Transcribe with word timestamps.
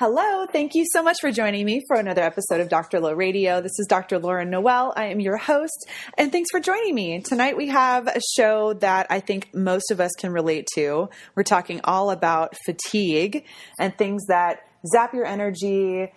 Hello, 0.00 0.46
thank 0.46 0.74
you 0.74 0.86
so 0.94 1.02
much 1.02 1.18
for 1.20 1.30
joining 1.30 1.66
me 1.66 1.82
for 1.86 1.94
another 1.94 2.22
episode 2.22 2.62
of 2.62 2.70
Dr. 2.70 3.00
Lo 3.00 3.12
Radio. 3.12 3.60
This 3.60 3.78
is 3.78 3.86
Dr. 3.86 4.18
Lauren 4.18 4.48
Noel. 4.48 4.94
I 4.96 5.08
am 5.08 5.20
your 5.20 5.36
host, 5.36 5.86
and 6.16 6.32
thanks 6.32 6.48
for 6.50 6.58
joining 6.58 6.94
me. 6.94 7.20
Tonight 7.20 7.54
we 7.58 7.68
have 7.68 8.06
a 8.06 8.18
show 8.34 8.72
that 8.72 9.08
I 9.10 9.20
think 9.20 9.52
most 9.52 9.90
of 9.90 10.00
us 10.00 10.12
can 10.16 10.32
relate 10.32 10.66
to. 10.74 11.10
We're 11.34 11.42
talking 11.42 11.82
all 11.84 12.10
about 12.10 12.56
fatigue 12.64 13.44
and 13.78 13.94
things 13.94 14.24
that 14.28 14.66
zap 14.90 15.12
your 15.12 15.26
energy. 15.26 16.10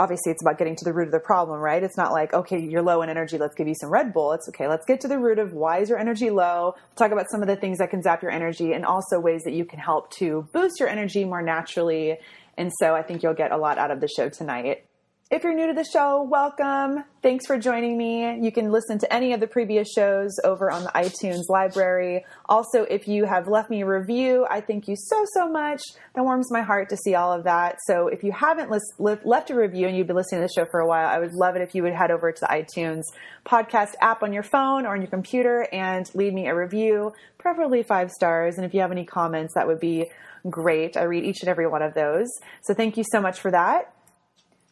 Obviously, 0.00 0.32
it's 0.32 0.42
about 0.42 0.58
getting 0.58 0.74
to 0.74 0.84
the 0.84 0.92
root 0.92 1.06
of 1.06 1.12
the 1.12 1.20
problem, 1.20 1.60
right? 1.60 1.84
It's 1.84 1.96
not 1.96 2.10
like, 2.10 2.34
okay, 2.34 2.60
you're 2.60 2.82
low 2.82 3.02
in 3.02 3.08
energy, 3.08 3.38
let's 3.38 3.54
give 3.54 3.68
you 3.68 3.76
some 3.80 3.88
Red 3.88 4.12
Bull. 4.12 4.32
It's 4.32 4.48
okay, 4.48 4.66
let's 4.66 4.84
get 4.84 5.00
to 5.02 5.08
the 5.08 5.20
root 5.20 5.38
of 5.38 5.52
why 5.52 5.78
is 5.78 5.90
your 5.90 6.00
energy 6.00 6.30
low. 6.30 6.74
We'll 6.74 6.96
talk 6.96 7.12
about 7.12 7.30
some 7.30 7.40
of 7.40 7.46
the 7.46 7.54
things 7.54 7.78
that 7.78 7.90
can 7.90 8.02
zap 8.02 8.20
your 8.20 8.32
energy 8.32 8.72
and 8.72 8.84
also 8.84 9.20
ways 9.20 9.42
that 9.44 9.52
you 9.52 9.64
can 9.64 9.78
help 9.78 10.10
to 10.14 10.48
boost 10.52 10.80
your 10.80 10.88
energy 10.88 11.24
more 11.24 11.40
naturally 11.40 12.18
and 12.56 12.72
so 12.80 12.94
I 12.94 13.02
think 13.02 13.22
you'll 13.22 13.34
get 13.34 13.52
a 13.52 13.56
lot 13.56 13.78
out 13.78 13.90
of 13.90 14.00
the 14.00 14.08
show 14.08 14.28
tonight. 14.28 14.84
If 15.28 15.42
you're 15.42 15.54
new 15.54 15.66
to 15.66 15.72
the 15.72 15.82
show, 15.82 16.22
welcome. 16.22 17.02
Thanks 17.20 17.46
for 17.48 17.58
joining 17.58 17.98
me. 17.98 18.38
You 18.40 18.52
can 18.52 18.70
listen 18.70 19.00
to 19.00 19.12
any 19.12 19.32
of 19.32 19.40
the 19.40 19.48
previous 19.48 19.88
shows 19.90 20.30
over 20.44 20.70
on 20.70 20.84
the 20.84 20.90
iTunes 20.90 21.48
library. 21.48 22.24
Also, 22.48 22.84
if 22.84 23.08
you 23.08 23.24
have 23.24 23.48
left 23.48 23.68
me 23.68 23.82
a 23.82 23.86
review, 23.86 24.46
I 24.48 24.60
thank 24.60 24.86
you 24.86 24.94
so, 24.96 25.24
so 25.34 25.50
much. 25.50 25.82
That 26.14 26.22
warms 26.22 26.52
my 26.52 26.62
heart 26.62 26.90
to 26.90 26.96
see 26.96 27.16
all 27.16 27.32
of 27.32 27.42
that. 27.42 27.78
So, 27.88 28.06
if 28.06 28.22
you 28.22 28.30
haven't 28.30 28.70
left 29.00 29.50
a 29.50 29.56
review 29.56 29.88
and 29.88 29.96
you've 29.96 30.06
been 30.06 30.14
listening 30.14 30.42
to 30.42 30.46
the 30.46 30.60
show 30.60 30.70
for 30.70 30.78
a 30.78 30.86
while, 30.86 31.08
I 31.08 31.18
would 31.18 31.34
love 31.34 31.56
it 31.56 31.62
if 31.62 31.74
you 31.74 31.82
would 31.82 31.92
head 31.92 32.12
over 32.12 32.30
to 32.30 32.40
the 32.40 32.46
iTunes 32.46 33.02
podcast 33.44 33.94
app 34.00 34.22
on 34.22 34.32
your 34.32 34.44
phone 34.44 34.86
or 34.86 34.94
on 34.94 35.00
your 35.00 35.10
computer 35.10 35.66
and 35.72 36.08
leave 36.14 36.34
me 36.34 36.46
a 36.46 36.54
review, 36.54 37.12
preferably 37.36 37.82
five 37.82 38.12
stars. 38.12 38.58
And 38.58 38.64
if 38.64 38.74
you 38.74 38.80
have 38.80 38.92
any 38.92 39.04
comments, 39.04 39.54
that 39.54 39.66
would 39.66 39.80
be 39.80 40.08
great. 40.50 40.96
I 40.96 41.02
read 41.02 41.24
each 41.24 41.40
and 41.40 41.48
every 41.48 41.66
one 41.66 41.82
of 41.82 41.94
those. 41.94 42.28
So 42.62 42.74
thank 42.74 42.96
you 42.96 43.04
so 43.10 43.20
much 43.20 43.40
for 43.40 43.50
that. 43.50 43.92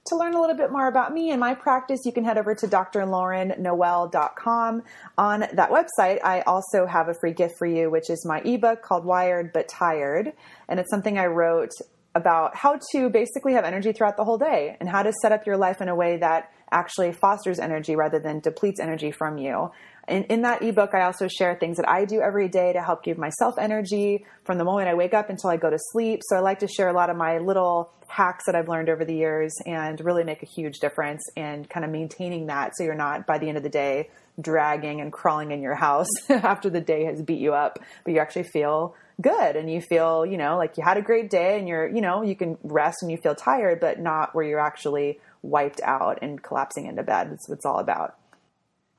To 0.08 0.16
learn 0.16 0.34
a 0.34 0.40
little 0.40 0.56
bit 0.56 0.70
more 0.70 0.86
about 0.86 1.14
me 1.14 1.30
and 1.30 1.40
my 1.40 1.54
practice, 1.54 2.00
you 2.04 2.12
can 2.12 2.24
head 2.24 2.36
over 2.36 2.54
to 2.54 2.66
drlaurennoel.com. 2.66 4.82
On 5.16 5.40
that 5.40 5.70
website, 5.70 6.18
I 6.22 6.42
also 6.42 6.84
have 6.84 7.08
a 7.08 7.14
free 7.14 7.32
gift 7.32 7.54
for 7.58 7.66
you, 7.66 7.90
which 7.90 8.10
is 8.10 8.26
my 8.26 8.40
ebook 8.40 8.82
called 8.82 9.06
Wired 9.06 9.54
But 9.54 9.68
Tired. 9.68 10.34
And 10.68 10.78
it's 10.78 10.90
something 10.90 11.18
I 11.18 11.26
wrote 11.26 11.70
about 12.14 12.54
how 12.54 12.78
to 12.92 13.08
basically 13.08 13.54
have 13.54 13.64
energy 13.64 13.92
throughout 13.92 14.18
the 14.18 14.24
whole 14.24 14.38
day 14.38 14.76
and 14.78 14.90
how 14.90 15.02
to 15.02 15.12
set 15.22 15.32
up 15.32 15.46
your 15.46 15.56
life 15.56 15.80
in 15.80 15.88
a 15.88 15.94
way 15.94 16.18
that 16.18 16.52
actually 16.70 17.12
fosters 17.12 17.58
energy 17.58 17.96
rather 17.96 18.18
than 18.18 18.40
depletes 18.40 18.80
energy 18.80 19.10
from 19.10 19.38
you. 19.38 19.70
In, 20.08 20.24
in 20.24 20.42
that 20.42 20.62
ebook, 20.62 20.94
I 20.94 21.02
also 21.02 21.28
share 21.28 21.54
things 21.54 21.76
that 21.76 21.88
I 21.88 22.04
do 22.04 22.20
every 22.20 22.48
day 22.48 22.72
to 22.72 22.82
help 22.82 23.02
give 23.02 23.18
myself 23.18 23.56
energy 23.58 24.24
from 24.44 24.58
the 24.58 24.64
moment 24.64 24.88
I 24.88 24.94
wake 24.94 25.14
up 25.14 25.30
until 25.30 25.50
I 25.50 25.56
go 25.56 25.70
to 25.70 25.78
sleep. 25.92 26.20
So 26.24 26.36
I 26.36 26.40
like 26.40 26.58
to 26.60 26.68
share 26.68 26.88
a 26.88 26.92
lot 26.92 27.10
of 27.10 27.16
my 27.16 27.38
little 27.38 27.90
hacks 28.08 28.44
that 28.46 28.54
I've 28.54 28.68
learned 28.68 28.88
over 28.88 29.04
the 29.04 29.14
years 29.14 29.54
and 29.66 30.00
really 30.00 30.24
make 30.24 30.42
a 30.42 30.46
huge 30.46 30.78
difference 30.78 31.22
in 31.36 31.64
kind 31.64 31.84
of 31.84 31.90
maintaining 31.90 32.46
that 32.46 32.76
so 32.76 32.84
you're 32.84 32.94
not 32.94 33.26
by 33.26 33.38
the 33.38 33.48
end 33.48 33.56
of 33.56 33.62
the 33.62 33.68
day 33.68 34.08
dragging 34.40 35.00
and 35.00 35.12
crawling 35.12 35.50
in 35.50 35.62
your 35.62 35.74
house 35.74 36.08
after 36.28 36.68
the 36.70 36.80
day 36.80 37.04
has 37.04 37.22
beat 37.22 37.40
you 37.40 37.54
up, 37.54 37.78
but 38.04 38.12
you 38.12 38.20
actually 38.20 38.42
feel 38.44 38.94
good 39.20 39.56
and 39.56 39.70
you 39.70 39.80
feel, 39.80 40.26
you 40.26 40.36
know, 40.36 40.56
like 40.56 40.76
you 40.76 40.84
had 40.84 40.96
a 40.96 41.02
great 41.02 41.30
day 41.30 41.58
and 41.58 41.68
you're, 41.68 41.88
you 41.88 42.00
know, 42.00 42.22
you 42.22 42.34
can 42.34 42.58
rest 42.62 42.98
and 43.02 43.10
you 43.10 43.16
feel 43.16 43.34
tired, 43.34 43.80
but 43.80 44.00
not 44.00 44.34
where 44.34 44.44
you're 44.44 44.60
actually 44.60 45.20
wiped 45.42 45.80
out 45.82 46.18
and 46.22 46.42
collapsing 46.42 46.86
into 46.86 47.02
bed. 47.02 47.30
That's 47.30 47.48
what 47.48 47.56
it's 47.56 47.66
all 47.66 47.78
about. 47.78 48.16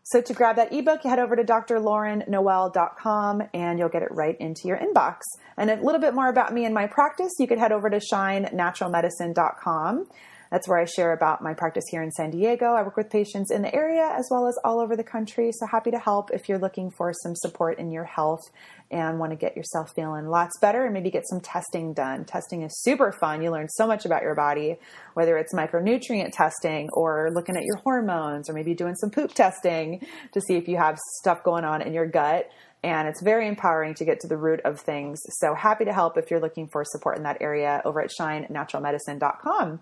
So 0.08 0.22
to 0.22 0.34
grab 0.36 0.58
that 0.58 0.72
ebook, 0.72 1.04
you 1.04 1.10
head 1.10 1.18
over 1.18 1.36
to 1.36 1.44
drlaurennoel.com 1.44 3.42
and 3.56 3.80
you'll 3.80 3.90
get 3.90 4.04
it 4.04 4.12
right 4.12 4.40
into 4.40 4.68
your 4.68 4.78
inbox. 4.78 5.22
And 5.58 5.72
a 5.72 5.82
little 5.82 6.00
bit 6.00 6.14
more 6.14 6.30
about 6.30 6.54
me 6.54 6.66
and 6.66 6.76
my 6.76 6.86
practice, 6.86 7.32
you 7.40 7.48
could 7.48 7.58
head 7.58 7.72
over 7.72 7.90
to 7.90 7.98
shinenaturalmedicine.com. 7.98 10.06
That's 10.52 10.68
where 10.68 10.78
I 10.78 10.86
share 10.86 11.12
about 11.12 11.42
my 11.42 11.56
practice 11.56 11.86
here 11.90 12.04
in 12.04 12.12
San 12.12 12.30
Diego. 12.30 12.76
I 12.76 12.84
work 12.84 12.98
with 12.98 13.10
patients 13.10 13.50
in 13.50 13.64
the 13.64 13.74
area 13.74 14.14
as 14.16 14.28
well 14.30 14.48
as 14.48 14.56
all 14.64 14.80
over 14.80 14.96
the 14.96 15.04
country. 15.04 15.52
So 15.52 15.66
happy 15.66 15.90
to 15.90 15.98
help 15.98 16.30
if 16.32 16.48
you're 16.48 16.60
looking 16.60 16.92
for 16.92 17.12
some 17.12 17.36
support 17.36 17.80
in 17.80 17.92
your 17.92 18.04
health 18.04 18.42
and 18.92 19.20
want 19.20 19.32
to 19.32 19.36
get 19.36 19.56
yourself 19.56 19.92
feeling 19.96 20.28
lots 20.28 20.58
better 20.60 20.86
and 20.86 20.94
maybe 20.94 21.10
get 21.10 21.28
some 21.28 21.42
testing 21.42 21.94
done. 21.94 22.26
Testing 22.26 22.62
is 22.62 22.82
super 22.82 23.12
fun. 23.12 23.42
You 23.42 23.52
learn 23.52 23.68
so 23.70 23.88
much 23.88 24.06
about 24.06 24.22
your 24.22 24.36
body, 24.36 24.78
whether 25.14 25.38
it's 25.38 25.54
micronutrient 25.54 26.32
testing 26.34 26.90
or 26.94 27.32
looking 27.34 27.58
at 27.58 27.64
your 27.64 27.78
hormones 27.78 28.50
or 28.50 28.54
maybe 28.54 28.74
doing 28.74 28.96
some 28.96 29.10
poop 29.10 29.34
testing 29.34 30.06
to 30.34 30.42
see 30.42 30.56
if 30.56 30.68
you 30.68 30.78
have 30.78 30.98
stuff 31.20 31.44
going 31.44 31.64
on 31.64 31.82
in 31.82 31.94
your 31.94 32.06
gut 32.06 32.50
and 32.84 33.08
it's 33.08 33.22
very 33.22 33.48
empowering 33.48 33.96
to 33.96 34.06
get 34.06 34.20
to 34.20 34.28
the 34.28 34.38
root 34.38 34.62
of 34.64 34.80
things. 34.80 35.20
So 35.40 35.56
happy 35.56 35.86
to 35.86 35.94
help 35.94 36.18
if 36.18 36.30
you're 36.30 36.40
looking 36.40 36.68
for 36.68 36.84
support 36.86 37.18
in 37.18 37.24
that 37.24 37.38
area 37.42 37.82
over 37.84 38.00
at 38.00 38.12
shinenaturalmedicine.com 38.12 39.80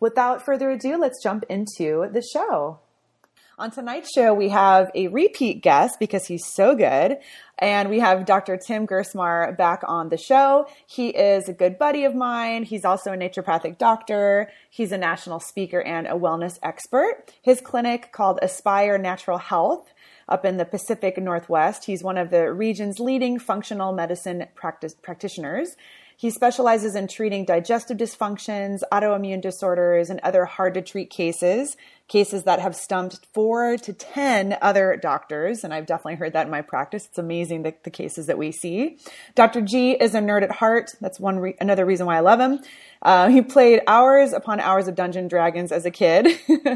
without 0.00 0.44
further 0.44 0.70
ado, 0.70 0.96
let's 0.96 1.22
jump 1.22 1.44
into 1.50 2.08
the 2.10 2.22
show. 2.22 2.78
On 3.58 3.70
tonight's 3.70 4.12
show, 4.12 4.34
we 4.34 4.50
have 4.50 4.90
a 4.94 5.08
repeat 5.08 5.62
guest 5.62 5.98
because 5.98 6.26
he's 6.26 6.44
so 6.44 6.74
good. 6.76 7.16
And 7.58 7.88
we 7.88 8.00
have 8.00 8.26
Dr. 8.26 8.58
Tim 8.58 8.86
Gerstmar 8.86 9.56
back 9.56 9.80
on 9.88 10.10
the 10.10 10.18
show. 10.18 10.66
He 10.86 11.08
is 11.08 11.48
a 11.48 11.54
good 11.54 11.78
buddy 11.78 12.04
of 12.04 12.14
mine. 12.14 12.64
He's 12.64 12.84
also 12.84 13.14
a 13.14 13.16
naturopathic 13.16 13.78
doctor. 13.78 14.50
He's 14.68 14.92
a 14.92 14.98
national 14.98 15.40
speaker 15.40 15.80
and 15.80 16.06
a 16.06 16.10
wellness 16.10 16.58
expert. 16.62 17.32
His 17.40 17.62
clinic 17.62 18.12
called 18.12 18.38
Aspire 18.42 18.98
Natural 18.98 19.38
Health 19.38 19.94
up 20.28 20.44
in 20.44 20.58
the 20.58 20.66
Pacific 20.66 21.16
Northwest. 21.16 21.86
He's 21.86 22.02
one 22.02 22.18
of 22.18 22.28
the 22.28 22.52
region's 22.52 23.00
leading 23.00 23.38
functional 23.38 23.94
medicine 23.94 24.48
practice, 24.54 24.92
practitioners. 24.92 25.78
He 26.18 26.30
specializes 26.30 26.94
in 26.94 27.08
treating 27.08 27.44
digestive 27.44 27.98
dysfunctions, 27.98 28.80
autoimmune 28.90 29.42
disorders, 29.42 30.08
and 30.08 30.18
other 30.20 30.46
hard 30.46 30.72
to 30.74 30.80
treat 30.80 31.10
cases, 31.10 31.76
cases 32.08 32.44
that 32.44 32.60
have 32.60 32.76
stumped 32.76 33.26
four 33.34 33.76
to 33.78 33.92
10 33.92 34.56
other 34.62 34.96
doctors. 35.00 35.64
And 35.64 35.74
I've 35.74 35.86
definitely 35.86 36.16
heard 36.16 36.34
that 36.34 36.46
in 36.46 36.50
my 36.50 36.62
practice. 36.62 37.06
It's 37.06 37.18
amazing 37.18 37.62
the, 37.62 37.74
the 37.82 37.90
cases 37.90 38.26
that 38.26 38.38
we 38.38 38.52
see. 38.52 38.98
Dr. 39.34 39.60
G 39.60 39.92
is 39.92 40.14
a 40.14 40.20
nerd 40.20 40.42
at 40.42 40.52
heart. 40.52 40.92
That's 41.00 41.18
one 41.18 41.38
re- 41.38 41.56
another 41.60 41.84
reason 41.84 42.06
why 42.06 42.16
I 42.16 42.20
love 42.20 42.40
him. 42.40 42.60
Uh, 43.02 43.28
he 43.28 43.42
played 43.42 43.80
hours 43.86 44.32
upon 44.32 44.58
hours 44.58 44.88
of 44.88 44.94
Dungeon 44.94 45.28
Dragons 45.28 45.70
as 45.70 45.84
a 45.84 45.90
kid. 45.90 46.26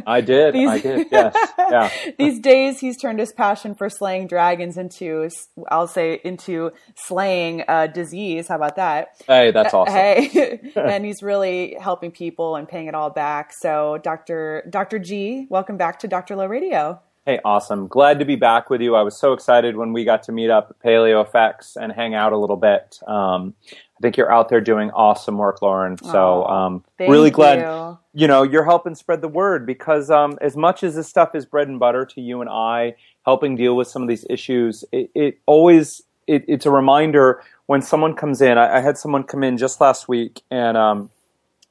I 0.07 0.21
did. 0.21 0.55
these, 0.55 0.69
I 0.69 0.79
did. 0.79 1.07
Yes. 1.11 1.37
Yeah. 1.59 1.91
these 2.19 2.39
days, 2.39 2.79
he's 2.79 2.97
turned 2.97 3.19
his 3.19 3.33
passion 3.33 3.75
for 3.75 3.89
slaying 3.89 4.27
dragons 4.27 4.77
into, 4.77 5.29
I'll 5.69 5.89
say, 5.89 6.21
into 6.23 6.73
slaying 6.95 7.65
uh, 7.67 7.89
disease. 7.89 8.49
How 8.49 8.57
about 8.57 8.77
that? 8.77 9.09
Hey, 9.27 9.51
that's 9.51 9.73
awesome. 9.73 9.95
Hey, 9.95 10.61
and 10.77 11.05
he's 11.05 11.23
really 11.23 11.77
helping 11.81 12.11
people 12.11 12.57
and 12.57 12.69
paying 12.69 12.87
it 12.87 12.95
all 12.95 13.11
back. 13.11 13.53
So, 13.59 13.99
Doctor 14.03 14.69
Doctor 14.71 14.99
G, 14.99 15.20
welcome 15.51 15.77
back 15.77 15.99
to 15.99 16.09
Doctor 16.09 16.35
Lo 16.35 16.47
Radio. 16.47 17.01
Hey, 17.27 17.39
awesome. 17.45 17.87
Glad 17.89 18.19
to 18.19 18.25
be 18.25 18.37
back 18.37 18.71
with 18.71 18.81
you. 18.81 18.95
I 18.95 19.03
was 19.03 19.17
so 19.17 19.35
excited 19.35 19.77
when 19.77 19.93
we 19.93 20.05
got 20.05 20.23
to 20.25 20.33
meet 20.33 20.49
up 20.49 20.71
at 20.71 20.87
PaleoFX 20.87 21.77
and 21.77 21.93
hang 21.93 22.15
out 22.15 22.33
a 22.33 22.39
little 22.39 22.57
bit. 22.57 22.99
Um, 23.07 23.55
I 23.71 24.01
think 24.01 24.17
you're 24.17 24.33
out 24.33 24.49
there 24.49 24.63
doing 24.63 24.91
awesome 24.93 25.37
work, 25.37 25.61
Lauren. 25.61 25.99
So 25.99 26.47
um, 26.47 26.85
really 26.99 27.31
glad 27.31 27.59
you. 27.59 27.99
you. 28.23 28.29
know 28.29 28.43
you're 28.43 28.65
helping 28.65 28.95
spread 28.95 29.21
the 29.21 29.29
word 29.29 29.67
because 29.67 30.11
um, 30.11 30.39
as 30.41 30.57
much 30.57 30.83
as 30.83 30.95
this 30.95 31.09
stuff 31.09 31.35
is 31.35 31.45
bread 31.45 31.69
and 31.69 31.79
butter 31.79 32.07
to 32.07 32.21
you 32.23 32.41
and 32.41 32.49
I, 32.49 32.95
helping 33.27 33.57
deal 33.57 33.77
with 33.77 33.89
some 33.89 34.01
of 34.01 34.09
these 34.09 34.25
issues, 34.31 34.85
it, 34.91 35.11
it 35.15 35.39
always 35.45 36.03
it, 36.27 36.45
it's 36.49 36.65
a 36.65 36.71
reminder 36.71 37.43
when 37.67 37.83
someone 37.83 38.15
comes 38.15 38.41
in. 38.41 38.57
I, 38.57 38.79
I, 38.79 38.81
had 38.81 38.97
someone 38.97 39.25
come 39.25 39.45
in 39.45 39.59
just 39.59 39.81
last 39.83 40.09
week, 40.09 40.41
and 40.51 40.79
um, 40.79 41.11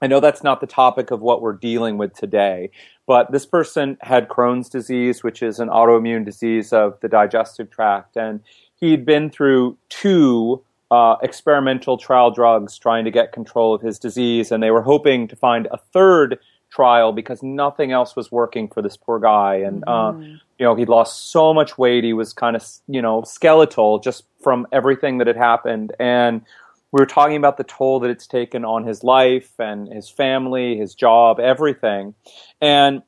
I 0.02 0.08
know 0.08 0.20
that's 0.20 0.44
not 0.44 0.62
the 0.62 0.68
topic 0.68 1.12
of 1.12 1.22
what 1.22 1.42
we're 1.42 1.54
dealing 1.54 1.98
with 1.98 2.14
today, 2.14 2.72
but 3.10 3.32
this 3.32 3.48
person 3.48 3.98
had 4.02 4.30
Crohn's 4.30 4.70
disease, 4.70 5.24
which 5.24 5.42
is 5.42 5.60
an 5.60 5.68
autoimmune 5.68 6.24
disease 6.24 6.72
of 6.72 7.00
the 7.00 7.10
digestive 7.10 7.72
tract, 7.72 8.16
and 8.16 8.40
he'd 8.76 9.04
been 9.04 9.32
through 9.32 9.80
two 9.90 10.64
uh, 10.92 11.16
experimental 11.24 11.98
trial 11.98 12.30
drugs 12.30 12.78
trying 12.78 13.06
to 13.06 13.10
get 13.10 13.32
control 13.32 13.74
of 13.74 13.82
his 13.82 13.98
disease, 13.98 14.52
and 14.52 14.62
they 14.62 14.70
were 14.70 14.84
hoping 14.84 15.28
to 15.28 15.36
find 15.36 15.68
a 15.72 15.78
third 15.92 16.38
trial 16.70 17.12
because 17.12 17.42
nothing 17.42 17.92
else 17.92 18.16
was 18.16 18.32
working 18.32 18.68
for 18.68 18.84
this 18.84 18.96
poor 18.96 19.18
guy. 19.18 19.56
And 19.56 19.84
uh, 19.88 20.12
mm-hmm. 20.12 20.22
uh, 20.22 20.38
you 20.60 20.66
know, 20.66 20.76
he'd 20.76 20.88
lost 20.88 21.32
so 21.32 21.52
much 21.52 21.80
weight; 21.80 22.04
he 22.04 22.14
was 22.14 22.32
kind 22.32 22.56
of 22.56 22.64
you 22.88 23.02
know 23.02 23.24
skeletal 23.24 23.98
just 23.98 24.24
from 24.44 24.68
everything 24.72 25.18
that 25.18 25.26
had 25.26 25.36
happened. 25.36 25.94
And 26.00 26.44
we 26.92 27.00
were 27.00 27.06
talking 27.06 27.38
about 27.38 27.58
the 27.58 27.64
toll 27.64 28.00
that 28.00 28.10
it's 28.10 28.28
taken 28.28 28.66
on 28.66 28.86
his 28.86 29.04
life 29.04 29.52
and 29.60 29.88
his 29.92 30.10
family, 30.10 30.78
his 30.78 30.96
job, 30.96 31.40
everything. 31.40 32.16
And, 32.62 33.04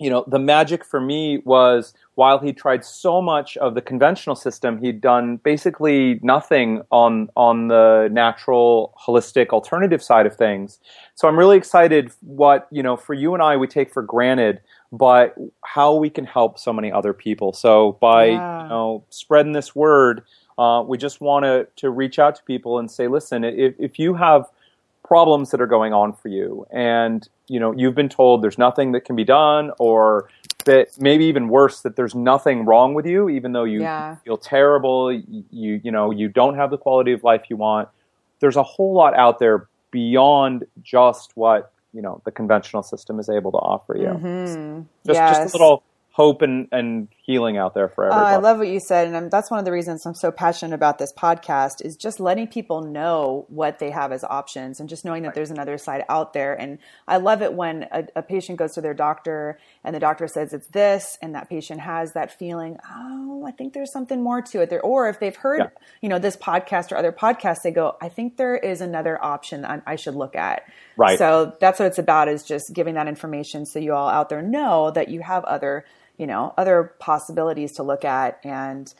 you 0.00 0.10
know, 0.10 0.24
the 0.26 0.40
magic 0.40 0.84
for 0.84 1.00
me 1.00 1.40
was 1.44 1.94
while 2.16 2.38
he 2.38 2.52
tried 2.52 2.84
so 2.84 3.22
much 3.22 3.56
of 3.58 3.74
the 3.74 3.80
conventional 3.80 4.34
system, 4.34 4.78
he'd 4.78 5.00
done 5.00 5.36
basically 5.36 6.18
nothing 6.22 6.82
on 6.90 7.28
on 7.36 7.68
the 7.68 8.08
natural, 8.10 8.94
holistic, 9.06 9.48
alternative 9.48 10.02
side 10.02 10.26
of 10.26 10.34
things. 10.36 10.80
So 11.14 11.28
I'm 11.28 11.38
really 11.38 11.56
excited 11.56 12.10
what 12.20 12.66
you 12.72 12.82
know 12.82 12.96
for 12.96 13.14
you 13.14 13.34
and 13.34 13.42
I 13.42 13.56
we 13.56 13.68
take 13.68 13.92
for 13.92 14.02
granted, 14.02 14.60
but 14.90 15.34
how 15.64 15.94
we 15.94 16.10
can 16.10 16.24
help 16.24 16.58
so 16.58 16.72
many 16.72 16.90
other 16.90 17.12
people. 17.12 17.52
So 17.52 17.96
by 18.00 18.26
Yeah. 18.26 18.62
you 18.62 18.68
know 18.68 19.04
spreading 19.10 19.52
this 19.52 19.74
word, 19.74 20.22
uh, 20.58 20.82
we 20.86 20.96
just 20.98 21.20
want 21.20 21.44
to 21.44 21.66
to 21.76 21.90
reach 21.90 22.18
out 22.18 22.36
to 22.36 22.42
people 22.44 22.78
and 22.78 22.90
say, 22.90 23.08
listen, 23.08 23.44
if 23.44 23.74
if 23.78 23.98
you 23.98 24.14
have 24.14 24.46
problems 25.06 25.50
that 25.50 25.60
are 25.60 25.66
going 25.66 25.92
on 25.92 26.14
for 26.14 26.28
you 26.28 26.66
and 26.70 27.28
you 27.46 27.60
know 27.60 27.72
you've 27.76 27.94
been 27.94 28.08
told 28.08 28.40
there's 28.42 28.56
nothing 28.56 28.92
that 28.92 29.04
can 29.04 29.14
be 29.14 29.22
done 29.24 29.70
or 29.78 30.30
that 30.64 30.88
maybe 30.98 31.26
even 31.26 31.48
worse 31.48 31.82
that 31.82 31.94
there's 31.94 32.14
nothing 32.14 32.64
wrong 32.64 32.94
with 32.94 33.04
you 33.04 33.28
even 33.28 33.52
though 33.52 33.64
you 33.64 33.82
Yeah. 33.82 34.16
feel 34.24 34.38
terrible 34.38 35.12
you, 35.12 35.44
you 35.84 35.90
know 35.92 36.10
you 36.10 36.26
don't 36.26 36.54
have 36.54 36.70
the 36.70 36.78
quality 36.78 37.12
of 37.12 37.22
life 37.22 37.42
you 37.50 37.56
want 37.56 37.86
there's 38.40 38.56
a 38.56 38.62
whole 38.62 38.94
lot 38.94 39.14
out 39.14 39.38
there 39.38 39.68
beyond 39.90 40.64
just 40.82 41.32
what 41.34 41.70
you 41.92 42.00
know 42.00 42.22
the 42.24 42.30
conventional 42.30 42.82
system 42.82 43.18
is 43.20 43.28
able 43.28 43.52
to 43.52 43.58
offer 43.58 43.98
you 43.98 44.08
Mhm. 44.08 44.86
just 45.04 45.20
Yes. 45.20 45.28
just 45.28 45.54
a 45.54 45.58
little 45.58 45.82
hope 46.12 46.40
and, 46.40 46.66
and 46.72 47.08
healing 47.26 47.56
out 47.56 47.72
there 47.72 47.88
for 47.88 48.04
Uh, 48.04 48.08
everybody 48.08 48.34
I 48.34 48.36
love 48.36 48.58
what 48.58 48.68
you 48.68 48.80
said, 48.80 49.06
and 49.06 49.16
I'm, 49.16 49.28
that's 49.30 49.50
one 49.50 49.58
of 49.58 49.64
the 49.64 49.72
reasons 49.72 50.04
I'm 50.04 50.14
so 50.14 50.30
passionate 50.30 50.74
about 50.74 50.98
this 50.98 51.10
podcast 51.10 51.82
is 51.82 51.96
just 51.96 52.20
letting 52.20 52.46
people 52.48 52.82
know 52.82 53.46
what 53.48 53.78
they 53.78 53.90
have 53.90 54.12
as 54.12 54.22
options, 54.24 54.78
and 54.78 54.90
just 54.90 55.06
knowing 55.06 55.22
that 55.22 55.34
there's 55.34 55.50
another 55.50 55.78
side 55.78 56.04
out 56.10 56.34
there. 56.34 56.52
And 56.52 56.78
I 57.08 57.16
love 57.16 57.40
it 57.40 57.54
when 57.54 57.86
a, 57.90 58.04
a 58.16 58.22
patient 58.22 58.58
goes 58.58 58.72
to 58.74 58.82
their 58.82 58.92
doctor 58.92 59.58
and 59.82 59.94
the 59.94 60.00
doctor 60.00 60.28
says 60.28 60.52
it's 60.52 60.68
this, 60.68 61.16
and 61.22 61.34
that 61.34 61.48
patient 61.48 61.80
has 61.80 62.12
that 62.12 62.30
feeling, 62.38 62.76
oh, 62.94 63.44
I 63.46 63.52
think 63.52 63.72
there's 63.72 63.92
something 63.92 64.22
more 64.22 64.42
to 64.42 64.60
it. 64.60 64.68
There, 64.68 64.82
or 64.82 65.08
if 65.08 65.18
they've 65.18 65.34
heard, 65.34 65.60
Yeah. 65.60 65.68
you 66.02 66.10
know, 66.10 66.18
this 66.18 66.36
podcast 66.36 66.92
or 66.92 66.96
other 66.96 67.12
podcasts, 67.12 67.62
they 67.64 67.70
go, 67.70 67.96
I 68.02 68.10
think 68.10 68.36
there 68.36 68.54
is 68.56 68.82
another 68.82 69.22
option 69.24 69.64
I, 69.64 69.80
I 69.86 69.96
should 69.96 70.14
look 70.14 70.36
at. 70.36 70.64
Right. 70.98 71.18
So 71.18 71.56
that's 71.58 71.78
what 71.78 71.86
it's 71.86 71.98
about 71.98 72.28
is 72.28 72.42
just 72.42 72.72
giving 72.74 72.94
that 72.94 73.08
information 73.08 73.64
so 73.64 73.78
you 73.78 73.94
all 73.94 74.08
out 74.10 74.28
there 74.28 74.42
know 74.42 74.90
that 74.90 75.08
you 75.08 75.20
have 75.20 75.44
other 75.44 75.86
you 76.16 76.26
know 76.26 76.54
other 76.56 76.94
possibilities 76.98 77.72
to 77.72 77.82
look 77.82 78.04
at. 78.04 78.40
And 78.44 78.92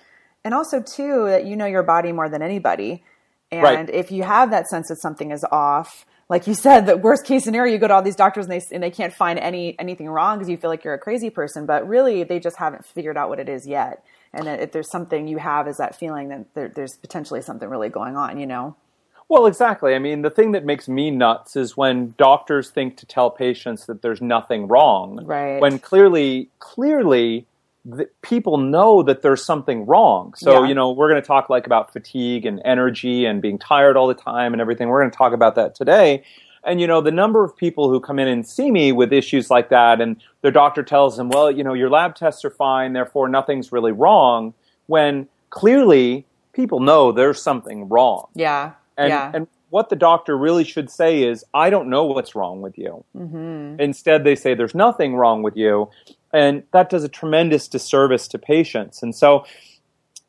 and 0.45 0.55
also 0.55 0.81
too 0.81 1.27
that 1.27 1.47
you 1.47 1.57
know 1.57 1.67
your 1.67 1.83
body 1.83 2.13
more 2.13 2.29
than 2.29 2.43
anybody. 2.43 3.03
And 3.51 3.63
Right. 3.63 3.91
if 3.91 4.11
you 4.11 4.23
have 4.25 4.51
that 4.51 4.67
sense 4.69 4.89
that 4.89 5.01
something 5.01 5.31
is 5.31 5.45
off 5.51 6.07
like 6.29 6.47
you 6.47 6.55
said 6.67 6.87
the 6.87 6.97
worst 6.97 7.25
case 7.25 7.45
scenario 7.45 7.73
you 7.73 7.79
go 7.79 7.89
to 7.89 7.95
all 7.95 8.03
these 8.03 8.17
doctors 8.17 8.47
and 8.47 8.53
they 8.53 8.63
and 8.73 8.83
they 8.83 8.91
can't 8.91 9.13
find 9.13 9.39
any 9.39 9.79
anything 9.79 10.09
wrong 10.09 10.39
because 10.39 10.49
you 10.49 10.57
feel 10.57 10.71
like 10.71 10.85
you're 10.85 10.95
a 10.95 10.99
crazy 10.99 11.31
person. 11.31 11.67
But 11.67 11.87
really 11.87 12.25
they 12.25 12.41
just 12.41 12.59
haven't 12.59 12.87
figured 12.87 13.17
out 13.17 13.29
what 13.29 13.39
it 13.41 13.49
is 13.49 13.67
yet. 13.67 14.05
And 14.33 14.47
that 14.47 14.61
if 14.61 14.73
there's 14.73 14.91
something 14.91 15.29
you 15.29 15.39
have 15.39 15.69
is 15.69 15.77
that 15.77 15.95
feeling 15.95 16.29
that 16.31 16.55
there, 16.55 16.69
there's 16.75 16.97
potentially 16.97 17.41
something 17.41 17.69
really 17.69 17.89
going 17.89 18.17
on 18.17 18.39
you 18.39 18.47
know 18.47 18.77
Well, 19.29 19.47
exactly. 19.47 19.95
I 19.95 19.99
mean, 19.99 20.23
the 20.23 20.31
thing 20.31 20.53
that 20.53 20.65
makes 20.65 20.87
me 20.89 21.11
nuts 21.11 21.57
is 21.57 21.77
when 21.77 22.15
doctors 22.19 22.71
think 22.71 22.97
to 22.99 23.07
tell 23.07 23.31
patients 23.31 23.87
that 23.87 24.03
there's 24.03 24.21
nothing 24.21 24.69
wrong, 24.69 25.25
Right. 25.25 25.61
When 25.61 25.79
clearly, 25.79 26.51
clearly, 26.59 27.47
the, 27.85 28.09
people 28.23 28.59
know 28.59 29.03
that 29.03 29.23
there's 29.23 29.45
something 29.45 29.87
wrong. 29.87 30.35
So, 30.37 30.63
Yeah. 30.63 30.69
you 30.69 30.75
know, 30.75 30.91
we're 30.93 31.09
going 31.09 31.21
to 31.21 31.27
talk 31.27 31.51
like 31.51 31.67
about 31.67 31.93
fatigue 31.93 32.47
and 32.47 32.61
energy 32.65 33.25
and 33.25 33.43
being 33.43 33.59
tired 33.59 33.97
all 33.97 34.07
the 34.07 34.15
time 34.15 34.53
and 34.53 34.61
everything. 34.61 34.89
We're 34.89 35.01
going 35.01 35.11
to 35.11 35.17
talk 35.17 35.33
about 35.33 35.55
that 35.57 35.75
today. 35.75 36.23
And 36.67 36.81
you 36.81 36.87
know, 36.87 37.03
the 37.03 37.11
number 37.13 37.45
of 37.45 37.55
people 37.55 37.91
who 37.91 38.01
come 38.01 38.19
in 38.19 38.27
and 38.27 38.47
see 38.47 38.71
me 38.71 38.91
with 38.93 39.13
issues 39.13 39.51
like 39.51 39.69
that, 39.69 40.01
and 40.01 40.17
their 40.41 40.51
doctor 40.51 40.83
tells 40.83 41.19
them, 41.19 41.29
"Well, 41.29 41.51
you 41.51 41.63
know, 41.63 41.75
your 41.75 41.91
lab 41.91 42.15
tests 42.15 42.43
are 42.43 42.51
fine, 42.51 42.95
therefore 42.95 43.29
nothing's 43.29 43.71
really 43.71 43.93
wrong." 43.93 44.55
When 44.87 45.29
clearly, 45.51 46.25
people 46.55 46.81
know 46.81 47.13
there's 47.13 47.43
something 47.43 47.89
wrong. 47.91 48.29
yeah 48.35 48.71
And, 48.97 49.09
yeah 49.09 49.31
and 49.35 49.47
what 49.75 49.89
the 49.89 49.97
doctor 49.97 50.39
really 50.39 50.63
should 50.63 50.89
say 50.89 51.25
is, 51.25 51.45
I 51.53 51.69
don't 51.69 51.91
know 51.91 52.05
what's 52.05 52.37
wrong 52.37 52.63
with 52.63 52.79
you. 52.79 53.05
mm-hmm. 53.17 53.81
Instead, 53.81 54.23
they 54.23 54.37
say, 54.37 54.55
there's 54.55 54.73
nothing 54.73 55.17
wrong 55.17 55.43
with 55.43 55.57
you. 55.57 55.91
And 56.33 56.63
that 56.73 56.91
does 56.91 57.03
a 57.03 57.09
tremendous 57.09 57.67
disservice 57.67 58.29
to 58.29 58.39
patients. 58.39 59.03
And 59.03 59.17
so, 59.17 59.45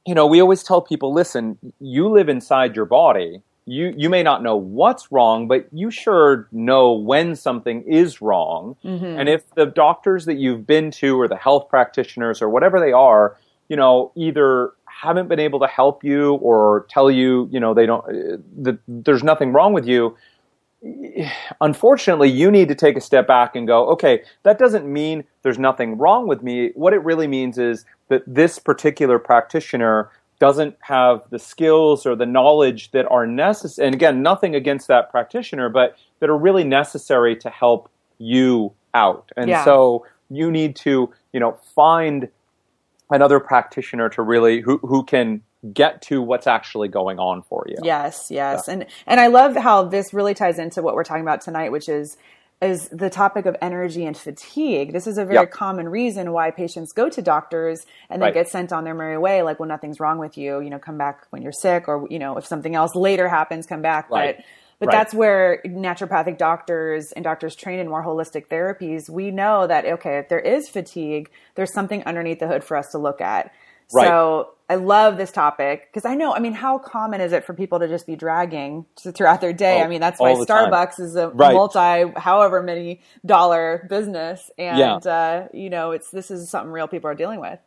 you 0.03 0.15
know, 0.15 0.25
we 0.25 0.41
always 0.41 0.63
tell 0.63 0.81
people 0.81 1.13
listen, 1.13 1.59
you 1.79 2.09
live 2.09 2.27
inside 2.27 2.75
your 2.75 2.85
body. 2.85 3.43
You, 3.67 3.93
you 3.95 4.09
may 4.09 4.23
not 4.23 4.41
know 4.41 4.55
what's 4.55 5.11
wrong, 5.11 5.47
but 5.47 5.67
you 5.71 5.91
sure 5.91 6.47
know 6.51 6.93
when 6.93 7.35
something 7.35 7.83
is 7.83 8.21
wrong. 8.21 8.75
Mm-hmm. 8.83 9.05
And 9.05 9.29
if 9.29 9.47
the 9.53 9.67
doctors 9.67 10.25
that 10.25 10.37
you've 10.37 10.65
been 10.65 10.89
to 10.91 11.21
or 11.21 11.27
the 11.27 11.35
health 11.35 11.69
practitioners 11.69 12.41
or 12.41 12.49
whatever 12.49 12.79
they 12.79 12.93
are, 12.93 13.37
you 13.69 13.75
know, 13.75 14.11
either 14.15 14.71
haven't 15.01 15.27
been 15.27 15.39
able 15.39 15.59
to 15.59 15.67
help 15.67 16.03
you 16.03 16.35
or 16.35 16.85
tell 16.89 17.11
you, 17.11 17.47
you 17.51 17.59
know, 17.59 17.73
they 17.73 17.85
don't, 17.85 18.05
uh, 18.05 18.37
that 18.57 18.79
there's 18.87 19.23
nothing 19.23 19.51
wrong 19.51 19.73
with 19.73 19.85
you, 19.85 20.15
unfortunately, 21.61 22.29
you 22.29 22.51
need 22.51 22.67
to 22.67 22.75
take 22.75 22.95
a 22.95 23.01
step 23.01 23.27
back 23.27 23.55
and 23.55 23.67
go, 23.67 23.87
okay, 23.89 24.21
that 24.43 24.57
doesn't 24.59 24.85
mean 24.85 25.23
there's 25.41 25.57
nothing 25.59 25.97
wrong 25.97 26.27
with 26.27 26.43
me. 26.43 26.71
What 26.75 26.93
it 26.93 27.03
really 27.03 27.27
means 27.27 27.57
is 27.57 27.85
that 28.09 28.23
this 28.27 28.59
particular 28.59 29.19
practitioner 29.19 30.11
doesn't 30.39 30.75
have 30.81 31.21
the 31.29 31.39
skills 31.39 32.05
or 32.05 32.15
the 32.15 32.25
knowledge 32.25 32.91
that 32.91 33.07
are 33.07 33.25
necessary. 33.25 33.87
And 33.87 33.95
again, 33.95 34.21
nothing 34.21 34.53
against 34.53 34.87
that 34.87 35.09
practitioner, 35.09 35.69
but 35.69 35.97
that 36.19 36.29
are 36.29 36.37
really 36.37 36.63
necessary 36.63 37.35
to 37.37 37.49
help 37.49 37.89
you 38.17 38.73
out. 38.93 39.31
And 39.37 39.49
Yeah. 39.49 39.63
so 39.63 40.05
you 40.29 40.51
need 40.51 40.75
to, 40.77 41.11
you 41.33 41.39
know, 41.39 41.53
find 41.73 42.27
another 43.09 43.39
practitioner 43.39 44.09
to 44.09 44.21
really 44.21 44.61
who 44.61 44.77
who 44.79 45.03
can 45.03 45.41
get 45.73 46.01
to 46.03 46.21
what's 46.21 46.47
actually 46.47 46.87
going 46.87 47.17
on 47.19 47.41
for 47.41 47.65
you. 47.67 47.77
Yes, 47.83 48.27
yes. 48.29 48.67
And 48.67 48.85
and 49.07 49.19
I 49.19 49.27
love 49.27 49.55
how 49.55 49.83
this 49.83 50.13
really 50.13 50.33
ties 50.33 50.59
into 50.59 50.81
what 50.81 50.95
we're 50.95 51.03
talking 51.03 51.23
about 51.23 51.41
tonight, 51.41 51.71
which 51.71 51.89
is 51.89 52.17
is 52.61 52.87
the 52.89 53.09
topic 53.09 53.45
of 53.45 53.55
energy 53.61 54.05
and 54.05 54.17
fatigue. 54.17 54.93
This 54.93 55.07
is 55.07 55.17
a 55.17 55.25
very 55.25 55.35
Yep. 55.39 55.51
common 55.51 55.89
reason 55.89 56.31
why 56.31 56.51
patients 56.51 56.93
go 56.93 57.09
to 57.09 57.21
doctors 57.21 57.85
and 58.09 58.21
then 58.21 58.27
Right. 58.27 58.33
get 58.33 58.47
sent 58.47 58.71
on 58.71 58.85
their 58.85 58.93
merry 58.93 59.17
way, 59.17 59.41
like, 59.41 59.59
well, 59.59 59.67
nothing's 59.67 59.99
wrong 59.99 60.19
with 60.19 60.37
you, 60.37 60.61
you 60.61 60.69
know, 60.69 60.79
come 60.79 60.97
back 60.97 61.25
when 61.31 61.41
you're 61.41 61.51
sick, 61.51 61.87
or 61.89 62.07
you 62.09 62.17
know, 62.17 62.37
if 62.37 62.45
something 62.45 62.73
else 62.73 62.95
later 62.95 63.27
happens, 63.27 63.65
come 63.67 63.81
back. 63.81 64.09
Right. 64.09 64.37
But 64.37 64.45
but 64.79 64.87
Right. 64.87 64.93
that's 64.93 65.13
where 65.13 65.61
naturopathic 65.65 66.37
doctors 66.37 67.11
and 67.11 67.23
doctors 67.23 67.55
trained 67.55 67.81
in 67.81 67.87
more 67.89 68.03
holistic 68.03 68.47
therapies, 68.47 69.09
we 69.09 69.31
know 69.31 69.67
that 69.67 69.85
okay, 69.85 70.17
if 70.19 70.29
there 70.29 70.39
is 70.39 70.69
fatigue, 70.69 71.29
there's 71.55 71.73
something 71.73 72.03
underneath 72.05 72.39
the 72.39 72.47
hood 72.47 72.63
for 72.63 72.77
us 72.77 72.91
to 72.91 72.97
look 72.97 73.21
at. 73.21 73.51
Right. 73.93 74.07
So 74.07 74.49
I 74.67 74.75
love 74.75 75.17
this 75.17 75.31
topic 75.31 75.89
because 75.91 76.05
I 76.05 76.15
know, 76.15 76.33
I 76.33 76.39
mean, 76.39 76.53
how 76.53 76.79
common 76.79 77.21
is 77.21 77.33
it 77.33 77.45
for 77.45 77.53
people 77.53 77.79
to 77.79 77.87
just 77.87 78.07
be 78.07 78.15
dragging 78.15 78.85
throughout 78.99 79.39
their 79.41 79.53
day? 79.53 79.79
Oh, 79.79 79.83
I 79.83 79.87
mean, 79.87 80.01
that's 80.01 80.19
why 80.19 80.33
the 80.33 80.45
time. 80.45 80.71
Starbucks 80.71 80.99
is 80.99 81.15
a 81.15 81.29
Right. 81.29 81.53
multi, 81.53 82.11
however 82.19 82.63
many 82.63 83.01
dollar 83.25 83.85
business. 83.87 84.49
And, 84.57 84.79
Yeah. 84.79 84.95
uh, 84.95 85.47
you 85.53 85.69
know, 85.69 85.91
it's, 85.91 86.09
this 86.09 86.31
is 86.31 86.49
something 86.49 86.71
real 86.71 86.87
people 86.87 87.09
are 87.11 87.15
dealing 87.15 87.39
with. 87.39 87.59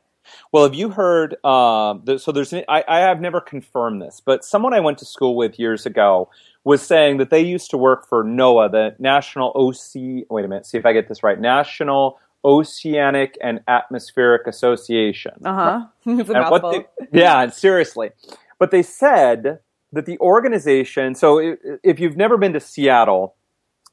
Well, 0.53 0.65
have 0.65 0.75
you 0.75 0.91
heard? 0.91 1.43
Um, 1.45 2.03
th- 2.05 2.21
so 2.21 2.33
there's. 2.33 2.53
I, 2.53 2.85
I 2.87 2.99
have 2.99 3.21
never 3.21 3.41
confirmed 3.41 4.03
this, 4.03 4.21
but 4.23 4.45
someone 4.45 4.75
I 4.75 4.81
went 4.81 4.99
to 4.99 5.07
school 5.07 5.37
with 5.37 5.59
years 5.59 5.87
ago 5.87 6.29
was 6.69 6.83
saying 6.83 7.17
that 7.17 7.31
they 7.31 7.41
used 7.41 7.71
to 7.71 7.79
work 7.79 8.07
for 8.07 8.23
NOAA, 8.23 8.71
the 8.71 8.95
National 8.99 9.49
OC. 9.57 10.27
Wait 10.31 10.45
a 10.45 10.49
minute, 10.49 10.67
see 10.67 10.77
if 10.79 10.85
I 10.87 10.93
get 10.93 11.09
this 11.09 11.23
right. 11.23 11.41
National 11.41 12.19
Oceanic 12.45 13.37
and 13.43 13.61
Atmospheric 13.69 14.47
Association. 14.47 15.33
Uh 15.45 15.55
huh. 15.55 15.87
it's 16.07 16.31
a 16.31 16.35
And 16.35 16.51
what 16.51 16.63
mouthful. 16.63 16.85
they- 17.11 17.21
yeah, 17.21 17.49
seriously. 17.51 18.11
But 18.59 18.71
they 18.71 18.83
said 18.83 19.61
that 19.93 20.05
the 20.07 20.19
organization. 20.19 21.15
So 21.15 21.57
if 21.83 21.99
you've 22.01 22.17
never 22.17 22.37
been 22.37 22.53
to 22.53 22.61
Seattle, 22.61 23.35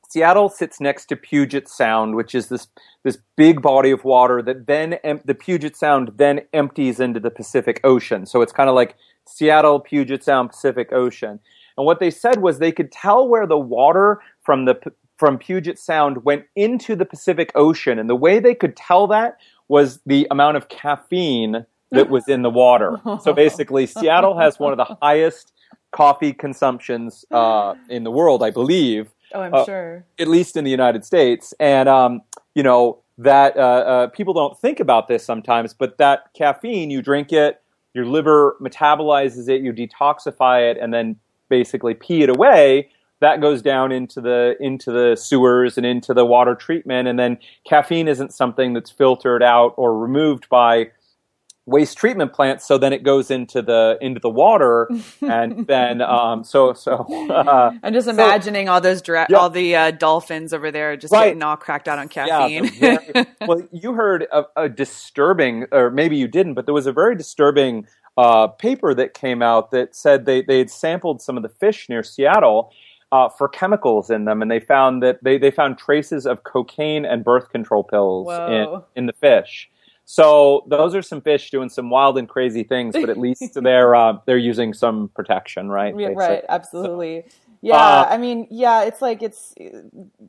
Seattle 0.09 0.49
sits 0.49 0.79
next 0.81 1.05
to 1.07 1.15
Puget 1.15 1.67
Sound, 1.69 2.15
which 2.15 2.35
is 2.35 2.47
this 2.49 2.67
this 3.03 3.17
big 3.37 3.61
body 3.61 3.91
of 3.91 4.03
water 4.03 4.41
that 4.41 4.67
then 4.67 4.93
em- 5.03 5.21
the 5.23 5.35
Puget 5.35 5.75
Sound 5.77 6.11
then 6.17 6.41
empties 6.53 6.99
into 6.99 7.19
the 7.19 7.31
Pacific 7.31 7.79
Ocean. 7.83 8.25
So 8.25 8.41
it's 8.41 8.51
kind 8.51 8.69
of 8.69 8.75
like 8.75 8.95
Seattle, 9.27 9.79
Puget 9.79 10.23
Sound, 10.23 10.49
Pacific 10.49 10.91
Ocean. 10.91 11.39
And 11.77 11.85
what 11.85 11.99
they 11.99 12.11
said 12.11 12.41
was 12.41 12.59
they 12.59 12.71
could 12.71 12.91
tell 12.91 13.27
where 13.27 13.45
the 13.47 13.57
water 13.57 14.21
from 14.43 14.65
the 14.65 14.79
from 15.17 15.37
Puget 15.37 15.79
Sound 15.79 16.25
went 16.25 16.45
into 16.55 16.95
the 16.95 17.05
Pacific 17.05 17.51
Ocean, 17.55 17.99
and 17.99 18.09
the 18.09 18.15
way 18.15 18.39
they 18.39 18.53
could 18.55 18.75
tell 18.75 19.07
that 19.07 19.37
was 19.67 19.99
the 20.05 20.27
amount 20.29 20.57
of 20.57 20.67
caffeine 20.67 21.65
that 21.91 22.09
was 22.09 22.27
in 22.27 22.41
the 22.41 22.49
water. 22.49 22.99
So 23.21 23.33
basically, 23.45 23.85
Seattle 23.85 24.37
has 24.37 24.59
one 24.59 24.73
of 24.73 24.77
the 24.77 24.97
highest 25.01 25.53
coffee 25.91 26.33
consumptions 26.33 27.23
uh, 27.31 27.75
in 27.89 28.03
the 28.03 28.11
world, 28.11 28.43
I 28.43 28.51
believe 28.51 29.09
Oh, 29.33 29.41
I'm 29.41 29.53
uh, 29.53 29.65
sure. 29.65 30.05
at 30.19 30.27
least 30.27 30.55
in 30.55 30.63
the 30.63 30.71
United 30.71 31.05
States. 31.05 31.53
And 31.59 31.89
um, 31.89 32.21
you 32.53 32.63
know 32.63 33.01
that 33.17 33.55
uh, 33.57 33.59
uh, 33.59 34.07
people 34.07 34.33
don't 34.33 34.57
think 34.59 34.79
about 34.79 35.07
this 35.07 35.23
sometimes, 35.23 35.73
but 35.73 35.97
that 35.97 36.29
caffeine, 36.35 36.89
you 36.89 37.01
drink 37.01 37.31
it, 37.31 37.61
your 37.93 38.05
liver 38.05 38.57
metabolizes 38.61 39.47
it, 39.49 39.61
you 39.61 39.71
detoxify 39.73 40.71
it, 40.71 40.77
and 40.79 40.93
then 40.93 41.17
basically 41.49 41.93
pee 41.93 42.23
it 42.23 42.29
away, 42.29 42.89
that 43.21 43.41
goes 43.41 43.61
down 43.61 43.91
into 43.91 44.21
the 44.21 44.55
into 44.59 44.91
the 44.91 45.15
sewers 45.15 45.77
and 45.77 45.85
into 45.85 46.13
the 46.13 46.25
water 46.25 46.55
treatment 46.55 47.07
and 47.07 47.17
then 47.17 47.37
caffeine 47.67 48.07
isn't 48.07 48.33
something 48.33 48.73
that's 48.73 48.91
filtered 48.91 49.41
out 49.41 49.73
or 49.77 49.97
removed 49.97 50.47
by 50.49 50.91
waste 51.67 51.97
treatment 51.97 52.31
plants 52.31 52.67
so 52.67 52.77
then 52.77 52.93
it 52.93 53.01
goes 53.01 53.31
into 53.31 53.61
the 53.61 53.97
into 53.99 54.19
the 54.19 54.29
water 54.29 54.87
and 55.21 55.65
then 55.65 56.01
um 56.01 56.43
so 56.43 56.73
so 56.73 57.07
uh, 57.31 57.71
i'm 57.81 57.93
just 57.93 58.07
imagining 58.07 58.67
so, 58.67 58.73
all 58.73 58.81
those 58.81 59.01
dra- 59.01 59.25
yeah. 59.29 59.37
all 59.37 59.49
the 59.49 59.75
uh, 59.75 59.91
dolphins 59.91 60.53
over 60.53 60.69
there 60.69 60.95
just 60.95 61.11
right. 61.11 61.29
getting 61.29 61.41
all 61.41 61.57
cracked 61.57 61.87
out 61.87 61.97
on 61.97 62.07
caffeine 62.07 62.65
yeah, 62.75 62.97
very, 63.13 63.25
well 63.47 63.67
you 63.71 63.93
heard 63.93 64.27
a, 64.31 64.43
a, 64.55 64.69
disturbing 64.69 65.65
or 65.71 65.89
maybe 65.89 66.15
you 66.15 66.27
didn't 66.27 66.53
but 66.53 66.65
there 66.65 66.73
was 66.73 66.85
a 66.85 66.93
very 66.93 67.15
disturbing 67.15 67.87
uh, 68.17 68.47
paper 68.47 68.93
that 68.93 69.13
came 69.13 69.41
out 69.41 69.71
that 69.71 69.95
said 69.95 70.25
they 70.25 70.41
they 70.41 70.57
had 70.59 70.69
sampled 70.69 71.21
some 71.21 71.37
of 71.37 71.43
the 71.43 71.49
fish 71.49 71.89
near 71.89 72.03
seattle 72.03 72.71
uh, 73.11 73.29
for 73.29 73.47
chemicals 73.47 74.09
in 74.09 74.25
them, 74.25 74.41
and 74.41 74.49
they 74.49 74.59
found 74.59 75.03
that 75.03 75.23
they, 75.23 75.37
they 75.37 75.51
found 75.51 75.77
traces 75.77 76.25
of 76.25 76.43
cocaine 76.43 77.05
and 77.05 77.23
birth 77.23 77.49
control 77.49 77.83
pills 77.83 78.27
in, 78.49 78.81
in 78.95 79.05
the 79.05 79.13
fish. 79.13 79.69
So 80.05 80.65
those 80.67 80.93
are 80.93 81.01
some 81.01 81.21
fish 81.21 81.49
doing 81.49 81.69
some 81.69 81.89
wild 81.89 82.17
and 82.17 82.29
crazy 82.29 82.63
things, 82.63 82.93
but 82.93 83.09
at 83.09 83.17
least 83.17 83.53
they're 83.55 83.95
uh, 83.95 84.19
they're 84.25 84.37
using 84.37 84.73
some 84.73 85.09
protection, 85.15 85.69
right? 85.69 85.97
Yeah, 85.97 86.09
right, 86.15 86.43
absolutely. 86.47 87.23
So, 87.27 87.35
yeah, 87.61 87.75
uh, 87.75 88.07
I 88.09 88.17
mean, 88.17 88.47
yeah, 88.51 88.83
it's 88.83 89.01
like 89.01 89.23
it's 89.23 89.55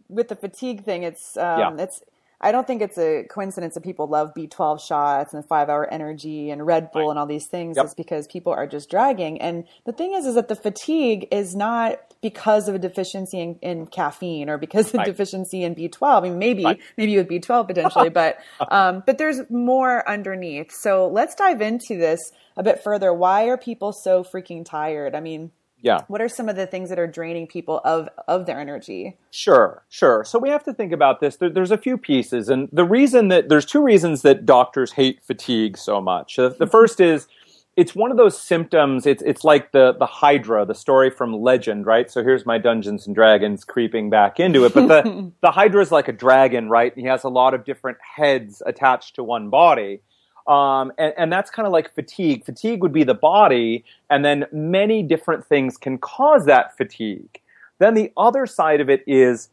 with 0.08 0.28
the 0.28 0.36
fatigue 0.36 0.84
thing. 0.84 1.02
It's 1.02 1.36
um, 1.36 1.58
yeah. 1.58 1.82
it's 1.82 2.02
I 2.40 2.52
don't 2.52 2.66
think 2.66 2.82
it's 2.82 2.98
a 2.98 3.24
coincidence 3.30 3.74
that 3.74 3.82
people 3.82 4.08
love 4.08 4.32
B12 4.36 4.80
shots 4.80 5.32
and 5.32 5.46
five 5.46 5.68
hour 5.68 5.88
energy 5.90 6.50
and 6.50 6.66
Red 6.66 6.92
Bull 6.92 7.02
right. 7.02 7.10
and 7.10 7.18
all 7.18 7.26
these 7.26 7.46
things. 7.46 7.76
Yep. 7.76 7.86
It's 7.86 7.94
because 7.94 8.26
people 8.26 8.52
are 8.52 8.66
just 8.66 8.90
dragging. 8.90 9.40
And 9.40 9.64
the 9.86 9.92
thing 9.92 10.12
is, 10.12 10.26
is 10.26 10.34
that 10.34 10.48
the 10.48 10.56
fatigue 10.56 11.28
is 11.30 11.54
not 11.54 11.98
because 12.20 12.68
of 12.68 12.74
a 12.74 12.78
deficiency 12.78 13.40
in, 13.40 13.58
in 13.62 13.86
caffeine 13.86 14.50
or 14.50 14.58
because 14.58 14.88
of 14.88 14.94
right. 14.94 15.06
deficiency 15.06 15.64
in 15.64 15.74
B12. 15.74 16.02
I 16.02 16.20
mean, 16.20 16.38
maybe, 16.38 16.64
right. 16.64 16.80
maybe 16.98 17.16
with 17.16 17.28
B12 17.28 17.68
potentially, 17.68 18.10
but, 18.10 18.38
um, 18.70 19.02
but 19.06 19.16
there's 19.16 19.40
more 19.50 20.06
underneath. 20.08 20.72
So 20.72 21.08
let's 21.08 21.34
dive 21.34 21.62
into 21.62 21.96
this 21.96 22.32
a 22.56 22.62
bit 22.62 22.82
further. 22.82 23.14
Why 23.14 23.44
are 23.44 23.56
people 23.56 23.92
so 23.92 24.24
freaking 24.24 24.64
tired? 24.64 25.14
I 25.14 25.20
mean, 25.20 25.52
yeah. 25.86 26.00
What 26.08 26.20
are 26.20 26.28
some 26.28 26.48
of 26.48 26.56
the 26.56 26.66
things 26.66 26.88
that 26.88 26.98
are 26.98 27.06
draining 27.06 27.46
people 27.46 27.80
of 27.84 28.08
of 28.26 28.46
their 28.46 28.58
energy? 28.58 29.16
Sure 29.30 29.84
sure. 29.88 30.24
So 30.24 30.38
we 30.38 30.48
have 30.48 30.64
to 30.64 30.74
think 30.74 30.92
about 30.92 31.20
this. 31.20 31.36
There, 31.36 31.48
there's 31.48 31.70
a 31.70 31.78
few 31.78 31.96
pieces 31.96 32.48
and 32.48 32.68
the 32.72 32.84
reason 32.84 33.28
that 33.28 33.48
there's 33.48 33.64
two 33.64 33.82
reasons 33.82 34.22
that 34.22 34.44
doctors 34.44 34.92
hate 34.92 35.22
fatigue 35.22 35.78
so 35.78 36.00
much. 36.00 36.36
The, 36.36 36.48
the 36.48 36.64
mm-hmm. 36.64 36.70
first 36.70 37.00
is 37.00 37.28
it's 37.76 37.94
one 37.94 38.10
of 38.10 38.16
those 38.16 38.36
symptoms 38.36 39.06
it's 39.06 39.22
it's 39.22 39.44
like 39.44 39.70
the 39.70 39.94
the 39.96 40.06
hydra 40.06 40.64
the 40.64 40.74
story 40.74 41.08
from 41.08 41.32
legend 41.32 41.86
right? 41.86 42.10
So 42.10 42.24
here's 42.24 42.44
my 42.44 42.58
dungeons 42.58 43.06
and 43.06 43.14
dragons 43.14 43.64
creeping 43.64 44.10
back 44.10 44.40
into 44.40 44.64
it 44.64 44.74
but 44.74 44.88
the 44.88 45.32
the 45.40 45.52
hydra 45.52 45.82
is 45.82 45.92
like 45.92 46.08
a 46.08 46.12
dragon 46.12 46.68
right? 46.68 46.92
He 46.96 47.04
has 47.04 47.22
a 47.22 47.28
lot 47.28 47.54
of 47.54 47.64
different 47.64 47.98
heads 48.16 48.60
attached 48.66 49.14
to 49.14 49.22
one 49.22 49.50
body 49.50 50.00
um, 50.48 50.92
and, 50.98 51.12
and 51.16 51.32
that's 51.32 51.50
kind 51.50 51.66
of 51.66 51.72
like 51.72 51.94
fatigue. 51.94 52.44
Fatigue 52.44 52.82
would 52.82 52.92
be 52.92 53.04
the 53.04 53.14
body, 53.14 53.84
and 54.10 54.24
then 54.24 54.46
many 54.52 55.02
different 55.02 55.46
things 55.46 55.76
can 55.76 55.98
cause 55.98 56.46
that 56.46 56.76
fatigue. 56.76 57.40
Then 57.78 57.94
the 57.94 58.12
other 58.16 58.46
side 58.46 58.80
of 58.80 58.88
it 58.88 59.02
is 59.06 59.48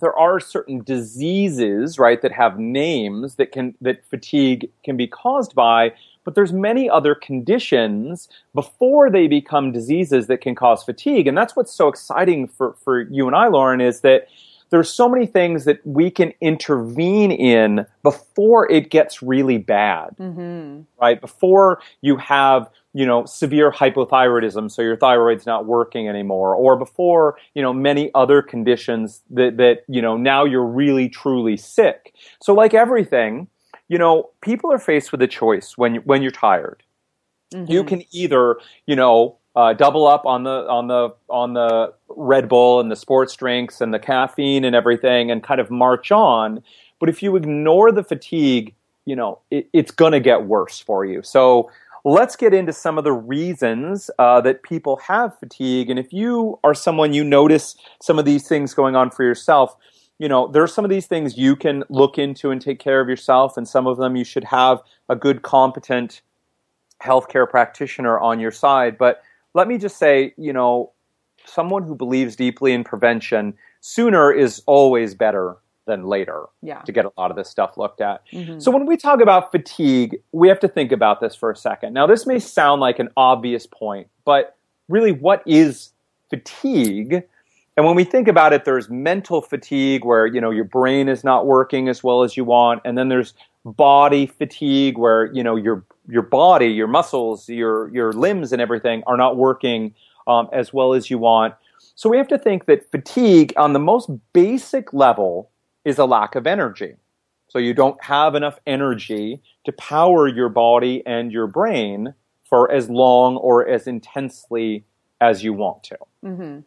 there 0.00 0.16
are 0.16 0.40
certain 0.40 0.82
diseases, 0.82 1.98
right, 1.98 2.20
that 2.22 2.32
have 2.32 2.58
names 2.58 3.36
that 3.36 3.52
can 3.52 3.74
that 3.80 4.04
fatigue 4.06 4.70
can 4.84 4.96
be 4.96 5.06
caused 5.06 5.54
by, 5.54 5.92
but 6.24 6.34
there's 6.34 6.52
many 6.52 6.88
other 6.88 7.14
conditions 7.14 8.28
before 8.54 9.10
they 9.10 9.26
become 9.26 9.72
diseases 9.72 10.26
that 10.26 10.40
can 10.40 10.54
cause 10.54 10.82
fatigue. 10.82 11.26
And 11.26 11.36
that's 11.36 11.56
what's 11.56 11.72
so 11.72 11.88
exciting 11.88 12.48
for, 12.48 12.74
for 12.84 13.02
you 13.02 13.26
and 13.26 13.36
I, 13.36 13.48
Lauren, 13.48 13.80
is 13.80 14.00
that 14.00 14.28
there's 14.70 14.92
so 14.92 15.08
many 15.08 15.26
things 15.26 15.64
that 15.64 15.84
we 15.84 16.10
can 16.10 16.32
intervene 16.40 17.30
in 17.30 17.86
before 18.02 18.70
it 18.70 18.90
gets 18.90 19.22
really 19.22 19.58
bad 19.58 20.16
mm-hmm. 20.18 20.82
right 21.00 21.20
before 21.20 21.80
you 22.00 22.16
have 22.16 22.70
you 22.92 23.06
know 23.06 23.24
severe 23.24 23.70
hypothyroidism 23.70 24.70
so 24.70 24.82
your 24.82 24.96
thyroid's 24.96 25.46
not 25.46 25.66
working 25.66 26.08
anymore 26.08 26.54
or 26.54 26.76
before 26.76 27.36
you 27.54 27.62
know 27.62 27.72
many 27.72 28.10
other 28.14 28.42
conditions 28.42 29.22
that 29.30 29.56
that 29.56 29.84
you 29.88 30.00
know 30.00 30.16
now 30.16 30.44
you're 30.44 30.64
really 30.64 31.08
truly 31.08 31.56
sick 31.56 32.14
so 32.40 32.54
like 32.54 32.74
everything 32.74 33.48
you 33.88 33.98
know 33.98 34.30
people 34.40 34.72
are 34.72 34.78
faced 34.78 35.12
with 35.12 35.22
a 35.22 35.28
choice 35.28 35.76
when 35.76 35.96
when 35.96 36.22
you're 36.22 36.30
tired 36.30 36.82
mm-hmm. 37.54 37.70
you 37.70 37.84
can 37.84 38.02
either 38.12 38.56
you 38.86 38.96
know 38.96 39.36
uh, 39.56 39.72
double 39.72 40.06
up 40.06 40.26
on 40.26 40.44
the 40.44 40.66
on 40.68 40.86
the 40.86 41.10
on 41.28 41.54
the 41.54 41.92
Red 42.08 42.48
Bull 42.48 42.80
and 42.80 42.90
the 42.90 42.96
sports 42.96 43.34
drinks 43.34 43.80
and 43.80 43.92
the 43.92 43.98
caffeine 43.98 44.64
and 44.64 44.76
everything, 44.76 45.30
and 45.30 45.42
kind 45.42 45.60
of 45.60 45.70
march 45.70 46.12
on. 46.12 46.62
But 46.98 47.08
if 47.08 47.22
you 47.22 47.36
ignore 47.36 47.90
the 47.90 48.04
fatigue, 48.04 48.74
you 49.04 49.16
know 49.16 49.40
it, 49.50 49.68
it's 49.72 49.90
going 49.90 50.12
to 50.12 50.20
get 50.20 50.44
worse 50.44 50.78
for 50.78 51.04
you. 51.04 51.22
So 51.22 51.70
let's 52.04 52.36
get 52.36 52.54
into 52.54 52.72
some 52.72 52.96
of 52.96 53.04
the 53.04 53.12
reasons 53.12 54.10
uh, 54.18 54.40
that 54.42 54.62
people 54.62 54.96
have 55.08 55.38
fatigue. 55.38 55.90
And 55.90 55.98
if 55.98 56.12
you 56.12 56.58
are 56.62 56.74
someone 56.74 57.12
you 57.12 57.24
notice 57.24 57.76
some 58.00 58.18
of 58.18 58.24
these 58.24 58.48
things 58.48 58.72
going 58.72 58.96
on 58.96 59.10
for 59.10 59.24
yourself, 59.24 59.76
you 60.20 60.28
know 60.28 60.46
there 60.46 60.62
are 60.62 60.68
some 60.68 60.84
of 60.84 60.90
these 60.90 61.06
things 61.06 61.36
you 61.36 61.56
can 61.56 61.82
look 61.88 62.18
into 62.18 62.52
and 62.52 62.62
take 62.62 62.78
care 62.78 63.00
of 63.00 63.08
yourself, 63.08 63.56
and 63.56 63.66
some 63.66 63.88
of 63.88 63.96
them 63.96 64.14
you 64.14 64.24
should 64.24 64.44
have 64.44 64.80
a 65.08 65.16
good, 65.16 65.42
competent 65.42 66.22
healthcare 67.02 67.48
practitioner 67.48 68.18
on 68.20 68.38
your 68.38 68.50
side. 68.52 68.96
But 68.96 69.22
let 69.54 69.68
me 69.68 69.78
just 69.78 69.96
say, 69.96 70.34
you 70.36 70.52
know, 70.52 70.92
someone 71.44 71.82
who 71.82 71.94
believes 71.94 72.36
deeply 72.36 72.72
in 72.72 72.84
prevention, 72.84 73.54
sooner 73.80 74.30
is 74.30 74.62
always 74.66 75.14
better 75.14 75.56
than 75.86 76.04
later 76.04 76.44
yeah. 76.62 76.80
to 76.82 76.92
get 76.92 77.04
a 77.04 77.10
lot 77.18 77.30
of 77.30 77.36
this 77.36 77.48
stuff 77.48 77.76
looked 77.76 78.00
at. 78.00 78.22
Mm-hmm. 78.32 78.60
So 78.60 78.70
when 78.70 78.86
we 78.86 78.96
talk 78.96 79.20
about 79.20 79.50
fatigue, 79.50 80.20
we 80.32 80.48
have 80.48 80.60
to 80.60 80.68
think 80.68 80.92
about 80.92 81.20
this 81.20 81.34
for 81.34 81.50
a 81.50 81.56
second. 81.56 81.94
Now, 81.94 82.06
this 82.06 82.26
may 82.26 82.38
sound 82.38 82.80
like 82.80 82.98
an 82.98 83.08
obvious 83.16 83.66
point, 83.66 84.08
but 84.24 84.56
really, 84.88 85.12
what 85.12 85.42
is 85.46 85.90
fatigue? 86.28 87.24
And 87.76 87.86
when 87.86 87.96
we 87.96 88.04
think 88.04 88.28
about 88.28 88.52
it, 88.52 88.64
there's 88.64 88.90
mental 88.90 89.40
fatigue 89.40 90.04
where, 90.04 90.26
you 90.26 90.40
know, 90.40 90.50
your 90.50 90.64
brain 90.64 91.08
is 91.08 91.24
not 91.24 91.46
working 91.46 91.88
as 91.88 92.04
well 92.04 92.22
as 92.22 92.36
you 92.36 92.44
want. 92.44 92.82
And 92.84 92.98
then 92.98 93.08
there's 93.08 93.32
body 93.64 94.26
fatigue 94.26 94.98
where, 94.98 95.32
you 95.32 95.42
know, 95.42 95.56
your 95.56 95.84
your 96.08 96.22
body, 96.22 96.68
your 96.68 96.88
muscles, 96.88 97.48
your 97.48 97.88
your 97.94 98.12
limbs, 98.12 98.52
and 98.52 98.60
everything 98.60 99.02
are 99.06 99.16
not 99.16 99.36
working 99.36 99.94
um, 100.26 100.48
as 100.52 100.72
well 100.72 100.94
as 100.94 101.10
you 101.10 101.18
want. 101.18 101.54
So 101.94 102.08
we 102.08 102.16
have 102.16 102.28
to 102.28 102.38
think 102.38 102.66
that 102.66 102.90
fatigue, 102.90 103.52
on 103.56 103.72
the 103.72 103.78
most 103.78 104.10
basic 104.32 104.92
level, 104.92 105.50
is 105.84 105.98
a 105.98 106.04
lack 106.04 106.34
of 106.34 106.46
energy. 106.46 106.94
So 107.48 107.58
you 107.58 107.74
don't 107.74 108.02
have 108.02 108.34
enough 108.34 108.58
energy 108.66 109.42
to 109.64 109.72
power 109.72 110.28
your 110.28 110.48
body 110.48 111.02
and 111.04 111.32
your 111.32 111.46
brain 111.46 112.14
for 112.48 112.70
as 112.70 112.88
long 112.88 113.36
or 113.36 113.68
as 113.68 113.86
intensely 113.86 114.84
as 115.20 115.42
you 115.42 115.52
want 115.52 115.82
to. 115.84 115.98
Mm-hmm. 116.24 116.60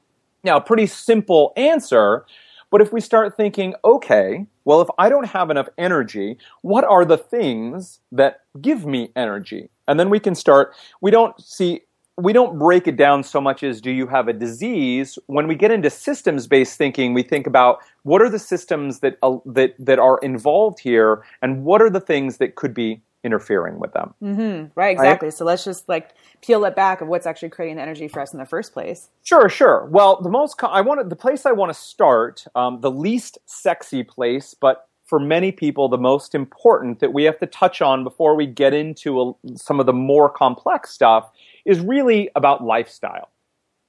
Now, 0.43 0.59
pretty 0.59 0.87
simple 0.87 1.53
answer, 1.55 2.25
but 2.73 2.81
if 2.81 2.91
we 2.91 3.01
start 3.01 3.37
thinking, 3.37 3.75
okay, 3.85 4.47
well, 4.65 4.81
if 4.81 4.87
I 4.97 5.07
don't 5.07 5.27
have 5.27 5.51
enough 5.51 5.69
energy, 5.77 6.39
what 6.63 6.83
are 6.83 7.05
the 7.05 7.19
things 7.19 7.99
that 8.11 8.39
give 8.61 8.83
me 8.83 9.11
energy? 9.15 9.69
And 9.87 9.99
then 9.99 10.09
we 10.09 10.19
can 10.19 10.33
start, 10.33 10.73
we 10.99 11.11
don't 11.11 11.39
see, 11.39 11.81
we 12.17 12.33
don't 12.33 12.57
break 12.57 12.87
it 12.87 12.95
down 12.95 13.21
so 13.21 13.39
much 13.39 13.61
as 13.61 13.79
do 13.79 13.91
you 13.91 14.07
have 14.07 14.27
a 14.27 14.33
disease. 14.33 15.19
When 15.27 15.47
we 15.47 15.53
get 15.53 15.69
into 15.69 15.91
systems 15.91 16.47
based 16.47 16.75
thinking, 16.75 17.13
we 17.13 17.21
think 17.21 17.45
about 17.45 17.77
what 18.01 18.23
are 18.23 18.29
the 18.29 18.39
systems 18.39 19.01
that, 19.01 19.19
uh, 19.21 19.37
that, 19.45 19.75
that 19.77 19.99
are 19.99 20.17
involved 20.23 20.79
here 20.79 21.23
and 21.43 21.63
what 21.65 21.79
are 21.79 21.91
the 21.91 22.01
things 22.01 22.37
that 22.37 22.55
could 22.55 22.73
be 22.73 23.03
interfering 23.23 23.79
with 23.79 23.93
them. 23.93 24.13
Mm-hmm. 24.21 24.71
Right, 24.75 24.91
exactly. 24.91 25.27
Right? 25.27 25.33
So 25.33 25.45
let's 25.45 25.63
just 25.63 25.87
like 25.87 26.11
peel 26.41 26.65
it 26.65 26.75
back 26.75 27.01
of 27.01 27.07
what's 27.07 27.25
actually 27.25 27.49
creating 27.49 27.77
the 27.77 27.81
energy 27.81 28.07
for 28.07 28.21
us 28.21 28.33
in 28.33 28.39
the 28.39 28.45
first 28.45 28.73
place. 28.73 29.09
Sure, 29.23 29.49
sure. 29.49 29.87
Well, 29.89 30.21
the 30.21 30.29
most 30.29 30.55
I 30.61 30.81
wanted 30.81 31.09
the 31.09 31.15
place 31.15 31.45
I 31.45 31.51
want 31.51 31.71
to 31.71 31.79
start, 31.79 32.45
um, 32.55 32.81
the 32.81 32.91
least 32.91 33.37
sexy 33.45 34.03
place, 34.03 34.53
but 34.53 34.87
for 35.05 35.19
many 35.19 35.51
people 35.51 35.89
the 35.89 35.97
most 35.97 36.33
important 36.35 36.99
that 36.99 37.13
we 37.13 37.23
have 37.23 37.39
to 37.39 37.45
touch 37.45 37.81
on 37.81 38.03
before 38.03 38.35
we 38.35 38.45
get 38.45 38.73
into 38.73 39.21
a, 39.21 39.57
some 39.57 39.79
of 39.79 39.85
the 39.85 39.93
more 39.93 40.29
complex 40.29 40.91
stuff 40.91 41.31
is 41.65 41.79
really 41.79 42.29
about 42.35 42.63
lifestyle. 42.63 43.29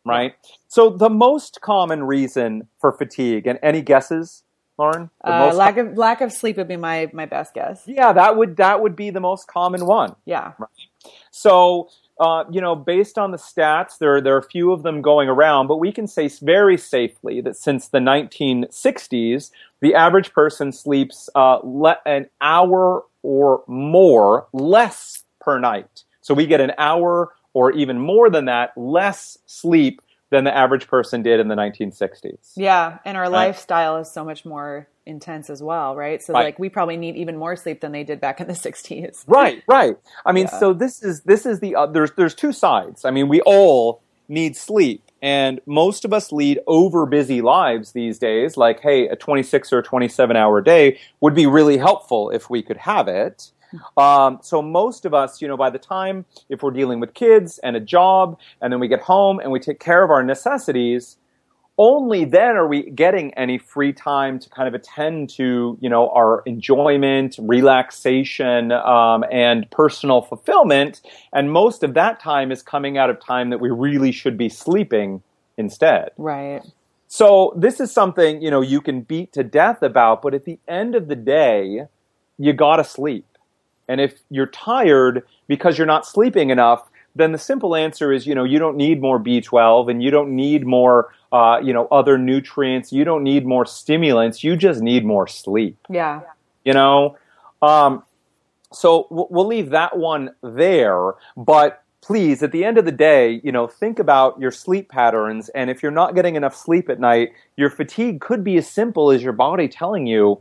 Right. 0.07 0.35
So 0.69 0.91
the 0.91 1.09
most 1.09 1.62
common 1.62 2.05
reason 2.05 2.69
for 2.79 2.93
fatigue, 2.93 3.47
and 3.47 3.59
any 3.62 3.81
guesses? 3.81 4.43
Lauren? 4.78 5.11
Uh, 5.23 5.52
lack 5.54 5.76
of 5.76 5.97
lack 5.97 6.21
of 6.21 6.33
sleep 6.33 6.57
would 6.57 6.69
be 6.69 6.76
my 6.76 7.09
my 7.12 7.26
best 7.26 7.54
guess. 7.54 7.83
Yeah, 7.87 8.12
that 8.12 8.37
would 8.37 8.57
that 8.57 8.81
would 8.81 8.97
be 8.97 9.11
the 9.11 9.21
most 9.21 9.47
common 9.47 9.87
one. 9.87 10.16
Yeah. 10.25 10.52
Right. 10.59 10.71
So 11.31 11.88
uh, 12.21 12.45
you 12.50 12.61
know, 12.61 12.76
based 12.76 13.19
on 13.19 13.33
the 13.33 13.38
stats, 13.38 13.99
there 13.99 14.21
there 14.21 14.35
are 14.35 14.38
a 14.38 14.43
few 14.43 14.73
of 14.73 14.83
them 14.83 15.02
going 15.02 15.28
around, 15.28 15.66
but 15.66 15.76
we 15.76 15.93
can 15.93 16.07
say 16.07 16.28
very 16.40 16.76
safely 16.76 17.40
that 17.40 17.57
since 17.57 17.88
the 17.88 17.99
1960s, 17.99 19.50
the 19.81 19.95
average 19.95 20.33
person 20.33 20.73
sleeps 20.73 21.28
uh, 21.35 21.59
le- 21.62 21.99
an 22.07 22.28
hour 22.40 23.04
or 23.23 23.64
more 23.66 24.47
less 24.52 25.25
per 25.40 25.59
night. 25.59 26.04
So 26.21 26.35
we 26.35 26.47
get 26.47 26.61
an 26.61 26.73
hour 26.78 27.33
or 27.52 27.73
even 27.73 27.99
more 27.99 28.31
than 28.31 28.47
that 28.47 28.76
less 28.76 29.38
sleep 29.47 30.00
than 30.35 30.45
the 30.45 30.57
average 30.57 30.88
person 30.88 31.23
did 31.23 31.38
in 31.38 31.47
the 31.49 31.55
1960s. 31.55 32.53
Yeah, 32.57 32.99
and 33.05 33.17
our 33.17 33.25
Right. 33.25 33.47
lifestyle 33.47 33.99
is 33.99 34.11
so 34.12 34.25
much 34.25 34.45
more 34.45 34.88
intense 35.07 35.49
as 35.49 35.62
well, 35.62 35.95
right? 35.95 36.21
So 36.23 36.33
Right. 36.33 36.47
like 36.47 36.59
we 36.59 36.69
probably 36.69 36.97
need 36.97 37.14
even 37.17 37.37
more 37.37 37.55
sleep 37.57 37.81
than 37.81 37.93
they 37.93 38.03
did 38.05 38.21
back 38.21 38.41
in 38.41 38.49
the 38.49 38.55
60s. 38.67 39.25
Right, 39.29 39.62
right. 39.69 39.97
I 40.26 40.33
mean, 40.33 40.47
Yeah. 40.47 40.59
so 40.59 40.73
this 40.73 41.03
is 41.03 41.23
this 41.23 41.47
is 41.47 41.61
the 41.61 41.76
uh, 41.76 41.87
there's 41.87 42.11
there's 42.17 42.35
two 42.35 42.53
sides. 42.53 43.05
I 43.05 43.11
mean, 43.12 43.29
we 43.29 43.41
all 43.43 44.03
need 44.29 44.57
sleep, 44.57 45.05
and 45.23 45.61
most 45.67 46.05
of 46.05 46.12
us 46.12 46.33
lead 46.33 46.59
over 46.67 47.07
busy 47.07 47.41
lives 47.43 47.93
these 47.93 48.19
days. 48.19 48.57
Like, 48.57 48.81
hey, 48.81 49.07
a 49.07 49.14
26 49.17 49.73
or 49.73 49.83
27 49.83 50.37
hour 50.37 50.61
day 50.61 50.99
would 51.21 51.35
be 51.35 51.47
really 51.47 51.76
helpful 51.76 52.31
if 52.31 52.50
we 52.50 52.62
could 52.62 52.79
have 52.79 53.07
it. 53.07 53.53
Um, 53.97 54.40
so 54.43 54.61
most 54.61 55.04
of 55.04 55.14
us, 55.14 55.40
you 55.40 55.49
know, 55.49 55.57
by 55.57 55.71
the 55.71 55.78
time 55.78 56.25
if 56.49 56.62
we're 56.62 56.73
dealing 56.73 57.00
with 57.00 57.14
kids 57.14 57.59
and 57.59 57.76
a 57.76 57.81
job, 57.81 58.38
and 58.61 58.73
then 58.73 58.81
we 58.81 58.88
get 58.88 59.00
home 59.00 59.38
and 59.38 59.52
we 59.52 59.61
take 59.61 59.78
care 59.78 60.02
of 60.02 60.11
our 60.11 60.23
necessities, 60.23 61.16
only 61.76 62.25
then 62.25 62.57
are 62.57 62.66
we 62.66 62.90
getting 62.90 63.35
any 63.35 63.59
free 63.59 63.93
time 63.93 64.38
to 64.38 64.49
kind 64.49 64.69
of 64.69 64.75
attend 64.75 65.28
to 65.31 65.76
you 65.81 65.88
know 65.88 66.09
our 66.11 66.43
enjoyment 66.47 67.37
relaxation 67.40 68.71
um, 68.73 69.25
and 69.31 69.69
personal 69.71 70.23
fulfillment. 70.23 71.00
And 71.33 71.50
most 71.50 71.83
of 71.83 71.95
that 71.95 72.21
time 72.21 72.52
is 72.52 72.62
coming 72.62 72.97
out 72.97 73.11
of 73.11 73.21
time 73.21 73.50
that 73.50 73.61
we 73.61 73.71
really 73.71 74.12
should 74.12 74.38
be 74.38 74.49
sleeping 74.49 75.23
instead. 75.57 76.11
Right. 76.16 76.62
so 77.07 77.52
this 77.57 77.81
is 77.81 77.93
something 77.93 78.43
you 78.43 78.50
know 78.50 78.61
you 78.61 78.81
can 78.81 79.02
beat 79.02 79.33
to 79.33 79.45
death 79.45 79.83
about 79.83 80.23
but 80.23 80.35
at 80.35 80.45
the 80.45 80.59
end 80.66 80.95
of 80.95 81.07
the 81.07 81.16
day 81.16 81.83
you 82.38 82.52
gotta 82.52 82.83
sleep 82.83 83.25
and 83.88 84.00
if 84.00 84.14
you're 84.31 84.47
tired 84.47 85.25
because 85.47 85.76
you're 85.79 85.87
not 85.87 86.07
sleeping 86.07 86.50
enough, 86.50 86.88
then 87.17 87.33
the 87.33 87.38
simple 87.38 87.76
answer 87.76 88.12
is, 88.12 88.26
you 88.26 88.35
know, 88.35 88.45
you 88.45 88.59
don't 88.59 88.76
need 88.76 89.00
more 89.00 89.21
B12 89.21 89.91
and 89.91 90.03
you 90.03 90.11
don't 90.11 90.35
need 90.35 90.67
more, 90.67 91.12
uh, 91.33 91.61
you 91.62 91.73
know, 91.73 91.87
other 91.93 92.19
nutrients. 92.19 92.93
You 92.93 93.05
don't 93.05 93.23
need 93.23 93.47
more 93.47 93.64
stimulants. 93.67 94.43
You 94.43 94.57
just 94.57 94.81
need 94.81 95.05
more 95.05 95.26
sleep, 95.29 95.76
Yeah. 95.88 96.23
you 96.64 96.73
know? 96.73 97.17
Um, 97.62 98.03
so 98.73 99.07
we'll 99.11 99.29
we'll 99.31 99.47
leave 99.47 99.71
that 99.71 99.97
one 99.97 100.31
there. 100.43 101.12
But 101.37 101.83
please, 102.00 102.43
at 102.43 102.50
the 102.53 102.64
end 102.64 102.76
of 102.79 102.85
the 102.85 102.93
day, 102.93 103.41
you 103.45 103.53
know, 103.53 103.67
think 103.69 103.99
about 104.00 104.38
your 104.41 104.50
sleep 104.50 104.88
patterns. 104.88 105.49
And 105.50 105.71
if 105.71 105.83
you're 105.83 105.93
not 105.93 106.14
getting 106.17 106.35
enough 106.35 106.57
sleep 106.57 106.91
at 106.91 106.99
night, 106.99 107.31
your 107.57 107.71
fatigue 107.71 108.21
could 108.21 108.43
be 108.43 108.57
as 108.57 108.69
simple 108.69 109.11
as 109.12 109.23
your 109.23 109.33
body 109.33 109.69
telling 109.69 110.07
you, 110.07 110.41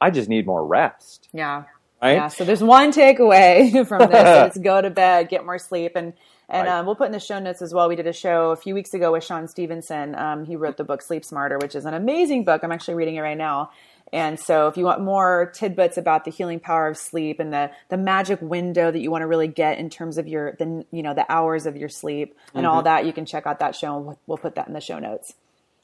I 0.00 0.10
just 0.10 0.28
need 0.28 0.46
more 0.46 0.64
rest. 0.64 1.28
Yeah. 1.32 1.64
Right? 2.02 2.14
Yeah. 2.14 2.28
So 2.28 2.44
there's 2.44 2.62
one 2.62 2.92
takeaway 2.92 3.86
from 3.86 4.10
this: 4.10 4.46
it's 4.56 4.58
go 4.58 4.80
to 4.80 4.90
bed, 4.90 5.28
get 5.28 5.44
more 5.44 5.58
sleep, 5.58 5.92
and 5.94 6.12
and 6.48 6.66
Right. 6.66 6.78
um, 6.80 6.86
we'll 6.86 6.96
put 6.96 7.06
in 7.06 7.12
the 7.12 7.20
show 7.20 7.38
notes 7.38 7.62
as 7.62 7.72
well. 7.72 7.88
We 7.88 7.96
did 7.96 8.06
a 8.06 8.12
show 8.12 8.50
a 8.50 8.56
few 8.56 8.74
weeks 8.74 8.92
ago 8.92 9.12
with 9.12 9.24
Shawn 9.24 9.48
Stevenson. 9.48 10.14
Um, 10.14 10.44
he 10.44 10.56
wrote 10.56 10.76
the 10.76 10.84
book 10.84 11.00
Sleep 11.00 11.24
Smarter, 11.24 11.58
which 11.58 11.74
is 11.74 11.84
an 11.86 11.94
amazing 11.94 12.44
book. 12.44 12.62
I'm 12.64 12.72
actually 12.72 12.94
reading 12.94 13.14
it 13.16 13.20
right 13.20 13.38
now. 13.38 13.70
And 14.12 14.38
so, 14.38 14.66
if 14.68 14.76
you 14.76 14.84
want 14.84 15.00
more 15.00 15.50
tidbits 15.54 15.96
about 15.96 16.26
the 16.26 16.30
healing 16.30 16.60
power 16.60 16.88
of 16.88 16.98
sleep 16.98 17.40
and 17.40 17.50
the 17.52 17.70
the 17.88 17.96
magic 17.96 18.40
window 18.42 18.90
that 18.90 18.98
you 18.98 19.10
want 19.10 19.22
to 19.22 19.26
really 19.26 19.48
get 19.48 19.78
in 19.78 19.88
terms 19.88 20.18
of 20.18 20.28
your 20.28 20.52
the 20.58 20.84
you 20.90 21.02
know 21.02 21.14
the 21.14 21.24
hours 21.32 21.64
of 21.64 21.76
your 21.76 21.88
sleep 21.88 22.34
and 22.52 22.66
Mm-hmm. 22.66 22.74
all 22.74 22.82
that, 22.82 23.06
you 23.06 23.12
can 23.14 23.24
check 23.24 23.46
out 23.46 23.60
that 23.60 23.74
show. 23.74 24.18
we'll 24.26 24.36
put 24.38 24.56
that 24.56 24.66
in 24.68 24.74
the 24.74 24.80
show 24.82 24.98
notes. 24.98 25.32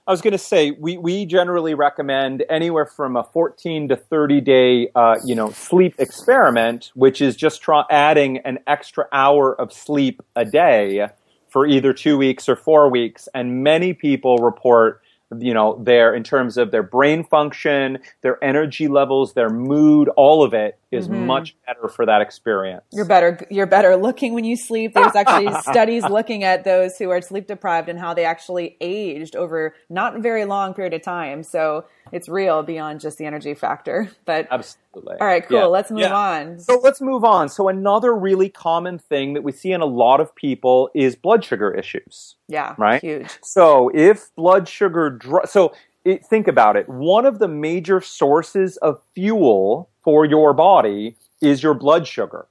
I 0.08 0.10
was 0.10 0.22
going 0.22 0.32
to 0.32 0.38
say 0.38 0.70
we, 0.70 0.96
we 0.96 1.26
generally 1.26 1.74
recommend 1.74 2.42
anywhere 2.48 2.86
from 2.86 3.14
a 3.14 3.24
14 3.24 3.90
to 3.90 3.96
30 3.96 4.40
day 4.40 4.88
uh, 4.94 5.16
you 5.22 5.34
know 5.34 5.50
sleep 5.50 5.96
experiment, 5.98 6.90
which 6.94 7.20
is 7.20 7.36
just 7.36 7.60
try, 7.60 7.84
adding 7.90 8.38
an 8.38 8.58
extra 8.66 9.06
hour 9.12 9.54
of 9.60 9.70
sleep 9.70 10.22
a 10.34 10.46
day 10.46 11.08
for 11.50 11.66
either 11.66 11.92
two 11.92 12.16
weeks 12.16 12.48
or 12.48 12.56
four 12.56 12.88
weeks. 12.88 13.28
And 13.34 13.62
many 13.62 13.92
people 13.92 14.38
report 14.38 15.02
you 15.36 15.52
know 15.52 15.78
their 15.84 16.14
in 16.14 16.24
terms 16.24 16.56
of 16.56 16.70
their 16.70 16.82
brain 16.82 17.22
function, 17.22 17.98
their 18.22 18.42
energy 18.42 18.88
levels, 18.88 19.34
their 19.34 19.50
mood, 19.50 20.08
all 20.16 20.42
of 20.42 20.54
it 20.54 20.78
is 20.90 21.08
mm-hmm. 21.08 21.26
much 21.26 21.56
better 21.66 21.88
for 21.88 22.06
that 22.06 22.20
experience. 22.20 22.84
You're 22.92 23.04
better. 23.04 23.46
You're 23.50 23.66
better 23.66 23.96
looking 23.96 24.32
when 24.34 24.44
you 24.44 24.56
sleep. 24.56 24.94
There's 24.94 25.14
actually 25.14 25.52
studies 25.62 26.04
looking 26.04 26.44
at 26.44 26.64
those 26.64 26.96
who 26.96 27.10
are 27.10 27.20
sleep 27.20 27.46
deprived 27.46 27.88
and 27.88 27.98
how 27.98 28.14
they 28.14 28.24
actually 28.24 28.76
aged 28.80 29.36
over 29.36 29.74
not 29.90 30.16
a 30.16 30.20
very 30.20 30.44
long 30.44 30.72
period 30.74 30.94
of 30.94 31.02
time. 31.02 31.42
So 31.42 31.84
it's 32.10 32.28
real 32.28 32.62
beyond 32.62 33.00
just 33.00 33.18
the 33.18 33.26
energy 33.26 33.54
factor. 33.54 34.10
But 34.24 34.48
Absolutely. 34.50 35.16
all 35.20 35.26
right, 35.26 35.46
cool. 35.46 35.58
Yeah. 35.58 35.64
Let's 35.66 35.90
move 35.90 36.00
Yeah. 36.00 36.14
on. 36.14 36.58
So 36.58 36.78
let's 36.82 37.00
move 37.00 37.24
on. 37.24 37.48
So 37.48 37.68
another 37.68 38.14
really 38.14 38.48
common 38.48 38.98
thing 38.98 39.34
that 39.34 39.42
we 39.42 39.52
see 39.52 39.72
in 39.72 39.80
a 39.80 39.86
lot 39.86 40.20
of 40.20 40.34
people 40.34 40.90
is 40.94 41.16
blood 41.16 41.44
sugar 41.44 41.72
issues. 41.72 42.36
yeah, 42.48 42.74
Right. 42.78 43.00
Huge. 43.00 43.30
So 43.42 43.90
if 43.94 44.34
blood 44.36 44.68
sugar, 44.68 45.10
dro- 45.10 45.44
so 45.46 45.72
it, 46.08 46.26
think 46.26 46.48
about 46.48 46.76
it. 46.76 46.88
One 46.88 47.26
of 47.26 47.38
the 47.38 47.48
major 47.48 48.00
sources 48.00 48.76
of 48.78 49.00
fuel 49.14 49.90
for 50.02 50.24
your 50.24 50.54
body 50.54 51.16
is 51.40 51.62
your 51.62 51.74
blood 51.74 52.06
sugar, 52.06 52.46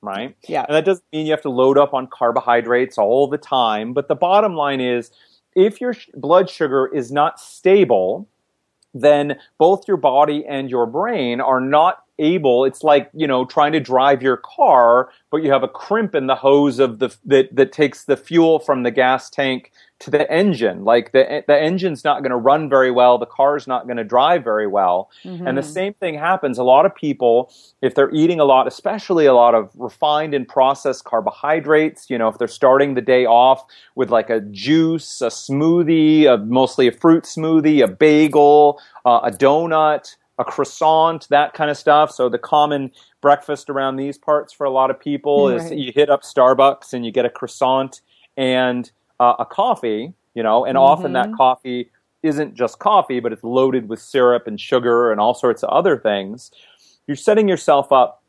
right? 0.00 0.36
Yeah. 0.48 0.64
And 0.66 0.76
that 0.76 0.84
doesn't 0.84 1.04
mean 1.12 1.26
you 1.26 1.32
have 1.32 1.42
to 1.42 1.50
load 1.50 1.76
up 1.76 1.92
on 1.92 2.06
carbohydrates 2.06 2.98
all 2.98 3.26
the 3.26 3.38
time, 3.38 3.92
but 3.92 4.08
the 4.08 4.14
bottom 4.14 4.54
line 4.54 4.80
is 4.80 5.10
if 5.54 5.80
your 5.80 5.94
sh- 5.94 6.08
blood 6.14 6.48
sugar 6.48 6.86
is 6.86 7.12
not 7.12 7.40
stable, 7.40 8.28
then 8.94 9.38
both 9.58 9.88
your 9.88 9.96
body 9.96 10.44
and 10.46 10.70
your 10.70 10.86
brain 10.86 11.40
are 11.40 11.60
not 11.60 12.04
able 12.18 12.64
it's 12.64 12.84
like 12.84 13.10
you 13.12 13.26
know 13.26 13.44
trying 13.44 13.72
to 13.72 13.80
drive 13.80 14.22
your 14.22 14.36
car 14.36 15.10
but 15.32 15.42
you 15.42 15.50
have 15.50 15.64
a 15.64 15.68
crimp 15.68 16.14
in 16.14 16.28
the 16.28 16.36
hose 16.36 16.78
of 16.78 17.00
the 17.00 17.14
that 17.24 17.54
that 17.54 17.72
takes 17.72 18.04
the 18.04 18.16
fuel 18.16 18.60
from 18.60 18.84
the 18.84 18.90
gas 18.92 19.28
tank 19.28 19.72
to 20.04 20.10
the 20.10 20.30
engine. 20.30 20.84
Like 20.84 21.12
the 21.12 21.42
the 21.46 21.58
engine's 21.60 22.04
not 22.04 22.20
going 22.20 22.30
to 22.30 22.36
run 22.36 22.68
very 22.68 22.90
well. 22.90 23.18
The 23.18 23.26
car's 23.26 23.66
not 23.66 23.86
going 23.86 23.96
to 23.96 24.04
drive 24.04 24.44
very 24.44 24.66
well. 24.66 25.10
And 25.46 25.58
the 25.58 25.62
same 25.62 25.94
thing 25.94 26.14
happens. 26.14 26.58
A 26.58 26.62
lot 26.62 26.86
of 26.86 26.94
people 26.94 27.52
if 27.82 27.94
they're 27.94 28.14
eating 28.14 28.40
a 28.40 28.44
lot 28.44 28.66
especially 28.66 29.26
a 29.26 29.34
lot 29.34 29.54
of 29.54 29.70
refined 29.74 30.34
and 30.34 30.46
processed 30.48 31.04
carbohydrates 31.04 32.08
you 32.08 32.18
know 32.18 32.28
if 32.28 32.38
they're 32.38 32.48
starting 32.48 32.94
the 32.94 33.00
day 33.00 33.26
off 33.26 33.64
with 33.94 34.10
like 34.10 34.30
a 34.30 34.40
juice 34.40 35.20
a 35.20 35.28
smoothie 35.28 36.26
a, 36.26 36.38
mostly 36.38 36.88
a 36.88 36.92
fruit 36.92 37.24
smoothie 37.24 37.82
a 37.82 37.88
bagel 37.88 38.80
uh, 39.04 39.20
a 39.24 39.30
donut 39.30 40.16
a 40.38 40.44
croissant 40.44 41.28
that 41.28 41.54
kind 41.54 41.70
of 41.70 41.76
stuff. 41.76 42.10
So 42.10 42.28
the 42.28 42.38
common 42.38 42.90
breakfast 43.20 43.70
around 43.70 43.96
these 43.96 44.18
parts 44.18 44.52
for 44.52 44.64
a 44.64 44.70
lot 44.70 44.90
of 44.90 44.98
people 44.98 45.48
is 45.48 45.70
you 45.70 45.92
hit 45.94 46.10
up 46.10 46.22
starbucks 46.22 46.92
and 46.92 47.06
you 47.06 47.12
get 47.12 47.24
a 47.24 47.30
croissant 47.30 48.00
and 48.36 48.90
uh, 49.20 49.34
a 49.38 49.44
coffee 49.44 50.12
you 50.34 50.42
know 50.42 50.64
and 50.64 50.76
often 50.76 51.12
that 51.12 51.32
coffee 51.34 51.90
isn't 52.22 52.54
just 52.54 52.78
coffee 52.78 53.20
but 53.20 53.32
it's 53.32 53.44
loaded 53.44 53.88
with 53.88 54.00
syrup 54.00 54.46
and 54.46 54.60
sugar 54.60 55.12
and 55.12 55.20
all 55.20 55.34
sorts 55.34 55.62
of 55.62 55.70
other 55.70 55.98
things 55.98 56.50
you're 57.06 57.16
setting 57.16 57.48
yourself 57.48 57.92
up 57.92 58.22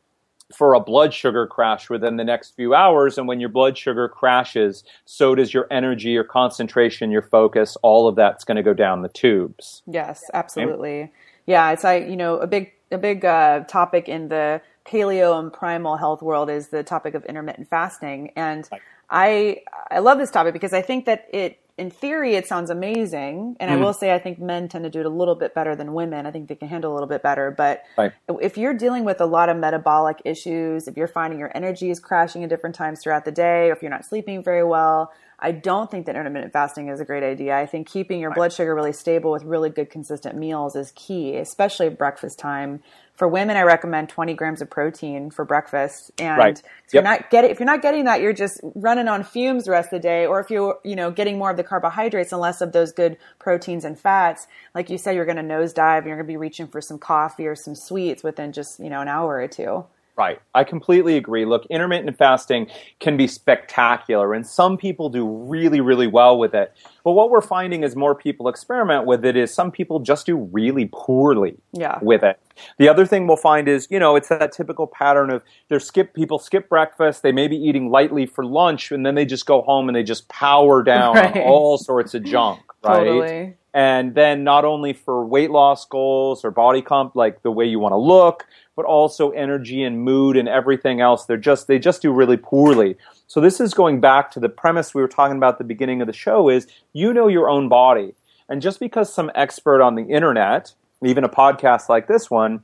for 0.53 0.73
a 0.73 0.79
blood 0.79 1.13
sugar 1.13 1.47
crash 1.47 1.89
within 1.89 2.17
the 2.17 2.23
next 2.23 2.55
few 2.55 2.73
hours. 2.73 3.17
And 3.17 3.27
when 3.27 3.39
your 3.39 3.49
blood 3.49 3.77
sugar 3.77 4.07
crashes, 4.07 4.83
so 5.05 5.35
does 5.35 5.53
your 5.53 5.67
energy, 5.71 6.09
your 6.09 6.23
concentration, 6.23 7.11
your 7.11 7.23
focus. 7.23 7.77
All 7.81 8.07
of 8.07 8.15
that's 8.15 8.43
going 8.43 8.57
to 8.57 8.63
go 8.63 8.73
down 8.73 9.01
the 9.01 9.09
tubes. 9.09 9.81
Yes, 9.87 10.23
absolutely. 10.33 11.11
Yeah, 11.47 11.71
it's 11.71 11.83
like 11.83 12.07
you 12.07 12.15
know 12.15 12.37
a 12.37 12.47
big 12.47 12.73
a 12.91 12.97
big 12.97 13.25
uh, 13.25 13.61
topic 13.61 14.07
in 14.07 14.29
the 14.29 14.61
paleo 14.85 15.39
and 15.39 15.51
primal 15.51 15.97
health 15.97 16.21
world 16.21 16.49
is 16.49 16.67
the 16.67 16.83
topic 16.83 17.15
of 17.15 17.25
intermittent 17.25 17.67
fasting, 17.67 18.31
and 18.35 18.69
I 19.09 19.61
I 19.91 19.99
love 19.99 20.17
this 20.17 20.31
topic 20.31 20.53
because 20.53 20.73
I 20.73 20.81
think 20.81 21.05
that 21.05 21.27
it 21.31 21.59
in 21.77 21.91
theory 21.91 22.35
it 22.35 22.47
sounds 22.47 22.69
amazing, 22.69 23.57
and 23.59 23.69
I 23.69 23.75
mm. 23.75 23.81
will 23.81 23.93
say 23.93 24.13
I 24.13 24.19
think 24.19 24.39
men 24.39 24.69
tend 24.69 24.85
to 24.85 24.89
do 24.89 25.01
it 25.01 25.05
a 25.05 25.09
little 25.09 25.35
bit 25.35 25.53
better 25.53 25.75
than 25.75 25.93
women. 25.93 26.25
I 26.25 26.31
think 26.31 26.47
they 26.47 26.55
can 26.55 26.69
handle 26.69 26.91
a 26.91 26.93
little 26.93 27.09
bit 27.09 27.21
better, 27.21 27.51
but 27.51 27.83
Right. 27.97 28.13
if 28.41 28.57
you're 28.57 28.73
dealing 28.73 29.03
with 29.03 29.19
a 29.19 29.25
lot 29.25 29.49
of 29.49 29.57
metabolic 29.57 30.21
issues, 30.23 30.87
if 30.87 30.95
you're 30.95 31.07
finding 31.07 31.37
your 31.37 31.51
energy 31.53 31.89
is 31.89 31.99
crashing 31.99 32.43
at 32.43 32.49
different 32.49 32.75
times 32.75 33.01
throughout 33.01 33.25
the 33.25 33.31
day, 33.31 33.69
or 33.69 33.73
if 33.73 33.81
you're 33.81 33.91
not 33.91 34.05
sleeping 34.05 34.41
very 34.41 34.63
well, 34.63 35.11
I 35.39 35.51
don't 35.51 35.91
think 35.91 36.05
that 36.05 36.15
intermittent 36.15 36.53
fasting 36.53 36.87
is 36.87 36.99
a 37.01 37.05
great 37.05 37.23
idea. 37.23 37.57
I 37.57 37.65
think 37.65 37.87
keeping 37.87 38.19
your 38.19 38.31
blood 38.31 38.53
sugar 38.53 38.73
really 38.73 38.93
stable 38.93 39.31
with 39.31 39.43
really 39.43 39.69
good, 39.69 39.89
consistent 39.89 40.37
meals 40.37 40.75
is 40.75 40.91
key, 40.95 41.35
especially 41.37 41.89
breakfast 41.89 42.39
time. 42.39 42.81
For 43.15 43.27
women, 43.27 43.55
I 43.57 43.61
recommend 43.63 44.09
20 44.09 44.33
grams 44.33 44.61
of 44.61 44.69
protein 44.69 45.31
for 45.31 45.45
breakfast. 45.45 46.11
And 46.19 46.37
Right. 46.37 46.61
if 46.87 46.93
you're 46.93 47.03
not 47.03 47.29
getting 47.29 47.51
if 47.51 47.59
you're 47.59 47.65
not 47.67 47.81
getting 47.81 48.05
that, 48.05 48.21
you're 48.21 48.33
just 48.33 48.59
running 48.75 49.07
on 49.07 49.23
fumes 49.23 49.65
the 49.65 49.71
rest 49.71 49.87
of 49.93 50.01
the 50.01 50.07
day. 50.07 50.25
Or 50.25 50.39
if 50.39 50.49
you're 50.49 50.79
you 50.83 50.95
know 50.95 51.11
getting 51.11 51.37
more 51.37 51.51
of 51.51 51.57
the 51.57 51.63
carbohydrates 51.63 52.31
and 52.31 52.41
less 52.41 52.61
of 52.61 52.71
those 52.73 52.91
good 52.91 53.17
proteins 53.39 53.85
and 53.85 53.99
fats, 53.99 54.47
like 54.73 54.89
you 54.89 54.97
said, 54.97 55.15
you're 55.15 55.25
going 55.25 55.37
to 55.37 55.43
nosedive. 55.43 55.99
and 55.99 56.07
You're 56.07 56.17
going 56.17 56.27
to 56.27 56.31
be 56.33 56.37
reaching 56.37 56.67
for 56.67 56.81
some 56.81 56.99
coffee 56.99 57.47
or 57.47 57.55
some 57.55 57.75
sweets 57.75 58.23
within 58.23 58.51
just 58.51 58.79
you 58.79 58.89
know 58.89 59.01
an 59.01 59.07
hour 59.07 59.35
or 59.37 59.47
two. 59.47 59.85
Right. 60.17 60.39
I 60.53 60.63
completely 60.63 61.17
agree. 61.17 61.43
Look, 61.45 61.65
intermittent 61.69 62.17
fasting 62.17 62.67
can 63.01 63.17
be 63.17 63.27
spectacular, 63.27 64.33
and 64.33 64.47
some 64.47 64.77
people 64.77 65.09
do 65.09 65.27
really, 65.27 65.81
really 65.81 66.07
well 66.07 66.37
with 66.37 66.53
it. 66.55 66.71
But 67.03 67.11
what 67.11 67.29
we're 67.29 67.41
finding 67.41 67.83
as 67.83 67.97
more 67.97 68.15
people 68.15 68.47
experiment 68.47 69.05
with 69.05 69.25
it 69.25 69.35
is 69.35 69.53
some 69.53 69.71
people 69.71 69.99
just 69.99 70.25
do 70.25 70.37
really 70.37 70.89
poorly 70.93 71.55
Yeah. 71.73 71.99
with 72.01 72.23
it. 72.23 72.39
The 72.77 72.87
other 72.87 73.05
thing 73.05 73.27
we'll 73.27 73.35
find 73.35 73.67
is, 73.67 73.87
you 73.91 73.99
know, 73.99 74.15
it's 74.15 74.29
that 74.29 74.53
typical 74.53 74.87
pattern 74.87 75.29
of 75.29 75.41
they 75.67 75.79
skip 75.79 76.13
people 76.13 76.39
skip 76.39 76.69
breakfast, 76.69 77.21
they 77.21 77.33
may 77.33 77.49
be 77.49 77.57
eating 77.57 77.89
lightly 77.91 78.25
for 78.25 78.45
lunch, 78.45 78.93
and 78.93 79.05
then 79.05 79.15
they 79.15 79.25
just 79.25 79.45
go 79.45 79.61
home 79.63 79.89
and 79.89 79.95
they 79.97 80.03
just 80.03 80.29
power 80.29 80.81
down 80.81 81.15
Right. 81.15 81.35
on 81.37 81.43
all 81.43 81.77
sorts 81.77 82.13
of 82.13 82.23
junk, 82.23 82.61
right? 82.85 82.99
Totally. 83.03 83.55
And 83.75 84.15
then 84.15 84.45
not 84.45 84.63
only 84.63 84.93
for 84.93 85.25
weight 85.25 85.51
loss 85.51 85.85
goals 85.85 86.45
or 86.45 86.49
body 86.49 86.81
comp 86.81 87.13
like 87.13 87.43
the 87.43 87.51
way 87.51 87.65
you 87.65 87.77
want 87.77 87.91
to 87.91 87.97
look 87.97 88.47
but 88.75 88.85
also 88.85 89.31
energy 89.31 89.83
and 89.83 90.01
mood 90.01 90.37
and 90.37 90.47
everything 90.47 91.01
else 91.01 91.25
they're 91.25 91.37
just 91.37 91.67
they 91.67 91.77
just 91.77 92.01
do 92.01 92.11
really 92.11 92.37
poorly. 92.37 92.97
So 93.27 93.41
this 93.41 93.59
is 93.59 93.73
going 93.73 93.99
back 93.99 94.31
to 94.31 94.39
the 94.39 94.49
premise 94.49 94.93
we 94.93 95.01
were 95.01 95.07
talking 95.07 95.37
about 95.37 95.53
at 95.53 95.57
the 95.59 95.65
beginning 95.65 96.01
of 96.01 96.07
the 96.07 96.13
show 96.13 96.49
is 96.49 96.67
you 96.93 97.13
know 97.13 97.27
your 97.27 97.49
own 97.49 97.69
body. 97.69 98.15
And 98.47 98.61
just 98.61 98.79
because 98.79 99.13
some 99.13 99.31
expert 99.35 99.83
on 99.83 99.95
the 99.95 100.05
internet 100.05 100.73
even 101.03 101.23
a 101.23 101.29
podcast 101.29 101.89
like 101.89 102.07
this 102.07 102.31
one 102.31 102.63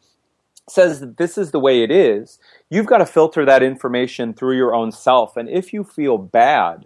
says 0.69 1.01
that 1.01 1.17
this 1.17 1.37
is 1.37 1.51
the 1.51 1.59
way 1.59 1.83
it 1.83 1.91
is 1.91 2.39
you've 2.69 2.85
got 2.85 2.99
to 2.99 3.05
filter 3.05 3.43
that 3.45 3.61
information 3.61 4.33
through 4.33 4.55
your 4.55 4.73
own 4.73 4.93
self. 4.93 5.35
And 5.35 5.49
if 5.49 5.73
you 5.73 5.83
feel 5.83 6.17
bad 6.17 6.85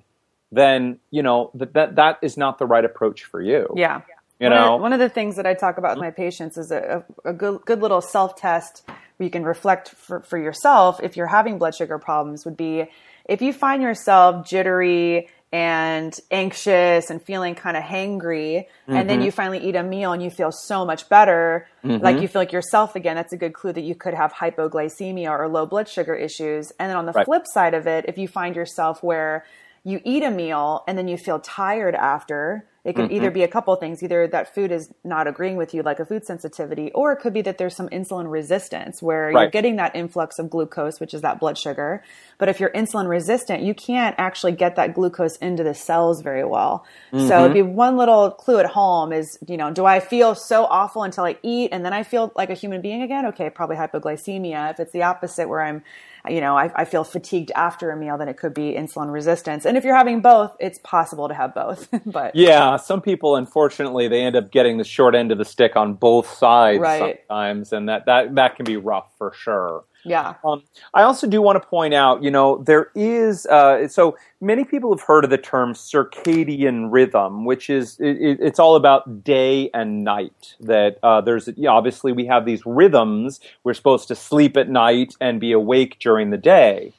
then 0.51 0.99
you 1.11 1.21
know 1.21 1.51
that 1.53 1.73
that, 1.73 1.95
that 1.95 2.17
is 2.21 2.37
not 2.37 2.57
the 2.57 2.65
right 2.65 2.85
approach 2.85 3.23
for 3.23 3.41
you. 3.41 3.67
Yeah. 3.75 4.01
You 4.45 4.51
one 4.51 4.59
know? 4.59 4.75
of, 4.75 4.81
one 4.81 4.93
of 4.93 4.99
the 4.99 5.09
things 5.09 5.35
that 5.35 5.45
I 5.45 5.53
talk 5.53 5.77
about 5.77 5.97
with 5.97 6.03
mm-hmm. 6.03 6.07
my 6.07 6.11
patients 6.11 6.57
is 6.57 6.71
a, 6.71 7.03
a, 7.23 7.33
good, 7.33 7.61
good 7.65 7.81
little 7.81 8.01
self 8.01 8.35
test 8.35 8.83
where 8.87 9.25
you 9.25 9.31
can 9.31 9.43
reflect 9.43 9.89
for, 9.89 10.21
for 10.21 10.37
yourself 10.37 10.99
if 11.01 11.17
you're 11.17 11.27
having 11.27 11.57
blood 11.57 11.75
sugar 11.75 11.97
problems 11.97 12.45
would 12.45 12.57
be 12.57 12.85
if 13.25 13.41
you 13.41 13.53
find 13.53 13.81
yourself 13.81 14.47
jittery 14.47 15.29
and 15.51 16.19
anxious 16.31 17.09
and 17.09 17.21
feeling 17.21 17.55
kind 17.55 17.77
of 17.77 17.83
hangry 17.83 18.65
and 18.87 19.09
then 19.09 19.19
mm-hmm. 19.19 19.25
you 19.25 19.31
finally 19.31 19.59
eat 19.59 19.75
a 19.75 19.83
meal 19.83 20.11
and 20.11 20.21
you 20.21 20.29
feel 20.29 20.51
so 20.51 20.83
much 20.83 21.07
better 21.07 21.67
like 21.83 22.15
you 22.15 22.23
mm-hmm. 22.23 22.25
feel 22.25 22.41
like 22.41 22.51
yourself 22.51 22.95
again 22.95 23.15
that's 23.15 23.31
a 23.31 23.37
good 23.37 23.53
clue 23.53 23.71
that 23.71 23.83
you 23.83 23.95
could 23.95 24.13
have 24.13 24.33
hypoglycemia 24.33 25.29
or 25.29 25.47
low 25.47 25.65
blood 25.65 25.87
sugar 25.87 26.13
issues. 26.13 26.71
And 26.77 26.89
then 26.89 26.97
on 26.97 27.05
the 27.05 27.13
Right. 27.13 27.25
flip 27.25 27.43
side 27.45 27.73
of 27.73 27.87
it 27.87 28.03
if 28.07 28.17
you 28.17 28.27
find 28.27 28.55
yourself 28.55 29.01
where 29.01 29.45
you 29.85 30.01
eat 30.03 30.23
a 30.23 30.31
meal 30.31 30.83
and 30.87 30.97
then 30.97 31.07
you 31.07 31.15
feel 31.15 31.39
tired 31.39 31.95
after 31.95 32.65
it 32.85 32.95
could 32.95 33.05
Mm-hmm. 33.05 33.15
either 33.15 33.31
be 33.31 33.43
a 33.43 33.47
couple 33.49 33.73
of 33.73 33.79
things. 33.81 34.01
Either 34.03 34.27
that 34.27 34.55
food 34.55 34.71
is 34.71 34.93
not 35.03 35.27
agreeing 35.27 35.57
with 35.57 35.73
you 35.73 35.81
like 35.83 35.99
a 35.99 36.05
food 36.05 36.25
sensitivity 36.25 36.91
or 36.93 37.11
it 37.13 37.17
could 37.17 37.33
be 37.33 37.41
that 37.41 37.57
there's 37.57 37.75
some 37.75 37.89
insulin 37.89 38.31
resistance 38.31 39.01
where 39.01 39.31
you're 39.31 39.49
getting 39.51 39.77
that 39.77 39.95
influx 39.95 40.39
of 40.39 40.49
glucose 40.51 40.99
which 41.01 41.13
is 41.13 41.21
that 41.21 41.39
blood 41.39 41.57
sugar. 41.57 42.03
But 42.37 42.49
if 42.49 42.59
you're 42.59 42.69
insulin 42.71 43.09
resistant 43.09 43.63
you 43.63 43.73
can't 43.73 44.15
actually 44.19 44.53
get 44.53 44.75
that 44.77 44.93
glucose 44.93 45.35
into 45.37 45.63
the 45.63 45.73
cells 45.73 46.21
very 46.21 46.45
well. 46.45 46.85
Mm-hmm. 47.11 47.27
so 47.27 47.41
it'd 47.45 47.53
be 47.53 47.61
one 47.63 47.97
little 47.97 48.31
clue 48.31 48.59
at 48.59 48.67
home 48.67 49.11
is 49.13 49.37
you 49.47 49.57
know 49.57 49.71
do 49.71 49.85
i 49.85 49.99
feel 49.99 50.35
so 50.35 50.65
awful 50.65 51.03
until 51.03 51.23
i 51.25 51.37
eat 51.43 51.69
and 51.73 51.83
then 51.83 51.93
i 51.93 52.03
feel 52.03 52.31
like 52.35 52.49
a 52.51 52.53
human 52.55 52.81
being 52.81 53.01
again? 53.01 53.25
Okay 53.27 53.49
probably 53.49 53.77
hypoglycemia. 53.77 54.71
If 54.71 54.79
it's 54.79 54.91
the 54.91 55.03
opposite 55.03 55.49
where 55.49 55.61
i'm 55.61 55.83
you 56.27 56.41
know 56.41 56.57
I, 56.57 56.71
I 56.75 56.85
feel 56.85 57.03
fatigued 57.03 57.51
after 57.55 57.91
a 57.91 57.97
meal 57.97 58.17
then 58.17 58.27
it 58.29 58.37
could 58.37 58.53
be 58.53 58.73
insulin 58.73 59.11
resistance. 59.11 59.65
And 59.65 59.77
if 59.77 59.83
you're 59.83 59.95
having 59.95 60.21
both 60.21 60.55
it's 60.59 60.79
possible 60.79 61.27
to 61.27 61.33
have 61.33 61.53
both 61.53 61.87
but 62.05 62.35
Yeah, 62.35 62.74
some 62.77 63.01
people 63.01 63.35
unfortunately 63.35 64.07
they 64.07 64.21
end 64.21 64.35
up 64.35 64.51
getting 64.51 64.77
the 64.77 64.83
short 64.83 65.15
end 65.15 65.31
of 65.31 65.37
the 65.37 65.45
stick 65.45 65.75
on 65.75 65.93
both 65.93 66.27
sides 66.33 66.79
Right. 66.79 67.19
sometimes, 67.27 67.73
and 67.73 67.89
that 67.89 68.05
that 68.05 68.35
that 68.35 68.55
can 68.55 68.65
be 68.65 68.77
rough 68.77 69.07
for 69.17 69.31
sure. 69.33 69.83
yeah 70.07 70.35
Um, 70.43 70.61
I 70.93 71.01
also 71.01 71.25
do 71.27 71.41
want 71.41 71.61
to 71.61 71.67
point 71.67 71.93
out, 71.95 72.21
you 72.21 72.29
know, 72.29 72.57
there 72.63 72.91
is 72.93 73.45
uh, 73.47 73.87
so 73.87 74.15
many 74.39 74.63
people 74.63 74.93
have 74.95 75.01
heard 75.01 75.23
of 75.23 75.31
the 75.31 75.37
term 75.39 75.73
circadian 75.73 76.89
rhythm, 76.91 77.45
which 77.45 77.69
is 77.69 77.97
it- 77.99 78.39
it's 78.41 78.59
all 78.59 78.75
about 78.75 79.23
day 79.23 79.69
and 79.73 80.03
night. 80.03 80.55
That 80.59 80.97
uh, 81.03 81.21
there's 81.21 81.47
you 81.47 81.63
know, 81.63 81.71
obviously 81.75 82.11
we 82.11 82.25
have 82.27 82.45
these 82.45 82.63
rhythms. 82.65 83.39
We're 83.63 83.73
supposed 83.73 84.07
to 84.09 84.15
sleep 84.15 84.57
at 84.57 84.69
night 84.69 85.15
and 85.19 85.39
be 85.39 85.51
awake 85.51 85.97
during 85.99 86.29
the 86.29 86.37
day. 86.37 86.93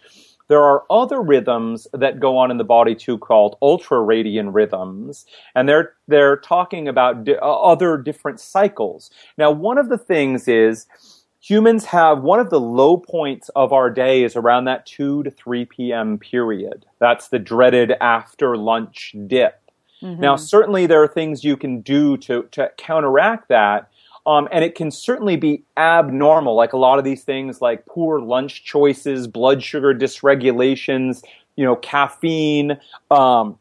There 0.49 0.63
are 0.63 0.85
other 0.91 1.21
rhythms 1.21 1.87
that 1.93 2.21
go 2.21 2.37
on 2.37 2.51
in 2.51 2.59
the 2.59 2.65
body 2.65 2.95
too 2.95 3.19
called 3.19 3.57
ultradian 3.63 4.55
rhythms, 4.55 5.27
and 5.55 5.69
they're 5.69 5.95
they're 6.09 6.37
talking 6.37 6.89
about 6.89 7.25
di- 7.25 7.37
uh, 7.37 7.47
other 7.47 7.97
different 7.99 8.41
cycles. 8.41 9.11
Now, 9.37 9.51
one 9.51 9.79
of 9.79 9.89
the 9.89 9.99
things 9.99 10.47
is 10.49 10.87
humans 11.41 11.87
have 11.87 12.23
one 12.23 12.41
of 12.41 12.51
the 12.51 12.61
low 12.61 12.97
points 12.97 13.49
of 13.51 13.73
our 13.73 13.91
day 13.91 14.25
is 14.25 14.37
around 14.37 14.65
that 14.65 14.87
2 14.87 15.23
to 15.25 15.31
3 15.31 15.65
p.m. 15.67 16.19
period. 16.19 16.87
That's 16.99 17.29
the 17.29 17.39
dreaded 17.39 17.93
after 18.01 18.57
lunch 18.57 19.15
dip. 19.27 19.61
Now, 20.21 20.37
certainly 20.37 20.87
there 20.87 21.03
are 21.03 21.09
things 21.09 21.43
you 21.45 21.57
can 21.57 21.81
do 21.81 22.17
to, 22.19 22.45
to 22.53 22.71
counteract 22.77 23.49
that. 23.49 23.89
Um, 24.27 24.49
and 24.51 24.65
it 24.65 24.75
can 24.75 24.91
certainly 24.91 25.37
be 25.37 25.63
abnormal, 25.77 26.57
like 26.57 26.73
a 26.73 26.77
lot 26.77 26.99
of 26.99 27.05
these 27.05 27.23
things, 27.23 27.61
like 27.61 27.87
poor 27.87 28.21
lunch 28.21 28.65
choices, 28.65 29.29
blood 29.29 29.63
sugar 29.63 29.95
dysregulations, 29.95 31.23
you 31.55 31.65
know, 31.65 31.77
caffeine, 31.77 32.79
um, 33.11 33.59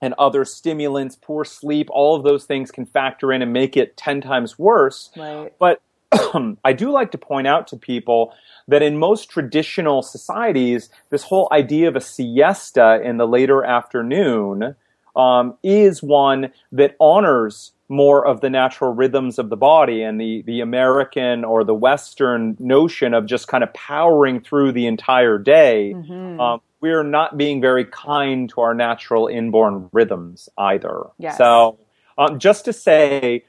and 0.00 0.14
other 0.18 0.44
stimulants, 0.44 1.16
poor 1.16 1.44
sleep. 1.44 1.88
All 1.90 2.16
of 2.16 2.22
those 2.22 2.44
things 2.44 2.70
can 2.70 2.86
factor 2.86 3.32
in 3.32 3.42
and 3.42 3.52
make 3.52 3.76
it 3.76 3.96
ten 3.96 4.20
times 4.20 4.58
worse. 4.58 5.10
right 5.16 5.52
But 5.58 5.82
I 6.64 6.72
do 6.72 6.90
like 6.90 7.10
to 7.10 7.18
point 7.18 7.46
out 7.46 7.66
to 7.68 7.76
people 7.76 8.32
that 8.66 8.82
in 8.82 8.98
most 8.98 9.30
traditional 9.30 10.02
societies, 10.02 10.88
this 11.10 11.24
whole 11.24 11.48
idea 11.52 11.88
of 11.88 11.96
a 11.96 12.00
siesta 12.00 13.00
in 13.02 13.16
the 13.16 13.26
later 13.26 13.64
afternoon 13.64 14.74
um, 15.16 15.56
is 15.62 16.02
one 16.02 16.52
that 16.72 16.96
honors 17.00 17.72
more 17.88 18.26
of 18.26 18.40
the 18.40 18.50
natural 18.50 18.92
rhythms 18.92 19.38
of 19.38 19.48
the 19.48 19.56
body 19.56 20.02
and 20.02 20.20
the, 20.20 20.42
the 20.42 20.60
American 20.60 21.44
or 21.44 21.64
the 21.64 21.74
Western 21.74 22.56
notion 22.58 23.14
of 23.14 23.26
just 23.26 23.48
kind 23.48 23.64
of 23.64 23.72
powering 23.72 24.40
through 24.40 24.72
the 24.72 24.86
entire 24.86 25.38
day. 25.38 25.92
Um, 26.40 26.60
we're 26.80 27.02
not 27.02 27.36
being 27.36 27.60
very 27.60 27.84
kind 27.84 28.48
to 28.50 28.60
our 28.60 28.74
natural 28.74 29.26
inborn 29.26 29.88
rhythms 29.92 30.48
either. 30.58 31.06
Yes. 31.18 31.38
So, 31.38 31.78
um, 32.18 32.38
just 32.38 32.64
to 32.66 32.72
say, 32.72 33.44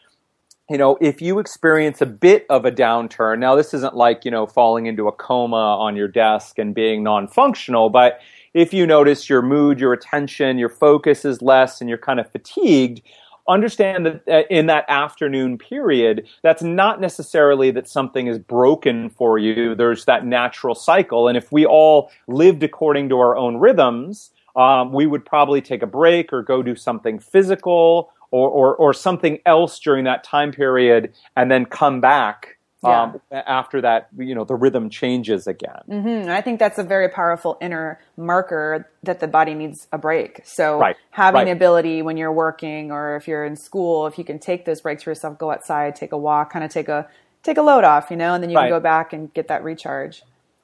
you 0.69 0.78
know, 0.78 0.97
if 1.02 1.21
you 1.21 1.39
experience 1.39 1.99
a 2.02 2.06
bit 2.06 2.45
of 2.49 2.63
a 2.65 2.71
downturn, 2.71 3.39
now 3.39 3.56
this 3.56 3.73
isn't 3.73 3.95
like, 3.95 4.23
you 4.23 4.32
know, 4.32 4.45
falling 4.45 4.86
into 4.86 5.08
a 5.08 5.12
coma 5.12 5.56
on 5.56 5.95
your 5.95 6.08
desk 6.08 6.60
and 6.60 6.73
being 6.73 7.04
non 7.04 7.28
functional, 7.28 7.89
but 7.89 8.19
if 8.54 8.73
you 8.73 8.88
notice 8.88 9.30
your 9.30 9.41
mood, 9.41 9.80
your 9.80 9.93
attention, 9.93 10.58
your 10.58 10.69
focus 10.69 11.25
is 11.25 11.41
less 11.41 11.82
and 11.82 11.89
you're 11.89 11.99
kind 11.99 12.19
of 12.19 12.32
fatigued, 12.32 13.02
understand 13.50 14.06
that 14.06 14.22
uh, 14.28 14.44
in 14.50 14.68
that 14.68 14.86
afternoon 14.88 15.58
period, 15.58 16.28
that's 16.44 16.64
not 16.64 17.02
necessarily 17.02 17.72
that 17.72 17.88
something 17.88 18.28
is 18.28 18.40
broken 18.40 19.10
for 19.10 19.38
you. 19.38 19.76
There's 19.76 20.06
that 20.06 20.26
natural 20.26 20.76
cycle. 20.76 21.28
And 21.28 21.38
if 21.38 21.52
we 21.52 21.66
all 21.66 22.12
lived 22.28 22.64
according 22.64 23.10
to 23.10 23.20
our 23.20 23.36
own 23.36 23.58
rhythms, 23.58 24.32
um, 24.56 24.94
we 24.94 25.06
would 25.08 25.26
probably 25.26 25.62
take 25.62 25.82
a 25.82 25.88
break 25.88 26.32
or 26.32 26.44
go 26.44 26.62
do 26.62 26.76
something 26.76 27.20
physical 27.20 28.12
or, 28.32 28.50
or, 28.50 28.76
or 28.76 28.94
something 28.94 29.40
else 29.46 29.80
during 29.80 30.06
that 30.06 30.24
time 30.24 30.52
period 30.52 31.14
and 31.36 31.50
then 31.50 31.66
come 31.66 32.00
back 32.00 32.59
um, 32.84 33.20
after 33.32 33.82
that, 33.82 34.08
you 34.18 34.34
know, 34.36 34.44
the 34.44 34.56
rhythm 34.56 34.89
changes 34.89 35.48
again. 35.48 35.82
hmm 35.88 36.30
I 36.30 36.42
think 36.42 36.60
that's 36.60 36.78
a 36.78 36.84
very 36.84 37.10
powerful 37.10 37.58
inner 37.62 38.00
marker 38.18 38.89
that 39.04 39.20
the 39.20 39.28
body 39.28 39.54
needs 39.54 39.88
a 39.92 39.98
break. 39.98 40.42
So 40.46 40.80
Right, 40.80 40.96
having 41.12 41.39
right. 41.39 41.46
the 41.46 41.52
ability 41.52 42.02
when 42.02 42.18
you're 42.18 42.32
working 42.32 42.92
or 42.92 43.15
if 43.15 43.28
you're 43.28 43.46
in 43.46 43.56
school, 43.56 44.08
if 44.08 44.18
you 44.18 44.24
can 44.24 44.39
take 44.39 44.65
those 44.65 44.82
breaks 44.82 45.04
for 45.04 45.12
yourself, 45.12 45.38
go 45.38 45.52
outside, 45.52 45.96
take 45.96 46.12
a 46.12 46.18
walk, 46.18 46.52
kind 46.54 46.63
of 46.63 46.72
take 46.72 46.88
a 46.89 47.08
take 47.44 47.58
a 47.58 47.62
load 47.62 47.84
off, 47.84 48.12
you 48.12 48.18
know, 48.18 48.34
and 48.34 48.44
then 48.44 48.50
you 48.50 48.58
Right. 48.58 48.63
can 48.70 48.70
go 48.78 48.80
back 48.80 49.13
and 49.13 49.34
get 49.34 49.48
that 49.48 49.63
recharge. 49.63 50.24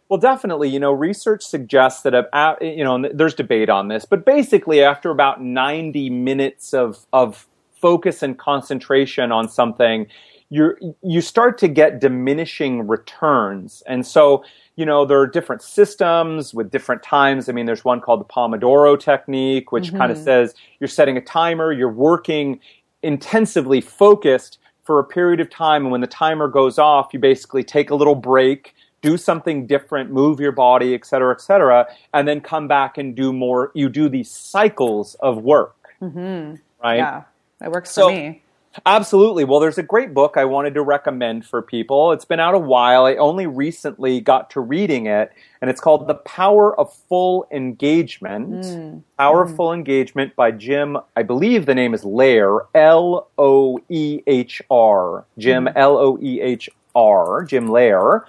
Well, 0.09 0.19
definitely. 0.19 0.69
You 0.69 0.79
know, 0.79 0.91
research 0.91 1.43
suggests 1.43 2.03
that, 2.03 2.13
a- 2.13 2.29
a- 2.31 2.57
you 2.65 2.83
know, 2.83 2.95
and 2.95 3.05
there's 3.13 3.33
debate 3.33 3.69
on 3.69 3.87
this, 3.87 4.05
but 4.05 4.23
basically, 4.25 4.81
after 4.83 5.09
about 5.09 5.41
90 5.41 6.09
minutes 6.11 6.73
of, 6.73 7.05
of 7.11 7.47
focus 7.81 8.21
and 8.21 8.37
concentration 8.37 9.31
on 9.31 9.49
something, 9.49 10.07
you 10.49 10.95
you 11.01 11.21
start 11.21 11.57
to 11.59 11.67
get 11.67 11.99
diminishing 11.99 12.87
returns. 12.87 13.81
And 13.87 14.05
so, 14.05 14.43
you 14.75 14.85
know, 14.85 15.05
there 15.05 15.19
are 15.19 15.27
different 15.27 15.61
systems 15.61 16.53
with 16.53 16.69
different 16.69 17.01
times. 17.01 17.49
I 17.49 17.51
mean, 17.51 17.65
there's 17.65 17.83
one 17.83 17.99
called 17.99 18.19
the 18.19 18.25
Pomodoro 18.25 18.99
technique, 18.99 19.71
which 19.71 19.91
kind 19.91 20.11
of 20.11 20.17
mm-hmm. 20.17 20.25
says 20.25 20.55
you're 20.79 20.87
setting 20.87 21.17
a 21.17 21.21
timer, 21.21 21.71
you're 21.71 21.89
working 21.89 22.59
intensively 23.01 23.81
focused 23.81 24.59
for 24.83 24.99
a 24.99 25.03
period 25.03 25.39
of 25.39 25.49
time. 25.49 25.83
And 25.83 25.91
when 25.91 26.01
the 26.01 26.07
timer 26.07 26.47
goes 26.47 26.77
off, 26.77 27.09
you 27.11 27.19
basically 27.19 27.63
take 27.63 27.89
a 27.89 27.95
little 27.95 28.15
break, 28.15 28.75
do 29.01 29.17
something 29.17 29.65
different, 29.65 30.11
move 30.11 30.39
your 30.39 30.51
body, 30.51 30.93
et 30.93 31.05
cetera, 31.05 31.33
et 31.33 31.41
cetera, 31.41 31.87
and 32.13 32.27
then 32.27 32.39
come 32.39 32.67
back 32.67 32.99
and 32.99 33.15
do 33.15 33.33
more. 33.33 33.71
You 33.73 33.89
do 33.89 34.09
these 34.09 34.29
cycles 34.29 35.15
of 35.21 35.39
work. 35.39 35.75
Mm-hmm. 36.01 36.55
Right? 36.83 36.97
Yeah, 36.97 37.23
that 37.59 37.71
works 37.71 37.89
So- 37.91 38.09
for 38.09 38.15
me. 38.15 38.41
Absolutely. 38.85 39.43
Well, 39.43 39.59
there's 39.59 39.77
a 39.77 39.83
great 39.83 40.13
book 40.13 40.35
I 40.37 40.45
wanted 40.45 40.73
to 40.73 40.81
recommend 40.81 41.45
for 41.45 41.61
people. 41.61 42.11
It's 42.11 42.25
been 42.25 42.39
out 42.39 42.53
a 42.53 42.59
while. 42.59 43.05
I 43.05 43.15
only 43.15 43.47
recently 43.47 44.19
got 44.19 44.49
to 44.51 44.59
reading 44.59 45.05
it, 45.05 45.31
and 45.61 45.69
it's 45.69 45.79
called 45.79 46.07
The 46.07 46.15
Power 46.15 46.77
of 46.79 46.93
Full 46.93 47.47
Engagement. 47.51 48.65
Mm. 48.65 49.03
Power 49.17 49.43
of 49.43 49.55
Full 49.55 49.71
Engagement 49.71 50.35
by 50.35 50.51
Jim, 50.51 50.97
I 51.15 51.23
believe 51.23 51.65
the 51.65 51.75
name 51.75 51.93
is 51.93 52.03
Loehr, 52.03 52.67
L 52.75 53.29
O 53.37 53.79
E 53.89 54.21
H 54.27 54.61
R. 54.69 55.25
Jim, 55.37 55.69
L 55.75 55.97
O 55.97 56.17
E 56.21 56.41
H 56.41 56.69
R, 56.95 57.43
Jim 57.45 57.67
Loehr. 57.67 58.25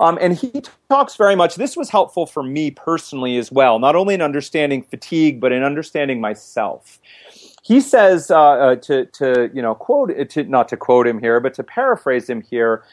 Um, 0.00 0.18
and 0.20 0.34
he 0.34 0.62
talks 0.90 1.14
very 1.14 1.36
much. 1.36 1.54
This 1.54 1.76
was 1.76 1.88
helpful 1.88 2.26
for 2.26 2.42
me 2.42 2.72
personally 2.72 3.36
as 3.36 3.52
well, 3.52 3.78
not 3.78 3.94
only 3.94 4.14
in 4.14 4.22
understanding 4.22 4.82
fatigue, 4.82 5.40
but 5.40 5.52
in 5.52 5.62
understanding 5.62 6.20
myself 6.20 6.98
he 7.64 7.80
says 7.80 8.30
uh, 8.30 8.38
uh, 8.38 8.76
to 8.76 9.06
to 9.06 9.50
you 9.54 9.62
know 9.62 9.74
quote 9.74 10.10
to 10.30 10.44
not 10.44 10.68
to 10.68 10.76
quote 10.76 11.06
him 11.06 11.18
here, 11.18 11.40
but 11.40 11.54
to 11.54 11.64
paraphrase 11.64 12.28
him 12.28 12.42
here. 12.42 12.84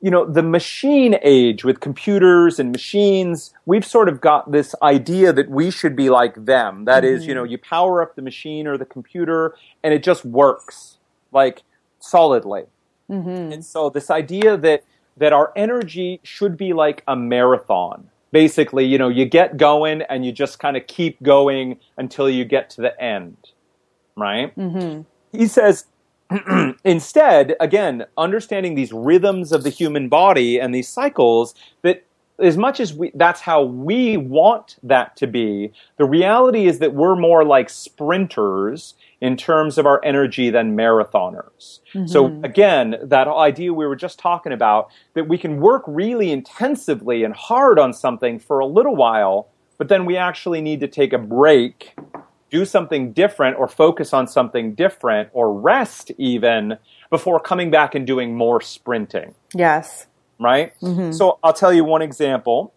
You 0.00 0.10
know, 0.10 0.24
the 0.24 0.42
machine 0.42 1.18
age 1.22 1.62
with 1.62 1.80
computers 1.80 2.58
and 2.58 2.72
machines, 2.72 3.52
we've 3.66 3.84
sort 3.84 4.08
of 4.08 4.20
got 4.20 4.50
this 4.50 4.74
idea 4.82 5.30
that 5.32 5.50
we 5.50 5.70
should 5.70 5.94
be 5.94 6.08
like 6.08 6.46
them. 6.46 6.86
That 6.86 7.02
mm-hmm. 7.02 7.16
is, 7.16 7.26
you 7.26 7.34
know, 7.34 7.44
you 7.44 7.58
power 7.58 8.00
up 8.00 8.14
the 8.14 8.22
machine 8.22 8.66
or 8.66 8.78
the 8.78 8.86
computer 8.86 9.56
and 9.82 9.92
it 9.92 10.02
just 10.02 10.24
works 10.24 10.96
like 11.32 11.64
solidly. 11.98 12.64
Mm-hmm. 13.10 13.52
And 13.52 13.64
so 13.64 13.90
this 13.90 14.10
idea 14.10 14.56
that 14.56 14.84
that 15.18 15.34
our 15.34 15.52
energy 15.54 16.20
should 16.22 16.56
be 16.56 16.72
like 16.72 17.02
a 17.06 17.16
marathon. 17.16 18.08
Basically, 18.32 18.86
you 18.86 18.96
know, 18.96 19.08
you 19.08 19.24
get 19.24 19.56
going 19.56 20.02
and 20.02 20.24
you 20.24 20.30
just 20.30 20.60
kind 20.60 20.76
of 20.76 20.86
keep 20.86 21.20
going 21.20 21.78
until 21.98 22.30
you 22.30 22.44
get 22.44 22.70
to 22.70 22.80
the 22.80 22.98
end 23.02 23.36
right? 24.20 24.56
Mm-hmm. 24.56 25.02
He 25.36 25.46
says, 25.46 25.86
instead, 26.84 27.56
again, 27.60 28.04
understanding 28.16 28.74
these 28.74 28.92
rhythms 28.92 29.52
of 29.52 29.62
the 29.62 29.70
human 29.70 30.08
body 30.08 30.60
and 30.60 30.74
these 30.74 30.88
cycles, 30.88 31.54
that 31.82 32.04
as 32.38 32.56
much 32.56 32.80
as 32.80 32.94
we, 32.94 33.10
that's 33.14 33.40
how 33.40 33.62
we 33.62 34.16
want 34.16 34.76
that 34.82 35.16
to 35.16 35.26
be, 35.26 35.72
the 35.98 36.04
reality 36.04 36.66
is 36.66 36.78
that 36.78 36.94
we're 36.94 37.16
more 37.16 37.44
like 37.44 37.68
sprinters 37.68 38.94
in 39.20 39.36
terms 39.36 39.76
of 39.76 39.86
our 39.86 40.02
energy 40.04 40.50
than 40.50 40.76
marathoners. 40.76 41.80
Mm-hmm. 41.92 42.06
So 42.06 42.40
again, 42.42 42.96
that 43.02 43.28
idea 43.28 43.74
we 43.74 43.86
were 43.86 43.96
just 43.96 44.18
talking 44.18 44.52
about, 44.52 44.90
that 45.14 45.28
we 45.28 45.36
can 45.36 45.60
work 45.60 45.82
really 45.86 46.30
intensively 46.30 47.24
and 47.24 47.34
hard 47.34 47.78
on 47.78 47.92
something 47.92 48.38
for 48.38 48.60
a 48.60 48.66
little 48.66 48.96
while, 48.96 49.48
but 49.76 49.88
then 49.88 50.06
we 50.06 50.16
actually 50.16 50.60
need 50.60 50.80
to 50.80 50.88
take 50.88 51.12
a 51.12 51.18
break 51.18 51.94
do 52.50 52.64
something 52.64 53.12
different 53.12 53.58
or 53.58 53.68
focus 53.68 54.12
on 54.12 54.26
something 54.26 54.74
different 54.74 55.30
or 55.32 55.52
rest 55.52 56.10
even 56.18 56.76
before 57.08 57.40
coming 57.40 57.70
back 57.70 57.94
and 57.94 58.06
doing 58.06 58.36
more 58.36 58.60
sprinting. 58.60 59.34
Yes. 59.54 60.06
Right? 60.38 60.78
Mm-hmm. 60.80 61.12
So 61.12 61.38
I'll 61.42 61.52
tell 61.52 61.72
you 61.72 61.84
one 61.84 62.02
example. 62.02 62.72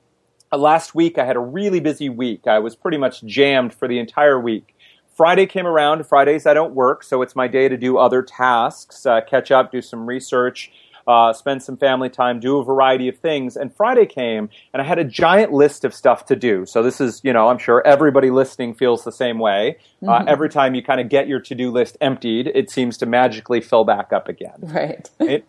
Uh, 0.52 0.58
last 0.58 0.94
week 0.94 1.18
I 1.18 1.26
had 1.26 1.36
a 1.36 1.40
really 1.40 1.80
busy 1.80 2.10
week. 2.10 2.48
I 2.48 2.60
was 2.60 2.76
pretty 2.76 2.98
much 2.98 3.24
jammed 3.24 3.74
for 3.74 3.88
the 3.88 4.00
entire 4.00 4.40
week. 4.40 4.76
Friday 5.16 5.46
came 5.46 5.68
around. 5.68 6.06
Fridays 6.06 6.46
I 6.46 6.54
don't 6.54 6.74
work, 6.74 7.04
so 7.04 7.22
it's 7.22 7.36
my 7.36 7.48
day 7.48 7.70
to 7.70 7.78
do 7.78 7.98
other 7.98 8.22
tasks, 8.22 9.06
uh, 9.06 9.22
catch 9.22 9.52
up, 9.52 9.72
do 9.72 9.82
some 9.82 10.06
research, 10.08 10.72
uh, 11.08 11.34
spend 11.34 11.64
some 11.64 11.78
family 11.78 12.10
time, 12.10 12.40
do 12.40 12.58
a 12.60 12.64
variety 12.64 13.08
of 13.08 13.18
things. 13.18 13.56
And 13.56 13.74
Friday 13.76 14.06
came, 14.06 14.50
and 14.74 14.82
I 14.82 14.86
had 14.86 15.00
a 15.00 15.04
giant 15.04 15.52
list 15.52 15.86
of 15.86 15.94
stuff 15.94 16.26
to 16.28 16.36
do. 16.36 16.66
So 16.66 16.84
this 16.84 17.02
is, 17.02 17.22
you 17.24 17.34
know, 17.34 17.50
I'm 17.50 17.58
sure 17.58 17.86
everybody 17.86 18.30
listening 18.30 18.74
feels 18.74 19.04
the 19.04 19.12
same 19.12 19.40
way. 19.40 19.78
Uh, 20.02 20.06
mm-hmm. 20.06 20.28
Uh, 20.28 20.32
every 20.32 20.50
time 20.50 20.76
you 20.76 20.84
kind 20.84 21.02
of 21.02 21.10
get 21.10 21.28
your 21.28 21.40
to 21.42 21.56
do 21.56 21.72
list 21.72 21.98
emptied, 22.02 22.48
it 22.54 22.70
seems 22.70 22.98
to 22.98 23.06
magically 23.06 23.62
fill 23.62 23.84
back 23.84 24.14
up 24.14 24.28
again. 24.28 24.54
Right. 24.74 25.08
right? 25.20 25.46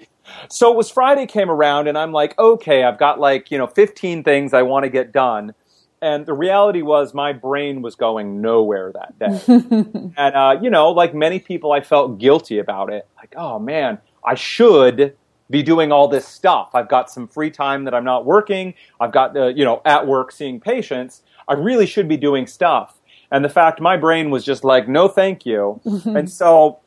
So 0.50 0.70
it 0.70 0.76
was 0.76 0.90
Friday 0.90 1.26
came 1.26 1.50
around, 1.50 1.88
and 1.88 1.96
I'm 1.96 2.12
like, 2.12 2.38
okay, 2.38 2.84
I've 2.84 2.98
got 2.98 3.18
like, 3.18 3.50
you 3.50 3.56
know, 3.56 3.66
15 3.66 4.22
things 4.22 4.52
I 4.52 4.62
want 4.62 4.84
to 4.84 4.90
get 4.90 5.12
done 5.12 5.54
and 6.04 6.26
the 6.26 6.34
reality 6.34 6.82
was 6.82 7.14
my 7.14 7.32
brain 7.32 7.80
was 7.80 7.94
going 7.94 8.42
nowhere 8.42 8.92
that 8.92 9.18
day 9.18 9.40
and 10.16 10.34
uh, 10.36 10.56
you 10.60 10.68
know 10.68 10.90
like 10.90 11.14
many 11.14 11.38
people 11.40 11.72
i 11.72 11.80
felt 11.80 12.18
guilty 12.18 12.58
about 12.58 12.92
it 12.92 13.08
like 13.16 13.32
oh 13.36 13.58
man 13.58 13.98
i 14.24 14.34
should 14.34 15.16
be 15.50 15.62
doing 15.62 15.92
all 15.92 16.08
this 16.08 16.26
stuff. 16.26 16.70
I've 16.74 16.88
got 16.88 17.10
some 17.10 17.28
free 17.28 17.50
time 17.50 17.84
that 17.84 17.94
I'm 17.94 18.04
not 18.04 18.24
working. 18.24 18.74
I've 19.00 19.12
got, 19.12 19.36
uh, 19.36 19.48
you 19.48 19.64
know, 19.64 19.82
at 19.84 20.06
work 20.06 20.32
seeing 20.32 20.60
patients. 20.60 21.22
I 21.46 21.54
really 21.54 21.86
should 21.86 22.08
be 22.08 22.16
doing 22.16 22.46
stuff. 22.46 23.00
And 23.30 23.44
the 23.44 23.48
fact 23.48 23.80
my 23.80 23.96
brain 23.96 24.30
was 24.30 24.44
just 24.44 24.64
like, 24.64 24.88
no, 24.88 25.08
thank 25.08 25.44
you. 25.44 25.80
and 26.04 26.30
so 26.30 26.78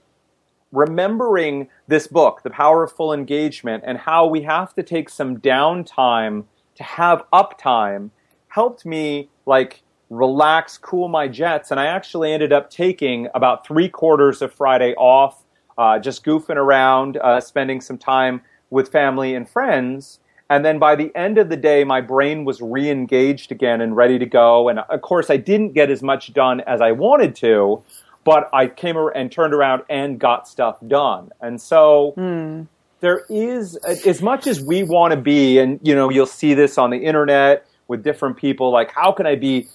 remembering 0.72 1.70
this 1.88 2.08
book, 2.08 2.42
The 2.44 2.50
Power 2.50 2.84
of 2.84 2.92
Full 2.92 3.14
Engagement, 3.14 3.84
and 3.86 3.98
how 3.98 4.26
we 4.26 4.42
have 4.42 4.74
to 4.76 4.84
take 4.84 5.10
some 5.10 5.38
downtime 5.38 6.46
to 6.76 6.84
have 6.84 7.24
uptime 7.34 8.12
helped 8.50 8.86
me 8.86 9.30
like 9.46 9.84
relax, 10.10 10.78
cool 10.78 11.08
my 11.08 11.28
jets. 11.28 11.72
And 11.72 11.80
I 11.80 11.88
actually 11.88 12.32
ended 12.32 12.54
up 12.54 12.70
taking 12.70 13.28
about 13.34 13.68
three 13.68 13.90
quarters 13.90 14.42
of 14.42 14.54
Friday 14.54 14.94
off 14.96 15.44
uh, 15.78 16.00
just 16.00 16.26
goofing 16.26 16.56
around, 16.56 17.18
uh, 17.18 17.40
spending 17.40 17.82
some 17.82 17.98
time 17.98 18.42
with 18.70 18.92
family 18.92 19.36
and 19.36 19.48
friends. 19.50 20.20
And 20.50 20.64
then 20.64 20.80
by 20.80 20.96
the 20.96 21.14
end 21.16 21.38
of 21.38 21.50
the 21.50 21.58
day, 21.58 21.84
my 21.84 22.02
brain 22.02 22.46
was 22.46 22.62
re 22.62 22.90
engaged 22.90 23.52
again 23.52 23.82
and 23.82 23.96
ready 23.96 24.18
to 24.18 24.26
go. 24.26 24.70
And 24.70 24.80
of 24.80 25.02
course, 25.02 25.30
I 25.30 25.38
didn't 25.38 25.74
get 25.74 25.90
as 25.90 26.02
much 26.02 26.34
done 26.34 26.62
as 26.62 26.82
I 26.82 26.94
wanted 26.94 27.36
to, 27.38 27.84
but 28.24 28.50
I 28.54 28.68
came 28.68 28.98
and 29.16 29.32
turned 29.32 29.54
around 29.54 29.84
and 29.90 30.20
got 30.20 30.48
stuff 30.48 30.78
done. 30.88 31.32
And 31.42 31.62
so 31.62 32.14
mm. 32.18 32.68
there 33.02 33.26
is, 33.30 33.76
as 33.78 34.22
much 34.22 34.48
as 34.48 34.62
we 34.62 34.84
want 34.84 35.12
to 35.12 35.20
be, 35.20 35.60
and 35.60 35.80
you 35.84 35.94
know, 35.94 36.10
you'll 36.10 36.26
see 36.26 36.54
this 36.54 36.78
on 36.78 36.92
the 36.92 36.98
internet 36.98 37.68
with 37.90 38.04
different 38.04 38.38
people 38.38 38.72
like, 38.72 38.92
how 38.92 39.12
can 39.12 39.26
I 39.26 39.36
be 39.36 39.68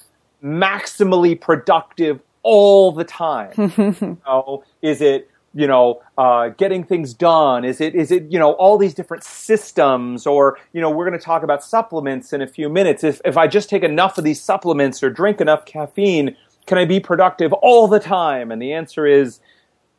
maximally 0.42 1.38
productive 1.38 2.20
all 2.42 2.92
the 2.92 3.04
time? 3.04 3.52
you 3.76 4.18
know, 4.26 4.64
is 4.80 5.02
it 5.02 5.30
you 5.54 5.66
know, 5.66 6.02
uh, 6.16 6.48
getting 6.50 6.84
things 6.84 7.14
done? 7.14 7.64
Is 7.64 7.80
it 7.80 7.94
is 7.94 8.10
it 8.10 8.30
you 8.30 8.38
know 8.38 8.52
all 8.52 8.78
these 8.78 8.94
different 8.94 9.24
systems? 9.24 10.26
Or 10.26 10.58
you 10.72 10.80
know, 10.80 10.90
we're 10.90 11.06
going 11.06 11.18
to 11.18 11.24
talk 11.24 11.42
about 11.42 11.62
supplements 11.64 12.32
in 12.32 12.42
a 12.42 12.46
few 12.46 12.68
minutes. 12.68 13.04
If 13.04 13.20
if 13.24 13.36
I 13.36 13.46
just 13.46 13.68
take 13.68 13.82
enough 13.82 14.18
of 14.18 14.24
these 14.24 14.40
supplements 14.40 15.02
or 15.02 15.10
drink 15.10 15.40
enough 15.40 15.64
caffeine, 15.64 16.36
can 16.66 16.78
I 16.78 16.84
be 16.84 17.00
productive 17.00 17.52
all 17.52 17.88
the 17.88 18.00
time? 18.00 18.50
And 18.50 18.60
the 18.60 18.72
answer 18.72 19.06
is 19.06 19.40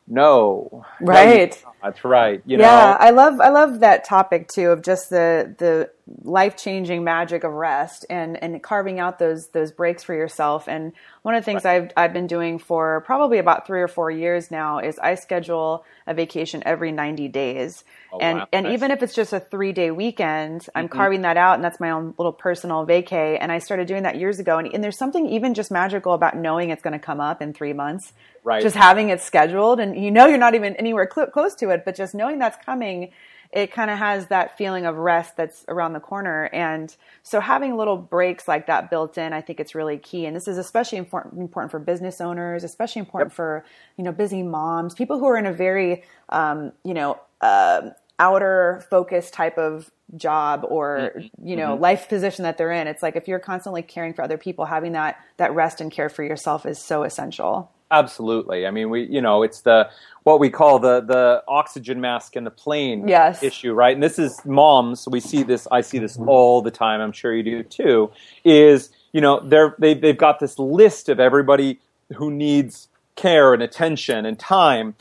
no. 0.08 0.86
Right. 1.00 1.62
No, 1.64 1.73
that's 1.84 2.06
right. 2.06 2.42
You 2.46 2.58
yeah, 2.60 2.68
know? 2.68 2.98
I 3.00 3.10
love 3.10 3.42
I 3.42 3.50
love 3.50 3.82
that 3.82 4.06
topic 4.06 4.48
too 4.48 4.70
of 4.70 4.82
just 4.82 5.10
the 5.10 5.54
the 5.58 5.90
life 6.24 6.58
changing 6.58 7.04
magic 7.04 7.44
of 7.44 7.52
rest 7.54 8.06
and 8.10 8.42
and 8.42 8.62
carving 8.62 9.00
out 9.00 9.20
those 9.20 9.48
those 9.50 9.72
breaks 9.72 10.04
for 10.04 10.14
yourself. 10.14 10.68
And 10.68 10.94
one 11.22 11.36
of 11.36 11.42
the 11.42 11.46
things 11.46 11.64
right. 11.64 11.84
I've 11.84 11.92
I've 11.96 12.14
been 12.14 12.28
doing 12.28 12.60
for 12.60 13.02
probably 13.02 13.38
about 13.38 13.66
three 13.68 13.82
or 13.82 13.88
four 13.88 14.12
years 14.12 14.52
now 14.52 14.80
is 14.80 15.00
I 15.00 15.16
schedule 15.16 15.86
a 16.06 16.14
vacation 16.14 16.64
every 16.66 16.92
90 16.92 17.30
days. 17.30 17.84
Oh, 18.12 18.20
and 18.20 18.40
wow. 18.40 18.48
and 18.52 18.64
nice. 18.66 18.74
even 18.74 18.92
if 18.92 19.02
it's 19.04 19.16
just 19.16 19.34
a 19.34 19.40
three 19.40 19.72
day 19.72 19.92
weekend, 19.92 20.68
I'm 20.76 20.86
mm-hmm. 20.86 20.98
carving 20.98 21.22
that 21.22 21.38
out 21.38 21.56
and 21.56 21.64
that's 21.64 21.80
my 21.80 21.92
own 21.92 22.14
little 22.18 22.34
personal 22.34 22.86
vacay. 22.86 23.38
And 23.40 23.52
I 23.52 23.60
started 23.60 23.88
doing 23.88 24.04
that 24.04 24.18
years 24.18 24.40
ago. 24.40 24.58
And, 24.58 24.74
and 24.74 24.84
there's 24.84 24.98
something 24.98 25.28
even 25.28 25.54
just 25.54 25.72
magical 25.72 26.14
about 26.14 26.36
knowing 26.36 26.70
it's 26.70 26.82
going 26.82 26.94
to 26.94 27.00
come 27.00 27.20
up 27.22 27.42
in 27.42 27.54
three 27.54 27.74
months. 27.74 28.14
Right. 28.44 28.62
Just 28.62 28.76
having 28.76 29.10
it 29.10 29.22
scheduled 29.22 29.80
and 29.80 30.02
you 30.02 30.12
know 30.12 30.26
you're 30.26 30.38
not 30.38 30.54
even 30.54 30.76
anywhere 30.76 31.10
cl- 31.14 31.28
close 31.28 31.56
to 31.56 31.70
it, 31.74 31.86
but 31.86 31.96
just 31.96 32.16
knowing 32.16 32.40
that's 32.40 32.64
coming 32.64 33.12
it 33.54 33.72
kind 33.72 33.92
of 33.92 34.00
has 34.00 34.28
that 34.28 34.58
feeling 34.58 34.88
of 34.88 34.98
rest 34.98 35.38
that's 35.38 35.64
around 35.68 35.94
the 35.94 36.00
corner. 36.00 36.50
And 36.52 36.94
so 37.22 37.40
having 37.40 37.78
little 37.78 37.98
breaks 37.98 38.48
like 38.48 38.66
that 38.66 38.90
built 38.90 39.16
in, 39.16 39.32
I 39.32 39.42
think 39.42 39.60
it's 39.60 39.76
really 39.76 40.00
key. 40.00 40.26
And 40.26 40.36
this 40.36 40.48
is 40.48 40.58
especially 40.58 40.98
important, 40.98 41.40
important 41.40 41.70
for 41.70 41.78
business 41.78 42.20
owners, 42.20 42.64
especially 42.64 43.02
important 43.02 43.32
yep. 43.32 43.36
for, 43.36 43.66
you 43.96 44.04
know, 44.04 44.12
busy 44.12 44.42
moms, 44.42 44.96
people 44.96 45.20
who 45.20 45.28
are 45.28 45.38
in 45.38 45.46
a 45.46 45.54
very, 45.54 46.04
um, 46.30 46.72
you 46.84 46.96
know, 46.96 47.20
uh, 47.42 47.92
outer 48.20 48.86
focus 48.90 49.32
type 49.32 49.58
of 49.58 49.92
job 50.16 50.66
or 50.68 51.12
mm-hmm. 51.16 51.48
you 51.48 51.56
know 51.56 51.74
mm-hmm. 51.74 51.82
life 51.82 52.08
position 52.08 52.44
that 52.44 52.58
they're 52.58 52.72
in 52.72 52.88
it's 52.88 53.02
like 53.02 53.16
if 53.16 53.28
you're 53.28 53.40
constantly 53.40 53.82
caring 53.82 54.14
for 54.14 54.22
other 54.22 54.38
people 54.38 54.66
having 54.66 54.92
that 54.92 55.18
that 55.38 55.54
rest 55.56 55.82
and 55.82 55.92
care 55.92 56.10
for 56.10 56.24
yourself 56.24 56.66
is 56.66 56.78
so 56.78 57.04
essential 57.04 57.72
absolutely 57.90 58.68
i 58.68 58.72
mean 58.72 58.90
we 58.92 59.04
you 59.06 59.22
know 59.22 59.42
it's 59.42 59.62
the 59.62 59.90
what 60.24 60.40
we 60.40 60.50
call 60.50 60.80
the 60.80 61.02
the 61.02 61.44
oxygen 61.48 62.00
mask 62.02 62.36
in 62.36 62.44
the 62.44 62.52
plane 62.52 63.08
yes. 63.08 63.44
issue, 63.44 63.74
right? 63.74 63.94
And 63.94 64.02
this 64.02 64.18
is 64.18 64.40
moms. 64.46 65.08
We 65.08 65.20
see 65.20 65.44
this. 65.44 65.68
I 65.72 65.82
see 65.82 66.00
this 66.00 66.18
all 66.18 66.62
the 66.62 66.72
time. 66.72 67.02
I'm 67.02 67.12
sure 67.12 67.36
you 67.36 67.44
do 67.44 67.64
too. 67.64 68.12
Is 68.44 68.90
you 69.12 69.22
know 69.22 69.40
they're 69.42 69.76
they, 69.80 69.94
they've 69.94 70.18
got 70.18 70.40
this 70.40 70.58
list 70.58 71.10
of 71.10 71.20
everybody 71.20 71.80
who 72.16 72.32
needs 72.32 72.88
care 73.16 73.54
and 73.54 73.62
attention 73.62 74.26
and 74.26 74.40
time, 74.40 74.96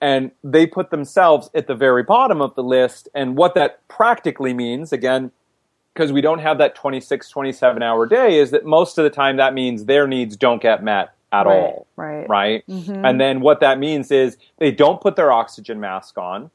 and 0.00 0.30
they 0.44 0.66
put 0.66 0.90
themselves 0.90 1.50
at 1.54 1.66
the 1.66 1.74
very 1.74 2.02
bottom 2.02 2.40
of 2.40 2.54
the 2.54 2.62
list. 2.62 3.08
And 3.14 3.36
what 3.36 3.54
that 3.54 3.86
practically 3.88 4.54
means, 4.54 4.92
again, 4.92 5.32
because 5.94 6.12
we 6.12 6.20
don't 6.20 6.38
have 6.38 6.58
that 6.58 6.74
26, 6.74 7.28
27 7.28 7.82
hour 7.82 8.06
day, 8.06 8.38
is 8.38 8.50
that 8.52 8.64
most 8.64 8.98
of 8.98 9.04
the 9.04 9.10
time 9.10 9.36
that 9.38 9.54
means 9.54 9.86
their 9.86 10.06
needs 10.06 10.36
don't 10.36 10.62
get 10.62 10.82
met 10.84 11.10
at 11.32 11.46
Right, 11.46 11.56
all. 11.56 11.86
right. 11.96 12.28
Right. 12.28 12.64
Mhm. 12.68 13.06
And 13.08 13.20
then 13.20 13.40
what 13.40 13.60
that 13.60 13.78
means 13.78 14.10
is 14.10 14.38
they 14.58 14.70
don't 14.70 15.00
put 15.00 15.16
their 15.16 15.32
oxygen 15.32 15.80
mask 15.80 16.16
on. 16.16 16.50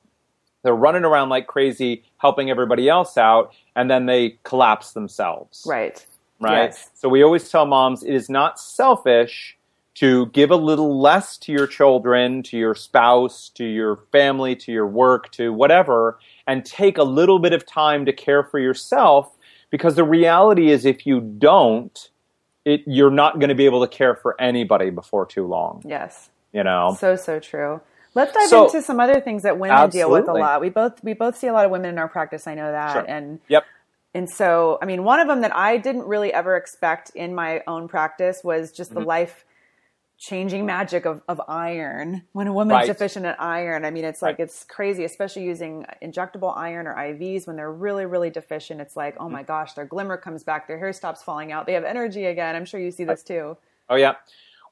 They're 0.63 0.73
running 0.73 1.03
around 1.03 1.27
like 1.29 1.45
crazy, 1.45 2.03
helping 2.17 2.49
everybody 2.49 2.87
else 2.87 3.17
out, 3.17 3.51
and 3.75 3.91
then 3.91 4.05
they 4.05 4.37
collapse 4.43 4.93
themselves. 4.93 5.65
Right. 5.67 6.03
Right. 6.39 6.63
Yes. 6.67 6.89
So 6.95 7.09
we 7.09 7.21
always 7.21 7.49
tell 7.49 7.65
moms 7.65 8.01
it 8.03 8.13
is 8.13 8.29
not 8.29 8.59
selfish 8.59 9.57
to 9.95 10.25
give 10.27 10.49
a 10.51 10.55
little 10.55 10.99
less 10.99 11.37
to 11.37 11.51
your 11.51 11.67
children, 11.67 12.41
to 12.43 12.57
your 12.57 12.73
spouse, 12.75 13.49
to 13.49 13.63
your 13.63 13.97
family, 14.11 14.55
to 14.55 14.71
your 14.71 14.87
work, 14.87 15.31
to 15.31 15.53
whatever, 15.53 16.17
and 16.47 16.65
take 16.65 16.97
a 16.97 17.03
little 17.03 17.37
bit 17.39 17.53
of 17.53 17.65
time 17.65 18.05
to 18.05 18.13
care 18.13 18.43
for 18.43 18.59
yourself. 18.59 19.37
Because 19.69 19.95
the 19.95 20.03
reality 20.03 20.69
is, 20.71 20.85
if 20.85 21.05
you 21.05 21.19
don't, 21.21 22.09
it, 22.65 22.81
you're 22.87 23.11
not 23.11 23.39
going 23.39 23.49
to 23.49 23.55
be 23.55 23.65
able 23.65 23.81
to 23.81 23.87
care 23.87 24.15
for 24.15 24.39
anybody 24.39 24.89
before 24.89 25.25
too 25.25 25.45
long. 25.45 25.83
Yes. 25.85 26.29
You 26.53 26.63
know. 26.63 26.95
So 26.99 27.15
so 27.15 27.39
true. 27.39 27.81
Let's 28.15 28.31
dive 28.33 28.47
So- 28.49 28.65
into 28.65 28.81
some 28.83 28.99
other 28.99 29.19
things 29.19 29.41
that 29.43 29.57
women 29.57 29.89
deal 29.89 30.09
with 30.11 30.27
a 30.27 30.33
lot. 30.33 30.61
We 30.61 30.69
both 30.69 31.03
we 31.03 31.13
both 31.13 31.35
see 31.37 31.47
a 31.47 31.53
lot 31.53 31.65
of 31.65 31.71
women 31.71 31.89
in 31.89 31.97
our 31.97 32.07
practice. 32.07 32.45
I 32.47 32.53
know 32.53 32.71
that, 32.71 32.93
Sure. 32.93 33.05
and 33.07 33.39
Yep. 33.47 33.63
and 34.13 34.29
so 34.29 34.77
I 34.81 34.85
mean, 34.85 35.03
one 35.03 35.19
of 35.19 35.27
them 35.27 35.41
that 35.41 35.55
I 35.55 35.77
didn't 35.77 36.05
really 36.05 36.31
ever 36.31 36.55
expect 36.55 37.09
in 37.15 37.33
my 37.33 37.61
own 37.67 37.87
practice 37.87 38.43
was 38.43 38.71
just 38.71 38.91
Mm-hmm. 38.91 38.99
the 39.01 39.05
life 39.07 39.45
changing 40.17 40.65
magic 40.65 41.05
of, 41.05 41.21
of 41.27 41.41
iron 41.47 42.23
when 42.31 42.47
a 42.47 42.53
woman's 42.53 42.77
Right. 42.77 42.87
deficient 42.87 43.25
in 43.25 43.35
iron 43.39 43.83
i 43.83 43.91
mean 43.91 44.05
it's 44.05 44.21
like 44.21 44.39
Right. 44.39 44.45
it's 44.45 44.63
crazy 44.63 45.03
especially 45.03 45.43
using 45.43 45.85
injectable 46.01 46.55
iron 46.55 46.87
or 46.87 46.95
ivs 46.95 47.45
when 47.45 47.55
they're 47.57 47.71
really 47.73 48.05
really 48.05 48.29
deficient 48.29 48.79
it's 48.79 48.95
like 48.95 49.15
oh 49.19 49.25
mm. 49.25 49.31
my 49.31 49.43
gosh 49.43 49.73
their 49.73 49.85
glimmer 49.85 50.15
comes 50.15 50.43
back 50.43 50.67
their 50.67 50.77
hair 50.79 50.93
stops 50.93 51.21
falling 51.23 51.51
out 51.51 51.65
they 51.65 51.73
have 51.73 51.83
energy 51.83 52.25
again 52.25 52.55
i'm 52.55 52.65
sure 52.65 52.79
you 52.79 52.91
see 52.91 53.03
this 53.03 53.23
too 53.23 53.57
Oh, 53.89 53.95
yeah. 53.95 54.13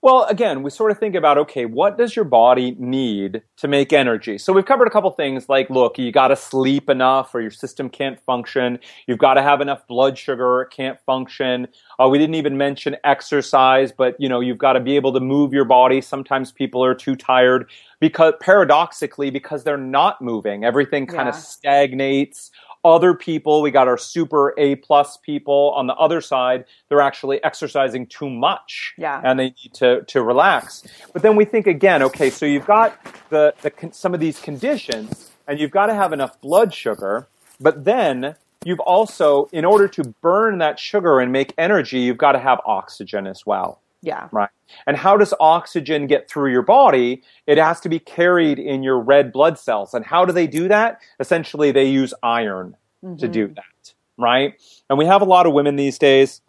Well, 0.04 0.24
again, 0.24 0.64
we 0.64 0.72
sort 0.72 0.90
of 0.90 0.98
think 0.98 1.14
about 1.14 1.38
okay, 1.38 1.66
what 1.66 1.96
does 1.96 2.16
your 2.16 2.26
body 2.26 2.76
need 2.80 3.44
to 3.58 3.68
make 3.68 3.94
energy? 3.94 4.40
So 4.40 4.52
we've 4.52 4.66
covered 4.66 4.88
a 4.88 4.90
couple 4.90 5.12
things 5.12 5.48
like 5.48 5.70
look, 5.70 6.00
you 6.00 6.12
got 6.12 6.30
to 6.30 6.36
sleep 6.36 6.90
enough 6.90 7.36
or 7.36 7.42
your 7.42 7.52
system 7.52 7.88
can't 7.88 8.20
function. 8.22 8.80
You've 9.06 9.20
got 9.20 9.36
to 9.36 9.44
have 9.44 9.62
enough 9.62 9.86
blood 9.88 10.18
sugar 10.18 10.64
it 10.64 10.72
can't 10.72 11.00
function. 11.06 11.68
Uh, 12.00 12.08
we 12.10 12.18
didn't 12.18 12.34
even 12.34 12.58
mention 12.58 12.98
exercise, 13.04 13.92
but 13.92 14.16
you 14.20 14.28
know, 14.28 14.40
you've 14.40 14.58
got 14.58 14.74
to 14.74 14.80
be 14.80 14.96
able 14.96 15.14
to 15.14 15.20
move 15.20 15.54
your 15.54 15.66
body. 15.66 16.02
Sometimes 16.02 16.52
people 16.52 16.84
are 16.84 16.96
too 16.96 17.16
tired 17.16 17.70
because 18.00 18.34
paradoxically, 18.42 19.30
because 19.30 19.64
they're 19.64 19.78
not 19.78 20.20
moving, 20.20 20.64
everything 20.66 21.06
kind 21.06 21.30
of 21.30 21.36
Yeah. 21.36 21.36
stagnates 21.36 22.50
other 22.84 23.14
people. 23.14 23.62
We 23.62 23.72
got 23.72 23.88
our 23.88 23.98
super 23.98 24.54
a 24.58 24.76
plus 24.76 25.18
people 25.18 25.74
on 25.76 25.88
the 25.88 25.96
other 25.96 26.22
side. 26.22 26.66
They're 26.90 27.02
actually 27.02 27.44
exercising 27.44 28.08
too 28.08 28.30
much. 28.30 28.94
Yeah. 28.98 29.22
and 29.24 29.40
they 29.40 29.46
need 29.46 29.74
to 29.76 30.04
to 30.04 30.22
relax. 30.22 30.84
But 31.14 31.22
then 31.22 31.36
we 31.36 31.46
think 31.46 31.68
again 31.68 32.04
okay 32.04 32.30
so 32.30 32.46
you've 32.46 32.66
got 32.66 32.98
the, 33.30 33.54
the 33.62 33.72
some 33.92 34.14
of 34.14 34.20
these 34.20 34.40
conditions 34.40 35.32
and 35.48 35.60
you've 35.60 35.72
got 35.72 35.88
to 35.88 35.94
have 35.94 36.14
enough 36.14 36.40
blood 36.42 36.74
sugar. 36.74 37.28
But 37.60 37.86
then 37.86 38.36
you've 38.64 38.80
also 38.80 39.50
in 39.52 39.66
order 39.66 39.88
to 39.88 40.04
burn 40.22 40.60
that 40.60 40.80
sugar 40.80 41.20
and 41.20 41.32
make 41.32 41.54
energy 41.58 42.00
you've 42.00 42.18
got 42.18 42.34
to 42.34 42.40
have 42.40 42.60
oxygen 42.66 43.28
as 43.28 43.46
well 43.46 43.81
yeah 44.02 44.28
Right. 44.32 44.50
And 44.88 44.98
how 44.98 45.18
does 45.18 45.34
oxygen 45.40 46.08
get 46.08 46.30
through 46.30 46.52
your 46.52 46.62
body? 46.62 47.24
It 47.48 47.58
has 47.58 47.80
to 47.82 47.90
be 47.90 48.00
carried 48.00 48.60
in 48.60 48.84
your 48.84 49.00
red 49.00 49.32
blood 49.32 49.60
cells. 49.60 49.94
And 49.94 50.06
how 50.06 50.26
do 50.26 50.32
they 50.32 50.48
do 50.48 50.68
that? 50.68 51.02
Essentially, 51.20 51.72
they 51.72 51.86
use 51.86 52.14
iron 52.24 52.76
to 53.02 53.08
mm-hmm. 53.08 53.32
do 53.32 53.48
that. 53.50 53.94
Right. 54.18 54.54
And 54.90 54.98
we 54.98 55.06
have 55.06 55.22
a 55.22 55.26
lot 55.26 55.46
of 55.46 55.54
women 55.54 55.76
these 55.76 55.98
days 55.98 56.42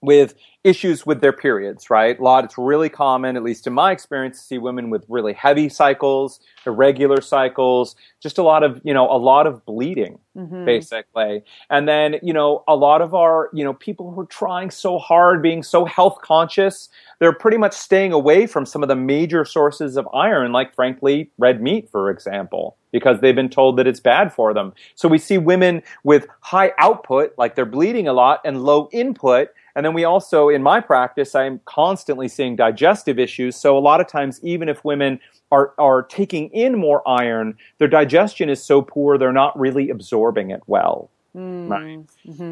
with 0.00 0.34
issues 0.64 1.06
with 1.06 1.20
their 1.20 1.32
periods, 1.32 1.88
right? 1.88 2.18
A 2.18 2.22
lot, 2.22 2.44
it's 2.44 2.58
really 2.58 2.88
common, 2.88 3.36
at 3.36 3.42
least 3.42 3.66
in 3.66 3.72
my 3.72 3.92
experience, 3.92 4.38
to 4.38 4.44
see 4.44 4.58
women 4.58 4.90
with 4.90 5.04
really 5.08 5.32
heavy 5.32 5.68
cycles, 5.68 6.40
irregular 6.66 7.20
cycles, 7.20 7.96
just 8.20 8.38
a 8.38 8.42
lot 8.42 8.62
of, 8.62 8.80
you 8.84 8.92
know, 8.92 9.10
a 9.10 9.16
lot 9.16 9.46
of 9.46 9.64
bleeding, 9.64 10.18
mm-hmm. 10.36 10.64
basically. 10.64 11.42
And 11.70 11.88
then, 11.88 12.16
you 12.22 12.32
know, 12.32 12.64
a 12.68 12.76
lot 12.76 13.02
of 13.02 13.14
our, 13.14 13.50
you 13.52 13.64
know, 13.64 13.72
people 13.72 14.12
who 14.12 14.20
are 14.20 14.26
trying 14.26 14.70
so 14.70 14.98
hard, 14.98 15.42
being 15.42 15.62
so 15.62 15.84
health 15.84 16.18
conscious, 16.22 16.88
they're 17.18 17.32
pretty 17.32 17.56
much 17.56 17.72
staying 17.72 18.12
away 18.12 18.46
from 18.46 18.66
some 18.66 18.82
of 18.82 18.88
the 18.88 18.96
major 18.96 19.44
sources 19.44 19.96
of 19.96 20.08
iron, 20.12 20.52
like 20.52 20.74
frankly, 20.74 21.30
red 21.38 21.62
meat, 21.62 21.88
for 21.90 22.10
example, 22.10 22.76
because 22.92 23.20
they've 23.20 23.34
been 23.34 23.48
told 23.48 23.76
that 23.78 23.86
it's 23.86 24.00
bad 24.00 24.32
for 24.32 24.52
them. 24.52 24.72
So 24.96 25.08
we 25.08 25.18
see 25.18 25.38
women 25.38 25.82
with 26.02 26.26
high 26.40 26.72
output, 26.78 27.34
like 27.38 27.54
they're 27.54 27.64
bleeding 27.64 28.08
a 28.08 28.12
lot, 28.12 28.40
and 28.44 28.62
low 28.64 28.88
input. 28.92 29.48
And 29.76 29.84
then 29.84 29.94
we 29.94 30.04
also, 30.04 30.48
in 30.48 30.62
my 30.62 30.80
practice, 30.80 31.34
I'm 31.34 31.60
constantly 31.64 32.28
seeing 32.28 32.56
digestive 32.56 33.18
issues. 33.18 33.56
So 33.56 33.76
a 33.76 33.80
lot 33.80 34.00
of 34.00 34.08
times, 34.08 34.40
even 34.42 34.68
if 34.68 34.84
women 34.84 35.20
are, 35.52 35.74
are 35.78 36.02
taking 36.02 36.50
in 36.50 36.78
more 36.78 37.06
iron, 37.08 37.56
their 37.78 37.88
digestion 37.88 38.48
is 38.48 38.62
so 38.62 38.82
poor, 38.82 39.18
they're 39.18 39.32
not 39.32 39.58
really 39.58 39.90
absorbing 39.90 40.50
it 40.50 40.62
well. 40.66 41.10
Right. 41.34 42.00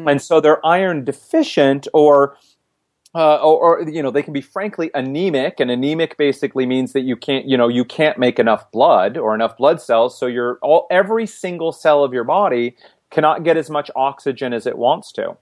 And 0.07 0.21
so 0.21 0.39
they're 0.39 0.65
iron 0.65 1.03
deficient 1.03 1.87
or 1.93 2.37
uh, 3.15 3.37
or, 3.37 3.81
or 3.81 3.89
you 3.89 4.03
know 4.03 4.11
they 4.11 4.21
can 4.21 4.33
be 4.33 4.41
frankly 4.41 4.91
anemic 4.93 5.59
and 5.59 5.71
anemic 5.71 6.17
basically 6.17 6.65
means 6.65 6.93
that 6.93 7.01
you 7.01 7.15
can't 7.15 7.45
you 7.47 7.57
know 7.57 7.67
you 7.67 7.83
can't 7.83 8.19
make 8.19 8.37
enough 8.37 8.71
blood 8.71 9.17
or 9.17 9.33
enough 9.33 9.57
blood 9.57 9.81
cells 9.81 10.17
so 10.17 10.27
your 10.27 10.59
all 10.61 10.87
every 10.91 11.25
single 11.25 11.71
cell 11.71 12.03
of 12.03 12.13
your 12.13 12.23
body 12.23 12.75
cannot 13.09 13.43
get 13.43 13.57
as 13.57 13.69
much 13.69 13.89
oxygen 13.95 14.53
as 14.53 14.67
it 14.67 14.77
wants 14.77 15.11
to 15.11 15.35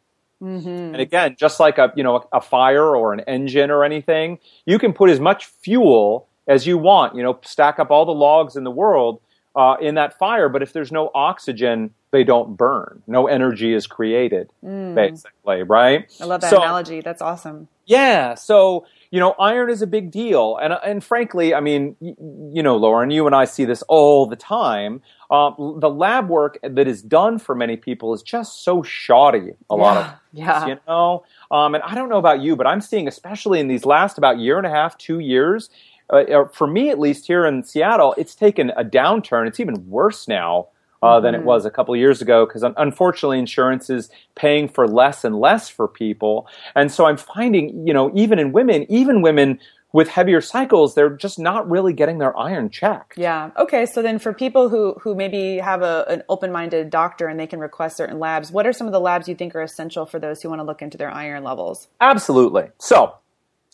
and 0.46 0.96
again 0.98 1.36
just 1.40 1.60
like 1.60 1.78
a 1.78 1.92
you 1.96 2.04
know 2.04 2.18
a, 2.32 2.38
a 2.38 2.42
fire 2.42 2.96
or 2.96 3.14
an 3.14 3.22
engine 3.22 3.72
or 3.72 3.84
anything 3.84 4.38
you 4.66 4.78
can 4.80 4.94
put 4.94 5.10
as 5.10 5.20
much 5.20 5.46
fuel 5.46 6.28
as 6.48 6.68
you 6.68 6.78
want 6.78 7.16
you 7.16 7.24
know 7.24 7.38
stack 7.44 7.80
up 7.80 7.90
all 7.92 8.06
the 8.06 8.14
logs 8.14 8.56
in 8.56 8.64
the 8.64 8.72
world 8.72 9.20
uh, 9.56 9.76
in 9.82 9.96
that 9.96 10.18
fire 10.18 10.48
but 10.50 10.62
if 10.62 10.72
there's 10.74 10.92
no 10.92 11.10
oxygen 11.16 11.92
they 12.12 12.24
don't 12.24 12.56
burn. 12.56 13.02
No 13.08 13.28
energy 13.28 13.74
is 13.74 13.88
created 13.88 14.50
basically 14.64 15.64
right? 15.64 16.06
I 16.22 16.26
love 16.26 16.42
that 16.42 16.50
So- 16.50 16.62
analogy. 16.62 17.02
That's 17.02 17.22
awesome. 17.22 17.68
Yeah. 17.86 18.36
So, 18.36 18.86
you 19.12 19.20
know, 19.20 19.32
iron 19.40 19.70
is 19.70 19.82
a 19.82 19.88
big 19.88 20.12
deal. 20.12 20.58
And, 20.58 20.74
and 20.86 21.04
frankly, 21.04 21.54
I 21.54 21.60
mean, 21.60 21.96
y- 22.00 22.16
you 22.54 22.64
know, 22.64 22.76
Lauren, 22.76 23.12
you 23.12 23.26
and 23.26 23.36
I 23.36 23.46
see 23.46 23.66
this 23.66 23.82
all 23.84 24.26
the 24.26 24.36
time. 24.36 25.02
Um, 25.32 25.78
the 25.80 25.90
lab 25.90 26.30
work 26.30 26.60
that 26.62 26.88
is 26.88 27.02
done 27.02 27.40
for 27.40 27.56
many 27.56 27.78
people 27.78 28.14
is 28.14 28.22
just 28.22 28.64
so 28.64 28.84
shoddy 28.84 29.54
a 29.70 29.76
lot 29.76 29.98
of 29.98 30.06
Yeah, 30.34 30.66
yeah. 30.66 30.68
you 30.68 30.78
know? 30.88 31.24
Um, 31.52 31.76
and 31.76 31.84
I 31.84 31.96
don't 31.96 32.10
know 32.10 32.18
about 32.20 32.42
you, 32.42 32.56
but 32.56 32.68
I'm 32.68 32.82
seeing, 32.82 33.08
especially 33.08 33.60
in 33.60 33.68
these 33.68 33.86
last 33.86 34.18
about 34.18 34.40
year 34.40 34.58
and 34.58 34.68
a 34.68 34.70
half, 34.70 34.98
two 34.98 35.20
years, 35.20 35.70
uh, 36.12 36.18
uh, 36.18 36.48
for 36.50 36.68
me 36.68 36.90
at 36.90 37.00
least 37.00 37.26
here 37.26 37.46
in 37.46 37.64
Seattle, 37.64 38.14
it's 38.18 38.36
taken 38.36 38.70
a 38.72 38.84
downturn. 38.84 39.48
It's 39.48 39.60
even 39.60 39.90
worse 39.90 40.28
now 40.28 40.68
uh, 41.06 41.20
than 41.20 41.36
it 41.36 41.44
was 41.44 41.66
a 41.66 41.72
couple 41.72 41.94
of 41.94 42.00
years 42.00 42.22
ago 42.22 42.46
because 42.46 42.64
unfortunately 42.78 43.40
insurance 43.40 43.90
is 43.90 44.10
paying 44.36 44.68
for 44.68 44.88
less 44.88 45.24
and 45.24 45.40
less 45.40 45.70
for 45.70 45.88
people. 45.88 46.48
And 46.76 46.92
so 46.92 47.06
I'm 47.06 47.18
finding, 47.18 47.88
you 47.88 47.94
know, 47.94 48.12
even 48.16 48.40
in 48.40 48.52
women, 48.52 48.86
even 48.90 49.22
women 49.22 49.60
with 49.94 50.10
heavier 50.10 50.42
cycles, 50.42 50.94
they're 50.94 51.16
just 51.16 51.40
not 51.40 51.70
really 51.70 51.94
getting 51.94 52.18
their 52.18 52.38
iron 52.38 52.70
checked. 52.70 53.18
Yeah. 53.18 53.52
Okay. 53.58 53.86
So 53.86 54.02
then, 54.02 54.20
for 54.20 54.34
people 54.34 54.68
who 54.68 54.94
who 55.02 55.16
maybe 55.16 55.58
have 55.60 55.84
a, 55.84 56.06
an 56.10 56.24
open 56.28 56.52
minded 56.52 56.90
doctor 56.90 57.28
and 57.28 57.40
they 57.40 57.48
can 57.48 57.60
request 57.60 57.96
certain 57.96 58.20
labs, 58.20 58.52
what 58.52 58.68
are 58.68 58.74
some 58.74 58.88
of 58.88 58.94
the 58.94 59.00
labs 59.00 59.30
you 59.30 59.36
think 59.36 59.56
are 59.56 59.62
essential 59.62 60.06
for 60.06 60.20
those 60.20 60.42
who 60.42 60.50
want 60.50 60.60
to 60.60 60.64
look 60.64 60.82
into 60.82 60.98
their 60.98 61.12
iron 61.12 61.46
levels? 61.46 61.88
Absolutely. 62.02 62.72
So 62.78 63.16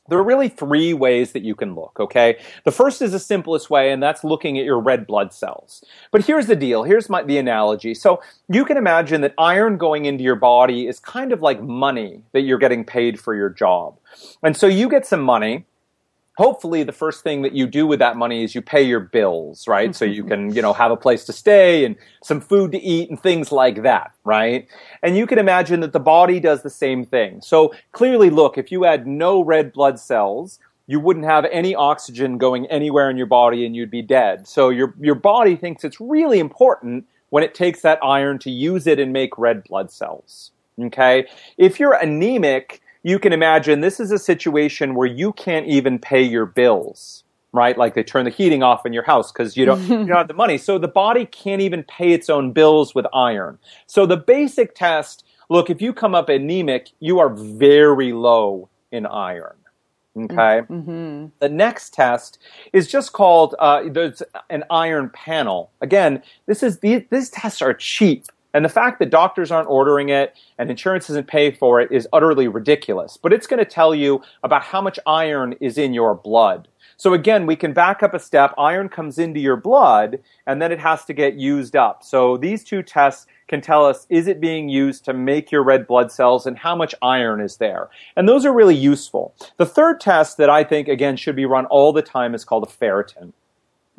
there 0.09 0.17
are 0.19 0.23
really 0.23 0.49
three 0.49 0.93
ways 0.93 1.31
that 1.31 1.43
you 1.43 1.55
can 1.55 1.75
look, 1.75 1.99
okay? 1.99 2.37
The 2.65 2.71
first 2.71 3.01
is 3.01 3.11
the 3.11 3.19
simplest 3.19 3.69
way, 3.69 3.91
and 3.91 4.01
that's 4.01 4.23
looking 4.23 4.57
at 4.57 4.65
your 4.65 4.79
red 4.79 5.05
blood 5.07 5.31
cells. 5.33 5.83
But 6.11 6.25
here's 6.25 6.47
the 6.47 6.55
deal. 6.55 6.83
Here's 6.83 7.09
my, 7.09 7.23
the 7.23 7.37
analogy. 7.37 7.93
So 7.93 8.21
you 8.49 8.65
can 8.65 8.77
imagine 8.77 9.21
that 9.21 9.33
iron 9.37 9.77
going 9.77 10.05
into 10.05 10.23
your 10.23 10.35
body 10.35 10.87
is 10.87 10.99
kind 10.99 11.31
of 11.31 11.41
like 11.41 11.61
money 11.61 12.23
that 12.33 12.41
you're 12.41 12.57
getting 12.57 12.83
paid 12.83 13.19
for 13.19 13.35
your 13.35 13.49
job. 13.49 13.97
And 14.43 14.57
so 14.57 14.67
you 14.67 14.89
get 14.89 15.05
some 15.05 15.21
money, 15.21 15.65
hopefully 16.37 16.83
the 16.83 16.91
first 16.91 17.23
thing 17.23 17.41
that 17.41 17.53
you 17.53 17.67
do 17.67 17.85
with 17.85 17.99
that 17.99 18.17
money 18.17 18.43
is 18.43 18.55
you 18.55 18.61
pay 18.61 18.81
your 18.81 18.99
bills 18.99 19.67
right? 19.67 19.95
So 19.95 20.05
you 20.05 20.23
can 20.31 20.53
you 20.53 20.61
know 20.61 20.73
have 20.73 20.91
a 20.91 20.97
place 20.97 21.25
to 21.25 21.33
stay 21.33 21.85
and 21.85 21.95
some 22.23 22.41
food 22.41 22.71
to 22.71 22.79
eat 22.79 23.09
and 23.09 23.21
things 23.21 23.51
like 23.51 23.83
that 23.83 24.11
right? 24.23 24.67
And 25.03 25.17
you 25.17 25.27
can 25.27 25.39
imagine 25.39 25.79
that 25.81 25.93
the 25.93 25.99
body 25.99 26.39
does 26.39 26.63
the 26.63 26.69
same 26.69 27.05
thing. 27.05 27.41
So 27.41 27.73
clearly 27.91 28.29
look 28.29 28.57
if 28.57 28.71
you 28.71 28.83
had 28.83 29.07
no 29.07 29.43
red 29.43 29.73
blood 29.73 29.99
cells 29.99 30.59
you 30.87 30.99
wouldn't 30.99 31.25
have 31.25 31.45
any 31.51 31.73
oxygen 31.73 32.37
going 32.37 32.65
anywhere 32.65 33.09
in 33.09 33.15
your 33.15 33.27
body 33.27 33.65
and 33.65 33.75
you'd 33.75 33.91
be 33.91 34.01
dead. 34.01 34.47
So 34.47 34.69
your 34.69 34.93
your 34.99 35.15
body 35.15 35.55
thinks 35.55 35.83
it's 35.83 36.01
really 36.01 36.39
important 36.39 37.05
when 37.29 37.43
it 37.43 37.55
takes 37.55 37.81
that 37.81 37.97
iron 38.03 38.39
to 38.39 38.51
use 38.51 38.87
it 38.87 38.99
and 38.99 39.13
make 39.13 39.37
red 39.37 39.63
blood 39.63 39.89
cells 39.89 40.51
okay? 40.85 41.27
If 41.57 41.79
you're 41.79 41.93
anemic 41.93 42.81
you 43.03 43.19
can 43.19 43.33
imagine 43.33 43.81
this 43.81 43.99
is 43.99 44.11
a 44.11 44.19
situation 44.19 44.95
where 44.95 45.07
you 45.07 45.33
can't 45.33 45.67
even 45.67 45.99
pay 45.99 46.21
your 46.21 46.45
bills 46.45 47.23
right 47.53 47.77
like 47.77 47.93
they 47.93 48.03
turn 48.03 48.25
the 48.25 48.31
heating 48.31 48.63
off 48.63 48.85
in 48.85 48.93
your 48.93 49.03
house 49.03 49.31
because 49.31 49.57
you 49.57 49.65
don't 49.65 49.81
you 49.87 50.05
don't 50.05 50.09
have 50.09 50.27
the 50.27 50.33
money 50.33 50.57
so 50.57 50.77
the 50.77 50.87
body 50.87 51.25
can't 51.25 51.61
even 51.61 51.83
pay 51.83 52.13
its 52.13 52.29
own 52.29 52.51
bills 52.51 52.95
with 52.95 53.05
iron 53.13 53.57
so 53.87 54.05
the 54.05 54.17
basic 54.17 54.75
test 54.75 55.25
look 55.49 55.69
if 55.69 55.81
you 55.81 55.93
come 55.93 56.15
up 56.15 56.29
anemic 56.29 56.91
you 56.99 57.19
are 57.19 57.29
very 57.29 58.13
low 58.13 58.69
in 58.91 59.05
iron 59.05 59.55
Okay. 60.17 60.61
Mm-hmm. 60.69 61.27
The 61.39 61.49
next 61.49 61.93
test 61.93 62.37
is 62.73 62.87
just 62.87 63.13
called 63.13 63.55
uh, 63.59 63.83
there's 63.89 64.21
an 64.49 64.63
iron 64.69 65.09
panel. 65.09 65.71
Again, 65.79 66.21
this 66.47 66.63
is 66.63 66.79
these, 66.79 67.03
these 67.09 67.29
tests 67.29 67.61
are 67.61 67.73
cheap. 67.73 68.25
And 68.53 68.65
the 68.65 68.69
fact 68.69 68.99
that 68.99 69.09
doctors 69.09 69.51
aren't 69.51 69.69
ordering 69.69 70.09
it 70.09 70.35
and 70.57 70.69
insurance 70.69 71.09
isn't 71.09 71.27
paying 71.27 71.55
for 71.55 71.79
it 71.79 71.91
is 71.91 72.07
utterly 72.11 72.47
ridiculous. 72.47 73.17
But 73.21 73.33
it's 73.33 73.47
going 73.47 73.63
to 73.63 73.69
tell 73.69 73.95
you 73.95 74.21
about 74.43 74.63
how 74.63 74.81
much 74.81 74.99
iron 75.05 75.55
is 75.61 75.77
in 75.77 75.93
your 75.93 76.15
blood. 76.15 76.67
So 76.97 77.13
again, 77.13 77.47
we 77.47 77.55
can 77.55 77.73
back 77.73 78.03
up 78.03 78.13
a 78.13 78.19
step. 78.19 78.53
Iron 78.57 78.87
comes 78.87 79.17
into 79.17 79.39
your 79.39 79.55
blood 79.55 80.19
and 80.45 80.61
then 80.61 80.71
it 80.71 80.79
has 80.79 81.03
to 81.05 81.13
get 81.13 81.33
used 81.33 81.75
up. 81.75 82.03
So 82.03 82.37
these 82.37 82.63
two 82.63 82.83
tests 82.83 83.25
can 83.47 83.59
tell 83.61 83.85
us 83.85 84.05
is 84.09 84.27
it 84.27 84.39
being 84.39 84.69
used 84.69 85.03
to 85.05 85.13
make 85.13 85.51
your 85.51 85.63
red 85.63 85.87
blood 85.87 86.11
cells 86.11 86.45
and 86.45 86.57
how 86.57 86.75
much 86.75 86.93
iron 87.01 87.41
is 87.41 87.57
there. 87.57 87.89
And 88.15 88.29
those 88.29 88.45
are 88.45 88.53
really 88.53 88.75
useful. 88.75 89.33
The 89.57 89.65
third 89.65 89.99
test 89.99 90.37
that 90.37 90.49
I 90.49 90.63
think 90.63 90.87
again 90.87 91.15
should 91.15 91.35
be 91.35 91.45
run 91.45 91.65
all 91.65 91.91
the 91.91 92.01
time 92.01 92.35
is 92.35 92.45
called 92.45 92.63
a 92.63 92.71
ferritin. 92.71 93.33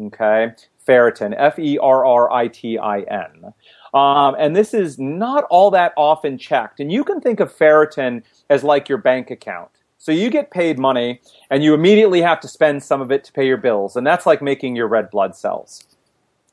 Okay? 0.00 0.52
Ferritin, 0.86 1.34
F 1.36 1.58
E 1.58 1.78
R 1.78 2.04
R 2.04 2.30
I 2.32 2.48
T 2.48 2.78
I 2.78 3.00
N. 3.00 3.52
Um, 3.94 4.34
and 4.38 4.56
this 4.56 4.72
is 4.72 4.98
not 4.98 5.44
all 5.44 5.70
that 5.72 5.92
often 5.96 6.38
checked. 6.38 6.80
And 6.80 6.90
you 6.90 7.04
can 7.04 7.20
think 7.20 7.40
of 7.40 7.54
ferritin 7.54 8.22
as 8.48 8.64
like 8.64 8.88
your 8.88 8.98
bank 8.98 9.30
account. 9.30 9.70
So 9.98 10.10
you 10.10 10.30
get 10.30 10.50
paid 10.50 10.78
money 10.78 11.20
and 11.50 11.62
you 11.62 11.74
immediately 11.74 12.22
have 12.22 12.40
to 12.40 12.48
spend 12.48 12.82
some 12.82 13.00
of 13.00 13.12
it 13.12 13.22
to 13.24 13.32
pay 13.32 13.46
your 13.46 13.56
bills. 13.56 13.94
And 13.94 14.06
that's 14.06 14.26
like 14.26 14.42
making 14.42 14.74
your 14.74 14.88
red 14.88 15.10
blood 15.10 15.36
cells. 15.36 15.84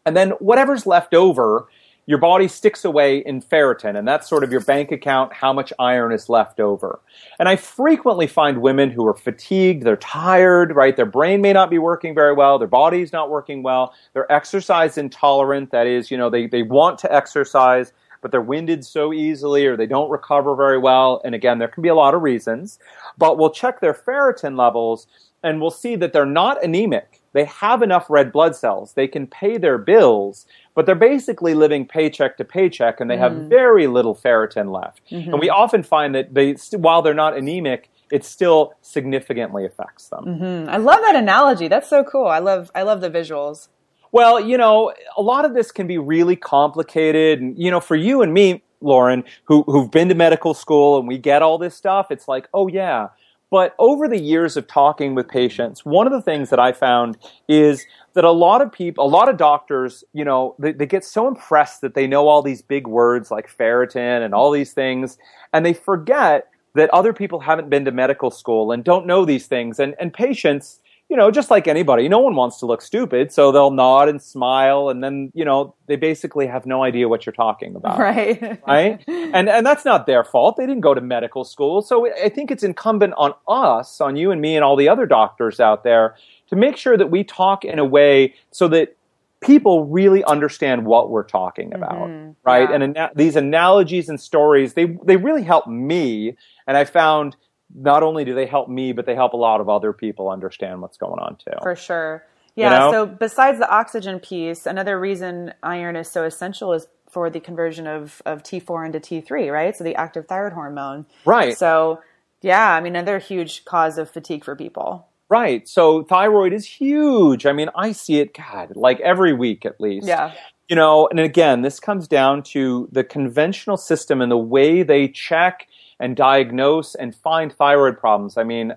And 0.06 0.16
then 0.16 0.32
whatever's 0.32 0.86
left 0.86 1.14
over, 1.14 1.68
your 2.10 2.18
body 2.18 2.48
sticks 2.48 2.86
away 2.86 3.20
in 3.20 3.40
ferritin, 3.40 3.96
and 3.96 4.08
that's 4.08 4.28
sort 4.28 4.44
of 4.44 4.52
your 4.52 4.62
bank 4.62 4.92
account, 4.92 5.32
how 5.32 5.54
much 5.54 5.72
iron 5.78 6.12
is 6.12 6.28
left 6.28 6.60
over. 6.60 7.00
And 7.38 7.48
I 7.48 7.56
frequently 7.56 8.26
find 8.26 8.64
women 8.64 8.90
who 8.90 9.06
are 9.06 9.14
fatigued, 9.14 9.84
they're 9.84 9.96
tired, 9.96 10.76
right? 10.76 10.96
Their 10.96 11.06
brain 11.06 11.40
may 11.40 11.54
not 11.54 11.70
be 11.70 11.78
working 11.78 12.16
very 12.16 12.34
well, 12.34 12.58
their 12.58 12.68
body's 12.68 13.14
not 13.14 13.30
working 13.30 13.62
well, 13.62 13.94
they're 14.14 14.32
exercise 14.32 14.98
intolerant, 14.98 15.70
that 15.70 15.86
is, 15.86 16.10
you 16.10 16.18
know, 16.18 16.32
they, 16.32 16.48
they 16.48 16.64
want 16.64 16.98
to 16.98 17.14
exercise, 17.14 17.94
but 18.24 18.32
they're 18.32 18.42
winded 18.42 18.84
so 18.84 19.14
easily 19.14 19.68
or 19.68 19.78
they 19.78 19.86
don't 19.86 20.10
recover 20.10 20.56
very 20.56 20.80
well. 20.80 21.22
And 21.24 21.36
again, 21.36 21.60
there 21.60 21.68
can 21.68 21.84
be 21.84 21.90
a 21.90 21.96
lot 21.96 22.16
of 22.16 22.24
reasons, 22.24 22.80
but 23.20 23.38
we'll 23.38 23.52
check 23.52 23.82
their 23.82 23.94
ferritin 23.94 24.58
levels 24.58 25.06
and 25.44 25.62
we'll 25.62 25.70
see 25.70 25.96
that 25.98 26.12
they're 26.12 26.26
not 26.26 26.64
anemic. 26.64 27.22
They 27.34 27.46
have 27.46 27.84
enough 27.84 28.10
red 28.10 28.32
blood 28.32 28.56
cells. 28.56 28.94
They 28.94 29.08
can 29.08 29.28
pay 29.28 29.58
their 29.58 29.78
bills, 29.78 30.48
but 30.80 30.86
they're 30.86 30.96
basically 30.96 31.54
living 31.56 31.86
paycheck 31.86 32.38
to 32.38 32.46
paycheck 32.46 33.02
and 33.02 33.12
they 33.12 33.18
mm. 33.18 33.20
have 33.20 33.34
very 33.50 33.86
little 33.86 34.16
ferritin 34.16 34.72
left. 34.72 35.02
Mm-hmm. 35.12 35.32
And 35.32 35.40
we 35.42 35.50
often 35.50 35.84
find 35.84 36.16
that 36.16 36.34
they, 36.34 36.54
while 36.78 37.02
they're 37.02 37.14
not 37.14 37.36
anemic, 37.36 37.90
it 38.10 38.24
still 38.24 38.72
significantly 38.82 39.66
affects 39.66 40.08
them. 40.08 40.24
Mm-hmm. 40.24 40.70
I 40.70 40.78
love 40.78 41.02
that 41.02 41.18
analogy. 41.18 41.68
That's 41.68 41.90
so 41.90 42.06
cool. 42.06 42.28
I 42.28 42.40
love 42.40 42.72
I 42.74 42.84
love 42.84 43.02
the 43.02 43.10
visuals. 43.10 43.68
Well, 44.14 44.40
you 44.40 44.58
know, 44.58 44.94
a 45.18 45.22
lot 45.22 45.44
of 45.44 45.54
this 45.54 45.70
can 45.70 45.86
be 45.86 45.98
really 45.98 46.38
complicated. 46.38 47.42
And, 47.42 47.60
you 47.62 47.70
know, 47.72 47.82
for 47.82 47.98
you 47.98 48.22
and 48.22 48.34
me, 48.34 48.64
Lauren, 48.80 49.26
who, 49.44 49.64
who've 49.64 49.92
been 49.92 50.08
to 50.08 50.16
medical 50.16 50.54
school 50.54 50.98
and 50.98 51.10
we 51.10 51.18
get 51.18 51.42
all 51.42 51.58
this 51.58 51.76
stuff, 51.76 52.10
it's 52.10 52.30
like, 52.30 52.48
oh, 52.54 52.70
yeah. 52.70 53.10
But 53.52 53.74
over 53.80 54.08
the 54.08 54.20
years 54.20 54.58
of 54.58 54.68
talking 54.68 55.16
with 55.16 55.28
patients, 55.28 55.84
one 55.84 56.06
of 56.06 56.14
the 56.14 56.22
things 56.22 56.52
that 56.52 56.60
I 56.60 56.72
found 56.72 57.18
is 57.48 57.86
that 58.14 58.24
a 58.24 58.32
lot 58.32 58.62
of 58.62 58.72
people, 58.72 59.04
a 59.06 59.10
lot 59.10 59.28
of 59.28 59.38
doctors, 59.38 60.04
you 60.14 60.24
know, 60.24 60.56
they, 60.60 60.72
they 60.72 60.86
get 60.86 61.04
so 61.04 61.28
impressed 61.28 61.82
that 61.82 61.96
they 61.96 62.06
know 62.06 62.28
all 62.28 62.44
these 62.44 62.62
big 62.62 62.86
words 62.86 63.32
like 63.32 63.50
ferritin 63.50 64.24
and 64.24 64.36
all 64.36 64.52
these 64.52 64.74
things, 64.74 65.18
and 65.52 65.66
they 65.66 65.74
forget 65.74 66.48
that 66.76 66.90
other 66.92 67.12
people 67.14 67.40
haven't 67.40 67.70
been 67.70 67.86
to 67.86 67.92
medical 67.92 68.30
school 68.30 68.72
and 68.72 68.84
don't 68.84 69.08
know 69.08 69.26
these 69.26 69.48
things. 69.48 69.80
And, 69.80 69.96
and 70.00 70.14
patients, 70.14 70.80
you 71.10 71.18
know, 71.18 71.32
just 71.32 71.50
like 71.50 71.68
anybody, 71.68 72.08
no 72.08 72.20
one 72.20 72.36
wants 72.36 72.60
to 72.60 72.68
look 72.68 72.84
stupid, 72.84 73.32
so 73.32 73.52
they'll 73.52 73.72
nod 73.72 74.10
and 74.10 74.22
smile, 74.22 74.90
and 74.90 75.04
then 75.04 75.32
you 75.34 75.44
know 75.44 75.74
they 75.88 75.96
basically 75.96 76.46
have 76.46 76.68
no 76.68 76.84
idea 76.84 77.10
what 77.10 77.26
you're 77.26 77.34
talking 77.34 77.76
about, 77.76 77.98
right? 77.98 78.62
Right, 78.68 79.04
and 79.08 79.50
and 79.50 79.66
that's 79.66 79.86
not 79.86 80.06
their 80.06 80.24
fault. 80.24 80.58
They 80.58 80.68
didn't 80.68 80.82
go 80.82 80.94
to 80.94 81.02
medical 81.02 81.44
school, 81.44 81.82
so 81.82 82.08
I 82.14 82.30
think 82.30 82.52
it's 82.52 82.64
incumbent 82.64 83.16
on 83.18 83.34
us, 83.48 84.00
on 84.00 84.16
you 84.16 84.30
and 84.30 84.40
me, 84.40 84.56
and 84.56 84.64
all 84.64 84.76
the 84.76 84.88
other 84.88 85.08
doctors 85.08 85.60
out 85.60 85.84
there, 85.84 86.16
to 86.50 86.56
make 86.56 86.78
sure 86.78 86.96
that 86.96 87.10
we 87.10 87.24
talk 87.24 87.66
in 87.66 87.80
a 87.80 87.86
way 87.86 88.36
so 88.52 88.68
that 88.68 88.96
people 89.42 89.86
really 89.86 90.24
understand 90.26 90.86
what 90.86 91.10
we're 91.10 91.24
talking 91.24 91.74
about, 91.74 92.08
mm-hmm. 92.08 92.32
right? 92.44 92.70
Yeah. 92.70 92.76
And 92.76 92.84
ana- 92.84 93.12
these 93.16 93.36
analogies 93.36 94.10
and 94.10 94.22
stories, 94.22 94.76
they 94.76 94.98
they 95.04 95.18
really 95.18 95.44
help 95.44 95.66
me, 95.66 96.36
and 96.68 96.78
I 96.78 96.86
found 96.86 97.36
not 97.74 98.04
only 98.04 98.26
do 98.26 98.34
they 98.34 98.46
help 98.46 98.70
me, 98.70 98.94
but 98.94 99.06
they 99.06 99.16
help 99.16 99.34
a 99.34 99.38
lot 99.38 99.62
of 99.62 99.70
other 99.70 99.94
people 99.94 100.30
understand 100.30 100.82
what's 100.82 100.98
going 100.98 101.20
on 101.20 101.38
too. 101.38 101.58
For 101.62 101.76
sure. 101.76 102.26
Yeah. 102.56 102.72
You 102.72 102.80
know? 102.80 102.92
So 102.92 103.06
besides 103.06 103.60
the 103.60 103.70
oxygen 103.70 104.20
piece, 104.20 104.66
another 104.66 105.00
reason 105.00 105.54
iron 105.64 105.96
is 105.96 106.10
so 106.12 106.24
essential 106.24 106.74
is 106.74 106.88
for 107.10 107.30
the 107.30 107.40
conversion 107.40 107.88
of, 107.88 108.22
of 108.26 108.44
T4 108.44 108.86
into 108.86 109.00
T3, 109.00 109.52
right? 109.52 109.76
So 109.76 109.84
the 109.84 109.96
active 109.96 110.28
thyroid 110.28 110.54
hormone. 110.54 111.06
Right. 111.26 111.58
So 111.58 112.02
yeah, 112.42 112.74
I 112.74 112.82
mean, 112.82 112.96
another 112.96 113.20
huge 113.20 113.66
cause 113.66 113.98
of 113.98 114.10
fatigue 114.10 114.44
for 114.44 114.56
people. 114.56 115.08
Right. 115.30 115.68
So 115.68 116.04
thyroid 116.04 116.54
is 116.54 116.66
huge. 116.66 117.46
I 117.46 117.54
mean, 117.54 117.70
I 117.76 117.92
see 117.92 118.20
it, 118.20 118.34
God, 118.34 118.76
like 118.76 119.00
every 119.02 119.34
week 119.34 119.66
at 119.66 119.80
least. 119.80 120.08
Yeah. 120.08 120.34
You 120.68 120.76
know, 120.76 121.08
and 121.08 121.20
again, 121.20 121.62
this 121.62 121.80
comes 121.80 122.08
down 122.08 122.44
to 122.44 122.90
the 122.92 123.04
conventional 123.04 123.78
system 123.78 124.22
and 124.22 124.32
the 124.32 124.38
way 124.38 124.84
they 124.84 125.08
check 125.08 125.68
and 126.00 126.16
diagnose 126.16 126.96
and 126.96 127.16
find 127.16 127.54
thyroid 127.54 127.98
problems. 128.00 128.38
I 128.38 128.44
mean, 128.44 128.74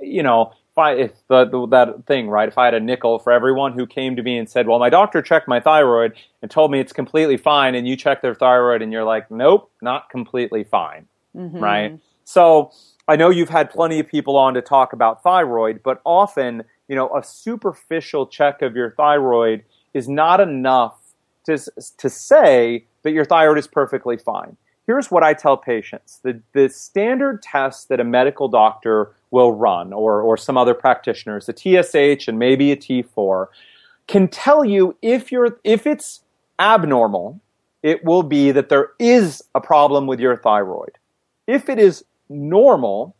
you 0.00 0.22
know, 0.22 0.52
if, 0.76 0.78
I, 0.78 0.92
if 0.92 1.12
the, 1.28 1.44
the, 1.46 1.66
that 1.68 2.06
thing, 2.06 2.28
right? 2.28 2.48
If 2.48 2.58
I 2.58 2.66
had 2.66 2.74
a 2.74 2.80
nickel 2.80 3.18
for 3.18 3.32
everyone 3.32 3.72
who 3.72 3.86
came 3.86 4.16
to 4.16 4.22
me 4.22 4.36
and 4.36 4.48
said, 4.48 4.66
"Well, 4.66 4.78
my 4.78 4.90
doctor 4.90 5.22
checked 5.22 5.48
my 5.48 5.60
thyroid 5.60 6.14
and 6.42 6.50
told 6.50 6.70
me 6.70 6.80
it's 6.80 6.92
completely 6.92 7.36
fine," 7.36 7.74
and 7.74 7.88
you 7.88 7.96
check 7.96 8.20
their 8.20 8.34
thyroid 8.34 8.82
and 8.82 8.92
you're 8.92 9.04
like, 9.04 9.30
"Nope, 9.30 9.70
not 9.80 10.10
completely 10.10 10.64
fine," 10.64 11.06
mm-hmm. 11.34 11.58
right? 11.58 11.98
So 12.24 12.72
I 13.08 13.16
know 13.16 13.30
you've 13.30 13.48
had 13.48 13.70
plenty 13.70 14.00
of 14.00 14.08
people 14.08 14.36
on 14.36 14.54
to 14.54 14.60
talk 14.60 14.92
about 14.92 15.22
thyroid, 15.22 15.80
but 15.82 16.02
often, 16.04 16.64
you 16.88 16.96
know, 16.96 17.16
a 17.16 17.22
superficial 17.22 18.26
check 18.26 18.60
of 18.60 18.76
your 18.76 18.90
thyroid 18.90 19.64
is 19.94 20.08
not 20.08 20.40
enough 20.40 20.98
to 21.46 21.56
to 21.96 22.10
say 22.10 22.84
that 23.02 23.12
your 23.12 23.24
thyroid 23.24 23.56
is 23.56 23.66
perfectly 23.66 24.18
fine 24.18 24.58
here's 24.86 25.10
what 25.10 25.22
I 25.22 25.34
tell 25.34 25.56
patients 25.56 26.20
the, 26.22 26.40
the 26.52 26.68
standard 26.68 27.42
test 27.42 27.88
that 27.88 28.00
a 28.00 28.04
medical 28.04 28.48
doctor 28.48 29.12
will 29.30 29.52
run, 29.52 29.92
or, 29.92 30.22
or 30.22 30.36
some 30.36 30.56
other 30.56 30.74
practitioners, 30.74 31.48
a 31.48 31.52
TSH 31.52 32.28
and 32.28 32.38
maybe 32.38 32.72
a 32.72 32.76
T4, 32.76 33.48
can 34.06 34.28
tell 34.28 34.64
you 34.64 34.96
if, 35.02 35.32
you're, 35.32 35.58
if 35.64 35.86
it's 35.86 36.20
abnormal, 36.58 37.40
it 37.82 38.04
will 38.04 38.22
be 38.22 38.52
that 38.52 38.68
there 38.68 38.90
is 38.98 39.42
a 39.54 39.60
problem 39.60 40.06
with 40.06 40.20
your 40.20 40.36
thyroid. 40.36 40.98
If 41.46 41.68
it 41.68 41.78
is 41.78 42.04
normal, 42.28 43.16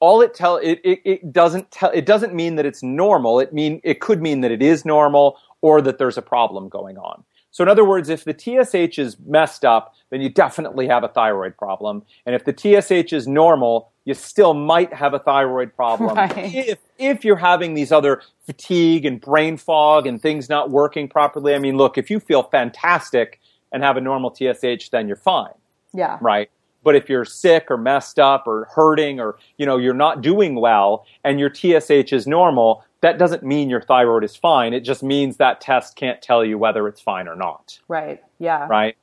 all 0.00 0.22
it 0.22 0.34
tell 0.34 0.56
it, 0.56 0.80
it, 0.82 1.00
it 1.04 1.32
doesn't 1.32 1.70
tell 1.70 1.90
it 1.90 2.06
doesn't 2.06 2.34
mean 2.34 2.56
that 2.56 2.64
it's 2.64 2.82
normal. 2.82 3.38
It 3.38 3.52
mean 3.52 3.80
it 3.84 4.00
could 4.00 4.22
mean 4.22 4.40
that 4.40 4.50
it 4.50 4.62
is 4.62 4.86
normal 4.86 5.38
or 5.60 5.82
that 5.82 5.98
there's 5.98 6.16
a 6.16 6.22
problem 6.22 6.70
going 6.70 6.96
on. 6.96 7.22
So 7.50 7.64
in 7.64 7.68
other 7.68 7.84
words, 7.84 8.08
if 8.08 8.24
the 8.24 8.34
TSH 8.34 8.98
is 8.98 9.16
messed 9.26 9.64
up, 9.64 9.94
then 10.10 10.20
you 10.20 10.28
definitely 10.28 10.86
have 10.88 11.04
a 11.04 11.08
thyroid 11.08 11.56
problem. 11.56 12.02
And 12.26 12.34
if 12.34 12.44
the 12.44 12.54
TSH 12.56 13.12
is 13.12 13.26
normal, 13.26 13.90
you 14.04 14.14
still 14.14 14.54
might 14.54 14.92
have 14.92 15.14
a 15.14 15.18
thyroid 15.18 15.74
problem. 15.74 16.16
Right. 16.16 16.54
If, 16.54 16.78
if 16.98 17.24
you're 17.24 17.36
having 17.36 17.74
these 17.74 17.92
other 17.92 18.22
fatigue 18.44 19.04
and 19.04 19.20
brain 19.20 19.56
fog 19.56 20.06
and 20.06 20.20
things 20.20 20.48
not 20.48 20.70
working 20.70 21.08
properly, 21.08 21.54
I 21.54 21.58
mean, 21.58 21.76
look, 21.76 21.98
if 21.98 22.10
you 22.10 22.20
feel 22.20 22.42
fantastic 22.42 23.40
and 23.72 23.82
have 23.82 23.96
a 23.96 24.00
normal 24.00 24.34
TSH, 24.34 24.90
then 24.90 25.06
you're 25.06 25.16
fine. 25.16 25.52
Yeah. 25.92 26.18
Right. 26.20 26.50
But 26.82 26.96
if 26.96 27.08
you're 27.08 27.24
sick 27.24 27.66
or 27.70 27.76
messed 27.76 28.18
up 28.18 28.46
or 28.46 28.68
hurting 28.74 29.20
or, 29.20 29.38
you 29.58 29.66
know, 29.66 29.76
you're 29.76 29.94
not 29.94 30.22
doing 30.22 30.54
well 30.54 31.06
and 31.24 31.38
your 31.38 31.52
TSH 31.52 32.12
is 32.12 32.26
normal, 32.26 32.84
that 33.02 33.18
doesn't 33.18 33.42
mean 33.42 33.70
your 33.70 33.80
thyroid 33.80 34.24
is 34.24 34.36
fine. 34.36 34.72
It 34.72 34.80
just 34.80 35.02
means 35.02 35.36
that 35.38 35.60
test 35.60 35.96
can't 35.96 36.20
tell 36.20 36.44
you 36.44 36.58
whether 36.58 36.86
it's 36.88 37.00
fine 37.00 37.28
or 37.28 37.36
not. 37.36 37.78
Right. 37.88 38.22
Yeah. 38.38 38.66
Right. 38.68 38.96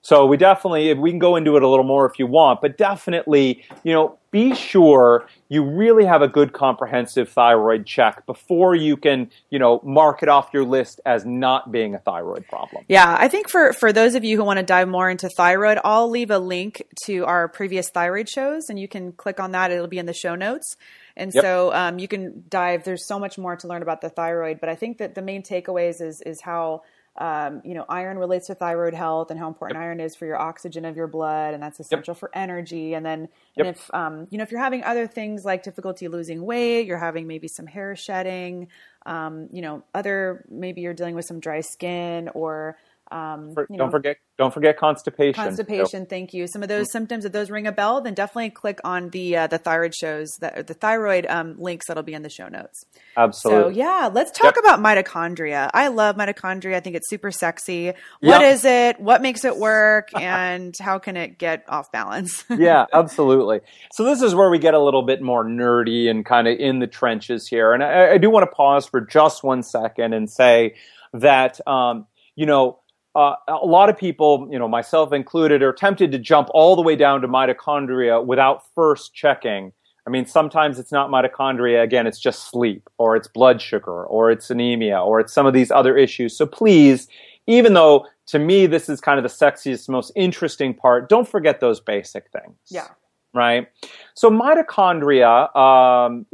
So 0.00 0.26
we 0.26 0.36
definitely, 0.36 0.92
we 0.94 1.10
can 1.10 1.20
go 1.20 1.36
into 1.36 1.56
it 1.56 1.62
a 1.62 1.68
little 1.68 1.84
more 1.84 2.06
if 2.06 2.18
you 2.18 2.26
want, 2.26 2.60
but 2.60 2.76
definitely, 2.76 3.64
you 3.84 3.92
know, 3.92 4.18
be 4.32 4.54
sure 4.54 5.28
you 5.48 5.62
really 5.62 6.04
have 6.04 6.22
a 6.22 6.28
good 6.28 6.52
comprehensive 6.52 7.28
thyroid 7.28 7.86
check 7.86 8.26
before 8.26 8.74
you 8.74 8.96
can, 8.96 9.30
you 9.50 9.60
know, 9.60 9.80
mark 9.84 10.22
it 10.22 10.28
off 10.28 10.48
your 10.52 10.64
list 10.64 11.00
as 11.06 11.24
not 11.24 11.70
being 11.70 11.94
a 11.94 11.98
thyroid 11.98 12.48
problem. 12.48 12.84
Yeah, 12.88 13.16
I 13.16 13.28
think 13.28 13.48
for 13.48 13.72
for 13.74 13.92
those 13.92 14.14
of 14.14 14.24
you 14.24 14.36
who 14.36 14.44
want 14.44 14.56
to 14.56 14.64
dive 14.64 14.88
more 14.88 15.08
into 15.08 15.28
thyroid, 15.28 15.78
I'll 15.84 16.10
leave 16.10 16.30
a 16.30 16.38
link 16.38 16.82
to 17.04 17.24
our 17.26 17.46
previous 17.46 17.90
thyroid 17.90 18.28
shows, 18.28 18.70
and 18.70 18.78
you 18.78 18.88
can 18.88 19.12
click 19.12 19.38
on 19.38 19.52
that. 19.52 19.70
It'll 19.70 19.86
be 19.86 19.98
in 19.98 20.06
the 20.06 20.14
show 20.14 20.34
notes. 20.34 20.76
And 21.14 21.30
yep. 21.34 21.44
so 21.44 21.74
um, 21.74 21.98
you 21.98 22.08
can 22.08 22.44
dive. 22.48 22.84
There's 22.84 23.06
so 23.06 23.18
much 23.18 23.36
more 23.36 23.54
to 23.56 23.68
learn 23.68 23.82
about 23.82 24.00
the 24.00 24.08
thyroid, 24.08 24.60
but 24.60 24.70
I 24.70 24.74
think 24.74 24.96
that 24.98 25.14
the 25.14 25.22
main 25.22 25.42
takeaways 25.42 26.00
is 26.00 26.22
is 26.24 26.40
how 26.40 26.82
um, 27.18 27.60
you 27.64 27.74
know, 27.74 27.84
iron 27.88 28.18
relates 28.18 28.46
to 28.46 28.54
thyroid 28.54 28.94
health 28.94 29.30
and 29.30 29.38
how 29.38 29.46
important 29.48 29.78
iron 29.78 30.00
is 30.00 30.16
for 30.16 30.24
your 30.24 30.40
oxygen 30.40 30.84
of 30.84 30.96
your 30.96 31.06
blood, 31.06 31.52
and 31.54 31.62
that's 31.62 31.78
essential 31.78 32.14
for 32.14 32.30
energy. 32.34 32.94
And 32.94 33.04
then, 33.04 33.28
Yep. 33.56 33.66
and 33.66 33.68
if 33.68 33.94
um, 33.94 34.26
you 34.30 34.38
know, 34.38 34.44
if 34.44 34.50
you're 34.50 34.60
having 34.60 34.82
other 34.84 35.06
things 35.06 35.44
like 35.44 35.62
difficulty 35.62 36.08
losing 36.08 36.42
weight, 36.44 36.86
you're 36.86 36.98
having 36.98 37.26
maybe 37.26 37.48
some 37.48 37.66
hair 37.66 37.94
shedding, 37.96 38.68
um, 39.04 39.48
you 39.52 39.60
know, 39.60 39.84
other 39.94 40.44
maybe 40.48 40.80
you're 40.80 40.94
dealing 40.94 41.14
with 41.14 41.24
some 41.26 41.38
dry 41.40 41.60
skin 41.60 42.28
or 42.34 42.76
um, 43.12 43.52
For- 43.54 43.66
know, 43.68 43.76
don't 43.78 43.90
forget, 43.90 44.16
don't 44.38 44.52
forget 44.54 44.78
constipation. 44.78 45.34
constipation. 45.34 46.06
Thank 46.06 46.32
you. 46.32 46.46
Some 46.46 46.62
of 46.62 46.68
those 46.68 46.90
symptoms, 46.90 47.24
if 47.24 47.32
those 47.32 47.50
ring 47.50 47.66
a 47.66 47.72
bell, 47.72 48.00
then 48.00 48.14
definitely 48.14 48.50
click 48.50 48.80
on 48.84 49.10
the 49.10 49.36
uh, 49.36 49.46
the 49.46 49.58
thyroid 49.58 49.94
shows 49.94 50.30
that 50.40 50.66
the 50.66 50.74
thyroid 50.74 51.26
um, 51.26 51.56
links 51.58 51.86
that'll 51.88 52.02
be 52.02 52.14
in 52.14 52.22
the 52.22 52.30
show 52.30 52.48
notes. 52.48 52.84
Absolutely. 53.16 53.74
So 53.74 53.78
yeah, 53.78 54.10
let's 54.12 54.30
talk 54.30 54.56
Yep. 54.56 54.64
about 54.64 54.80
mitochondria. 54.80 55.70
I 55.74 55.88
love 55.88 56.16
mitochondria. 56.16 56.74
I 56.76 56.80
think 56.80 56.96
it's 56.96 57.08
super 57.10 57.30
sexy. 57.30 57.88
What 58.20 58.40
Yep. 58.40 58.52
is 58.54 58.64
it? 58.64 59.00
What 59.00 59.20
makes 59.22 59.44
it 59.44 59.56
work? 59.58 60.08
And 60.18 60.74
how 60.80 60.98
can 60.98 61.16
it 61.16 61.38
get 61.38 61.64
off 61.68 61.92
balance? 61.92 62.44
yeah, 62.50 62.86
absolutely. 62.92 63.60
So 63.92 64.04
this 64.04 64.22
is 64.22 64.34
where 64.34 64.48
we 64.50 64.58
get 64.58 64.74
a 64.74 64.80
little 64.82 65.02
bit 65.02 65.20
more 65.20 65.44
nerdy 65.44 66.08
and 66.08 66.24
kind 66.24 66.48
of 66.48 66.58
in 66.58 66.78
the 66.78 66.86
trenches 66.86 67.46
here. 67.48 67.72
And 67.74 67.82
I, 67.82 68.12
I 68.12 68.18
do 68.18 68.30
want 68.30 68.48
to 68.50 68.54
pause 68.54 68.86
for 68.86 69.00
just 69.00 69.44
one 69.44 69.62
second 69.62 70.14
and 70.14 70.30
say 70.30 70.74
that 71.12 71.60
um, 71.68 72.06
you 72.34 72.46
know 72.46 72.78
uh, 73.14 73.34
a 73.48 73.66
lot 73.66 73.88
of 73.88 73.96
people, 73.96 74.48
you 74.50 74.58
know, 74.58 74.68
myself 74.68 75.12
included, 75.12 75.62
are 75.62 75.72
tempted 75.72 76.12
to 76.12 76.18
jump 76.18 76.48
all 76.54 76.76
the 76.76 76.82
way 76.82 76.96
down 76.96 77.20
to 77.20 77.28
mitochondria 77.28 78.24
without 78.24 78.62
first 78.74 79.14
checking. 79.14 79.72
I 80.06 80.10
mean, 80.10 80.26
sometimes 80.26 80.78
it's 80.78 80.90
not 80.90 81.10
mitochondria. 81.10 81.82
Again, 81.82 82.06
it's 82.06 82.18
just 82.18 82.50
sleep, 82.50 82.88
or 82.98 83.14
it's 83.14 83.28
blood 83.28 83.60
sugar, 83.60 84.04
or 84.04 84.30
it's 84.30 84.50
anemia, 84.50 84.98
or 84.98 85.20
it's 85.20 85.32
some 85.32 85.46
of 85.46 85.52
these 85.52 85.70
other 85.70 85.96
issues. 85.96 86.36
So 86.36 86.46
please, 86.46 87.06
even 87.46 87.74
though 87.74 88.06
to 88.26 88.38
me 88.38 88.66
this 88.66 88.88
is 88.88 89.00
kind 89.00 89.18
of 89.18 89.22
the 89.22 89.28
sexiest, 89.28 89.88
most 89.88 90.12
interesting 90.16 90.74
part, 90.74 91.08
don't 91.08 91.28
forget 91.28 91.60
those 91.60 91.80
basic 91.80 92.30
things 92.30 92.56
yeah. 92.68 92.88
right? 93.34 93.68
So 94.14 94.30
mitochondria. 94.30 95.54
Um, 95.56 96.26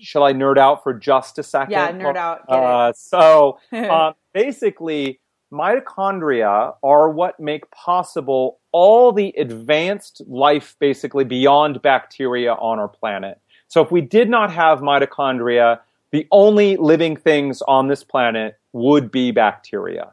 shall 0.00 0.24
I 0.24 0.32
nerd 0.32 0.58
out 0.58 0.82
for 0.82 0.94
just 0.94 1.38
a 1.38 1.42
second? 1.42 1.72
Yeah, 1.72 1.92
nerd 1.92 2.16
out. 2.16 2.46
Get 2.48 2.58
Uh, 2.58 2.92
so 2.94 3.58
uh, 3.72 4.12
basically, 4.32 5.20
mitochondria 5.54 6.74
are 6.82 7.08
what 7.08 7.38
make 7.38 7.70
possible 7.70 8.58
all 8.72 9.12
the 9.12 9.32
advanced 9.38 10.20
life, 10.26 10.76
basically 10.78 11.24
beyond 11.24 11.80
bacteria 11.80 12.54
on 12.54 12.78
our 12.78 12.88
planet. 12.88 13.40
So 13.68 13.80
if 13.80 13.90
we 13.90 14.00
did 14.00 14.28
not 14.28 14.52
have 14.52 14.80
mitochondria, 14.80 15.80
the 16.10 16.26
only 16.30 16.76
living 16.76 17.16
things 17.16 17.62
on 17.62 17.88
this 17.88 18.04
planet 18.04 18.58
would 18.72 19.10
be 19.10 19.30
bacteria 19.30 20.12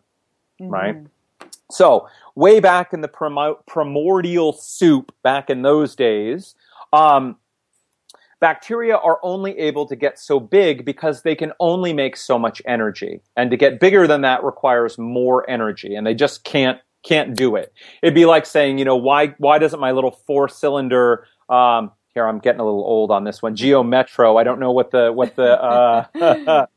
right? 0.70 0.96
So, 1.72 2.08
way 2.36 2.60
back 2.60 2.94
in 2.94 3.02
the 3.02 3.08
primo- 3.08 3.60
primordial 3.66 4.54
soup, 4.54 5.14
back 5.24 5.50
in 5.50 5.62
those 5.62 5.96
days, 5.96 6.56
um, 6.94 7.38
bacteria 8.42 8.98
are 8.98 9.20
only 9.24 9.58
able 9.58 9.86
to 9.86 9.96
get 9.96 10.20
so 10.20 10.40
big 10.40 10.84
because 10.84 11.22
they 11.22 11.36
can 11.36 11.54
only 11.60 11.94
make 11.94 12.18
so 12.18 12.38
much 12.38 12.62
energy, 12.66 13.22
and 13.38 13.50
to 13.52 13.58
get 13.58 13.80
bigger 13.80 14.08
than 14.08 14.22
that 14.22 14.44
requires 14.44 14.98
more 14.98 15.50
energy, 15.50 15.96
and 15.96 16.06
they 16.06 16.14
just 16.14 16.44
can't 16.44 16.80
can't 17.04 17.36
do 17.36 17.56
it. 17.56 17.74
It'd 18.04 18.14
be 18.14 18.26
like 18.26 18.46
saying, 18.46 18.78
you 18.78 18.86
know, 18.86 18.98
why 18.98 19.28
why 19.38 19.60
doesn't 19.60 19.80
my 19.80 19.92
little 19.92 20.12
four 20.12 20.50
cylinder 20.50 21.26
um, 21.50 21.92
here 22.14 22.28
I'm 22.28 22.40
getting 22.40 22.60
a 22.60 22.66
little 22.66 22.84
old 22.84 23.12
on 23.12 23.24
this 23.24 23.42
one. 23.42 23.56
Geo 23.56 23.84
Metro. 23.84 24.38
I 24.38 24.44
don't 24.44 24.60
know 24.60 24.72
what 24.72 24.92
the 24.92 25.12
what 25.14 25.36
the 25.36 25.62
uh, 25.62 26.06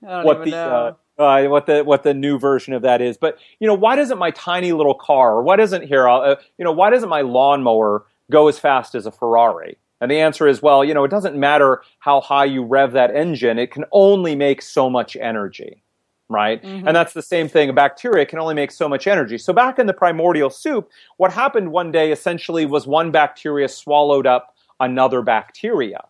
what 0.00 0.44
the 0.44 0.56
uh, 0.56 0.94
uh, 1.18 1.44
what 1.46 1.66
the 1.66 1.82
what 1.82 2.02
the 2.02 2.14
new 2.14 2.38
version 2.38 2.74
of 2.74 2.82
that 2.82 3.00
is. 3.00 3.16
But 3.16 3.38
you 3.58 3.66
know, 3.66 3.74
why 3.74 3.96
doesn't 3.96 4.18
my 4.18 4.30
tiny 4.32 4.72
little 4.72 4.94
car, 4.94 5.36
or 5.36 5.42
why 5.42 5.56
doesn't 5.56 5.86
here, 5.86 6.08
I'll, 6.08 6.20
uh, 6.20 6.36
you 6.58 6.64
know, 6.64 6.72
why 6.72 6.90
doesn't 6.90 7.08
my 7.08 7.22
lawnmower 7.22 8.06
go 8.30 8.48
as 8.48 8.58
fast 8.58 8.94
as 8.94 9.06
a 9.06 9.10
Ferrari? 9.10 9.78
And 10.04 10.10
the 10.10 10.20
answer 10.20 10.46
is, 10.46 10.60
well, 10.60 10.84
you 10.84 10.92
know, 10.92 11.04
it 11.04 11.10
doesn't 11.10 11.34
matter 11.34 11.80
how 11.98 12.20
high 12.20 12.44
you 12.44 12.62
rev 12.62 12.92
that 12.92 13.16
engine; 13.16 13.58
it 13.58 13.70
can 13.70 13.86
only 13.90 14.36
make 14.36 14.60
so 14.60 14.90
much 14.90 15.16
energy, 15.16 15.82
right? 16.28 16.62
Mm-hmm. 16.62 16.86
And 16.86 16.94
that's 16.94 17.14
the 17.14 17.22
same 17.22 17.48
thing. 17.48 17.70
A 17.70 17.72
bacteria 17.72 18.26
can 18.26 18.38
only 18.38 18.52
make 18.52 18.70
so 18.70 18.86
much 18.86 19.06
energy. 19.06 19.38
So 19.38 19.54
back 19.54 19.78
in 19.78 19.86
the 19.86 19.94
primordial 19.94 20.50
soup, 20.50 20.90
what 21.16 21.32
happened 21.32 21.72
one 21.72 21.90
day 21.90 22.12
essentially 22.12 22.66
was 22.66 22.86
one 22.86 23.12
bacteria 23.12 23.66
swallowed 23.66 24.26
up 24.26 24.54
another 24.78 25.22
bacteria. 25.22 26.04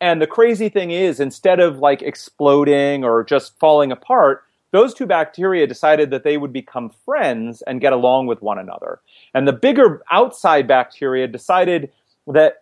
And 0.00 0.22
the 0.22 0.28
crazy 0.28 0.68
thing 0.68 0.92
is, 0.92 1.18
instead 1.18 1.58
of 1.58 1.80
like 1.80 2.02
exploding 2.02 3.02
or 3.02 3.24
just 3.24 3.58
falling 3.58 3.90
apart, 3.90 4.44
those 4.70 4.94
two 4.94 5.06
bacteria 5.06 5.66
decided 5.66 6.10
that 6.10 6.22
they 6.22 6.36
would 6.36 6.52
become 6.52 6.88
friends 7.04 7.62
and 7.62 7.80
get 7.80 7.92
along 7.92 8.28
with 8.28 8.42
one 8.42 8.60
another. 8.60 9.00
And 9.34 9.48
the 9.48 9.52
bigger 9.52 10.02
outside 10.08 10.68
bacteria 10.68 11.26
decided 11.26 11.90
that 12.28 12.59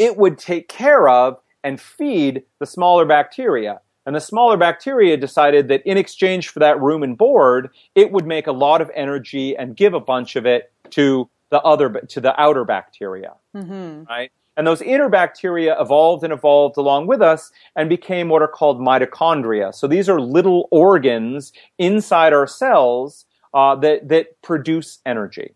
it 0.00 0.16
would 0.16 0.38
take 0.38 0.68
care 0.68 1.08
of 1.08 1.38
and 1.62 1.80
feed 1.80 2.42
the 2.58 2.66
smaller 2.66 3.04
bacteria. 3.04 3.80
And 4.06 4.16
the 4.16 4.20
smaller 4.20 4.56
bacteria 4.56 5.16
decided 5.18 5.68
that 5.68 5.82
in 5.84 5.98
exchange 5.98 6.48
for 6.48 6.58
that 6.60 6.80
room 6.80 7.02
and 7.02 7.18
board, 7.18 7.68
it 7.94 8.10
would 8.10 8.26
make 8.26 8.46
a 8.46 8.52
lot 8.52 8.80
of 8.80 8.90
energy 8.94 9.54
and 9.56 9.76
give 9.76 9.92
a 9.92 10.00
bunch 10.00 10.36
of 10.36 10.46
it 10.46 10.72
to 10.90 11.28
the 11.50 11.60
other 11.60 11.90
to 11.90 12.20
the 12.20 12.40
outer 12.40 12.64
bacteria 12.64 13.34
right? 14.08 14.32
And 14.56 14.66
those 14.66 14.82
inner 14.82 15.08
bacteria 15.08 15.80
evolved 15.80 16.24
and 16.24 16.32
evolved 16.32 16.76
along 16.76 17.06
with 17.06 17.20
us 17.22 17.50
and 17.76 17.88
became 17.88 18.28
what 18.28 18.42
are 18.42 18.48
called 18.48 18.80
mitochondria. 18.80 19.74
So 19.74 19.86
these 19.86 20.08
are 20.08 20.20
little 20.20 20.68
organs 20.70 21.52
inside 21.78 22.32
our 22.32 22.46
cells 22.46 23.26
uh, 23.52 23.76
that 23.76 24.08
that 24.08 24.40
produce 24.42 25.00
energy. 25.04 25.54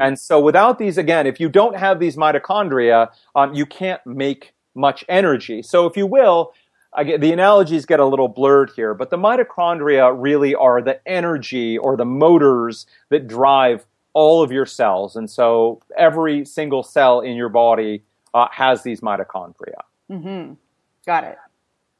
And 0.00 0.18
so 0.18 0.40
without 0.40 0.78
these, 0.78 0.98
again, 0.98 1.26
if 1.26 1.38
you 1.38 1.48
don't 1.48 1.76
have 1.76 2.00
these 2.00 2.16
mitochondria, 2.16 3.10
um, 3.34 3.54
you 3.54 3.66
can't 3.66 4.04
make 4.06 4.54
much 4.74 5.04
energy. 5.08 5.62
So 5.62 5.86
if 5.86 5.96
you 5.96 6.06
will, 6.06 6.54
I 6.94 7.04
get, 7.04 7.20
the 7.20 7.32
analogies 7.32 7.86
get 7.86 8.00
a 8.00 8.06
little 8.06 8.28
blurred 8.28 8.70
here, 8.76 8.94
but 8.94 9.10
the 9.10 9.16
mitochondria 9.16 10.14
really 10.16 10.54
are 10.54 10.82
the 10.82 11.06
energy 11.08 11.78
or 11.78 11.96
the 11.96 12.04
motors 12.04 12.86
that 13.10 13.26
drive 13.26 13.86
all 14.14 14.42
of 14.42 14.52
your 14.52 14.66
cells. 14.66 15.16
And 15.16 15.30
so 15.30 15.80
every 15.96 16.44
single 16.44 16.82
cell 16.82 17.20
in 17.20 17.34
your 17.36 17.48
body 17.48 18.02
uh, 18.34 18.48
has 18.50 18.82
these 18.82 19.00
mitochondria. 19.00 19.80
Got 21.06 21.24
it. 21.24 21.38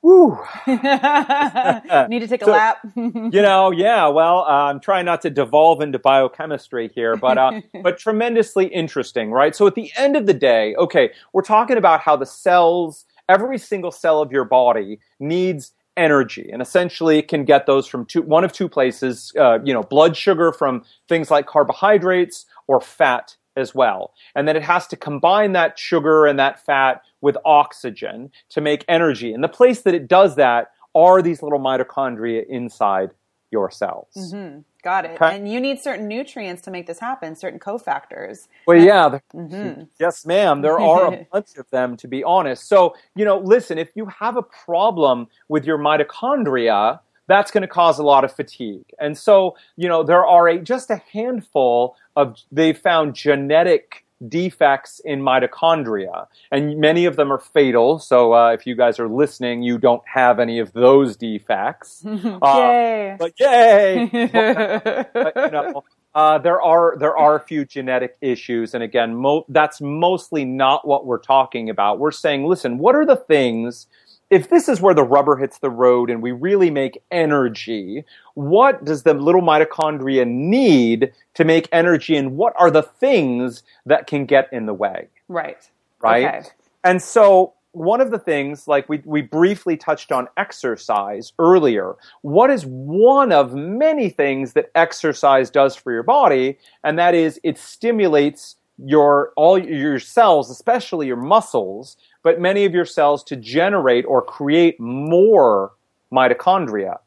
Woo! 0.02 0.36
Need 0.66 0.76
to 0.76 2.26
take 2.28 2.42
a 2.42 2.44
So- 2.46 2.50
lap. 2.52 2.78
you 2.96 3.30
know, 3.30 3.70
yeah. 3.70 4.08
Well, 4.08 4.40
uh, 4.40 4.64
I'm 4.70 4.80
trying 4.80 5.04
not 5.04 5.22
to 5.22 5.30
devolve 5.30 5.80
into 5.80 5.98
biochemistry 5.98 6.90
here, 6.94 7.16
but 7.16 7.38
uh, 7.38 7.60
but 7.82 7.98
tremendously 7.98 8.66
interesting, 8.66 9.30
right? 9.30 9.54
So 9.54 9.66
at 9.66 9.74
the 9.74 9.92
end 9.96 10.16
of 10.16 10.26
the 10.26 10.34
day, 10.34 10.74
okay, 10.76 11.10
we're 11.32 11.42
talking 11.42 11.76
about 11.76 12.00
how 12.00 12.16
the 12.16 12.26
cells, 12.26 13.04
every 13.28 13.58
single 13.58 13.90
cell 13.92 14.20
of 14.20 14.32
your 14.32 14.44
body 14.44 14.98
needs 15.20 15.72
energy, 15.96 16.48
and 16.52 16.60
essentially 16.62 17.18
it 17.18 17.28
can 17.28 17.44
get 17.44 17.66
those 17.66 17.86
from 17.86 18.04
two, 18.06 18.22
one 18.22 18.44
of 18.44 18.52
two 18.52 18.68
places. 18.68 19.32
Uh, 19.38 19.58
you 19.62 19.72
know, 19.72 19.82
blood 19.82 20.16
sugar 20.16 20.52
from 20.52 20.82
things 21.08 21.30
like 21.30 21.46
carbohydrates 21.46 22.46
or 22.66 22.80
fat 22.80 23.36
as 23.56 23.74
well, 23.74 24.12
and 24.34 24.46
then 24.48 24.56
it 24.56 24.62
has 24.62 24.86
to 24.88 24.96
combine 24.96 25.52
that 25.52 25.78
sugar 25.78 26.26
and 26.26 26.38
that 26.38 26.64
fat 26.64 27.02
with 27.20 27.36
oxygen 27.44 28.30
to 28.50 28.60
make 28.60 28.84
energy. 28.88 29.32
And 29.32 29.42
the 29.42 29.48
place 29.48 29.82
that 29.82 29.94
it 29.94 30.08
does 30.08 30.36
that 30.36 30.72
are 30.94 31.22
these 31.22 31.42
little 31.42 31.60
mitochondria 31.60 32.46
inside 32.48 33.10
your 33.50 33.70
cells. 33.70 34.08
Mm-hmm. 34.16 34.60
Got 34.82 35.04
it. 35.04 35.12
Okay. 35.12 35.36
And 35.36 35.48
you 35.50 35.60
need 35.60 35.80
certain 35.80 36.08
nutrients 36.08 36.62
to 36.62 36.70
make 36.72 36.86
this 36.88 36.98
happen, 36.98 37.36
certain 37.36 37.60
cofactors. 37.60 38.48
Well, 38.66 38.78
yeah. 38.78 39.08
there- 39.10 39.22
mm-hmm. 39.32 39.82
Yes, 40.00 40.26
ma'am. 40.26 40.62
There 40.62 40.80
are 40.80 41.14
a 41.14 41.26
bunch 41.30 41.56
of 41.56 41.70
them, 41.70 41.96
to 41.98 42.08
be 42.08 42.24
honest. 42.24 42.68
So, 42.68 42.96
you 43.14 43.24
know, 43.24 43.38
listen, 43.38 43.78
if 43.78 43.90
you 43.94 44.06
have 44.06 44.36
a 44.36 44.42
problem 44.42 45.28
with 45.48 45.64
your 45.64 45.78
mitochondria, 45.78 46.98
that's 47.28 47.52
going 47.52 47.62
to 47.62 47.68
cause 47.68 48.00
a 48.00 48.02
lot 48.02 48.24
of 48.24 48.32
fatigue. 48.34 48.86
And 48.98 49.16
so, 49.16 49.56
you 49.76 49.88
know, 49.88 50.02
there 50.02 50.26
are 50.26 50.48
a, 50.48 50.58
just 50.58 50.90
a 50.90 51.00
handful 51.12 51.94
of, 52.16 52.36
they 52.50 52.72
found 52.72 53.14
genetic 53.14 54.04
defects 54.28 55.00
in 55.04 55.20
mitochondria, 55.20 56.26
and 56.50 56.78
many 56.78 57.06
of 57.06 57.16
them 57.16 57.32
are 57.32 57.38
fatal. 57.38 57.98
So, 57.98 58.34
uh, 58.34 58.52
if 58.52 58.66
you 58.66 58.76
guys 58.76 59.00
are 59.00 59.08
listening, 59.08 59.62
you 59.62 59.78
don't 59.78 60.02
have 60.06 60.38
any 60.38 60.58
of 60.58 60.72
those 60.72 61.16
defects. 61.16 62.04
Uh, 62.42 62.56
Yay. 62.58 63.16
But 63.18 63.32
yay! 63.38 64.08
but, 65.12 65.32
you 65.36 65.50
know, 65.50 65.84
uh, 66.14 66.38
there 66.38 66.60
are 66.60 66.96
there 66.98 67.16
are 67.16 67.36
a 67.36 67.40
few 67.40 67.64
genetic 67.64 68.16
issues, 68.20 68.74
and 68.74 68.82
again, 68.82 69.14
mo- 69.14 69.44
that's 69.48 69.80
mostly 69.80 70.44
not 70.44 70.86
what 70.86 71.06
we're 71.06 71.18
talking 71.18 71.70
about. 71.70 71.98
We're 71.98 72.10
saying, 72.10 72.46
listen, 72.46 72.78
what 72.78 72.94
are 72.94 73.06
the 73.06 73.16
things? 73.16 73.86
If 74.32 74.48
this 74.48 74.66
is 74.66 74.80
where 74.80 74.94
the 74.94 75.04
rubber 75.04 75.36
hits 75.36 75.58
the 75.58 75.68
road 75.68 76.08
and 76.08 76.22
we 76.22 76.32
really 76.32 76.70
make 76.70 77.02
energy, 77.10 78.04
what 78.32 78.82
does 78.82 79.02
the 79.02 79.12
little 79.12 79.42
mitochondria 79.42 80.26
need 80.26 81.12
to 81.34 81.44
make 81.44 81.68
energy, 81.70 82.16
and 82.16 82.36
what 82.36 82.54
are 82.56 82.70
the 82.70 82.82
things 82.82 83.62
that 83.84 84.06
can 84.06 84.24
get 84.24 84.48
in 84.50 84.64
the 84.64 84.74
way? 84.74 85.08
right. 85.28 85.70
Right. 86.00 86.26
Okay. 86.26 86.48
And 86.82 87.00
so 87.00 87.52
one 87.72 88.00
of 88.00 88.10
the 88.10 88.18
things, 88.18 88.66
like 88.66 88.88
we, 88.88 89.02
we 89.04 89.22
briefly 89.22 89.76
touched 89.76 90.12
on 90.12 90.28
exercise 90.36 91.32
earlier, 91.38 91.94
what 92.22 92.50
is 92.50 92.64
one 92.66 93.32
of 93.32 93.54
many 93.54 94.08
things 94.08 94.54
that 94.54 94.70
exercise 94.74 95.50
does 95.50 95.76
for 95.76 95.92
your 95.92 96.02
body? 96.02 96.58
And 96.84 96.98
that 96.98 97.14
is 97.14 97.40
it 97.42 97.58
stimulates 97.58 98.56
your 98.84 99.32
all 99.36 99.58
your 99.58 99.98
cells, 99.98 100.50
especially 100.50 101.06
your 101.06 101.16
muscles, 101.16 101.96
but 102.22 102.40
many 102.40 102.64
of 102.64 102.74
your 102.74 102.84
cells 102.84 103.24
to 103.24 103.36
generate 103.36 104.04
or 104.06 104.22
create 104.22 104.78
more 104.80 105.72
mitochondria. 106.12 106.98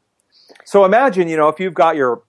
So 0.64 0.84
imagine, 0.84 1.28
you 1.28 1.36
know, 1.36 1.48
if 1.48 1.60
you've 1.60 1.74
got 1.74 1.96
your 1.96 2.22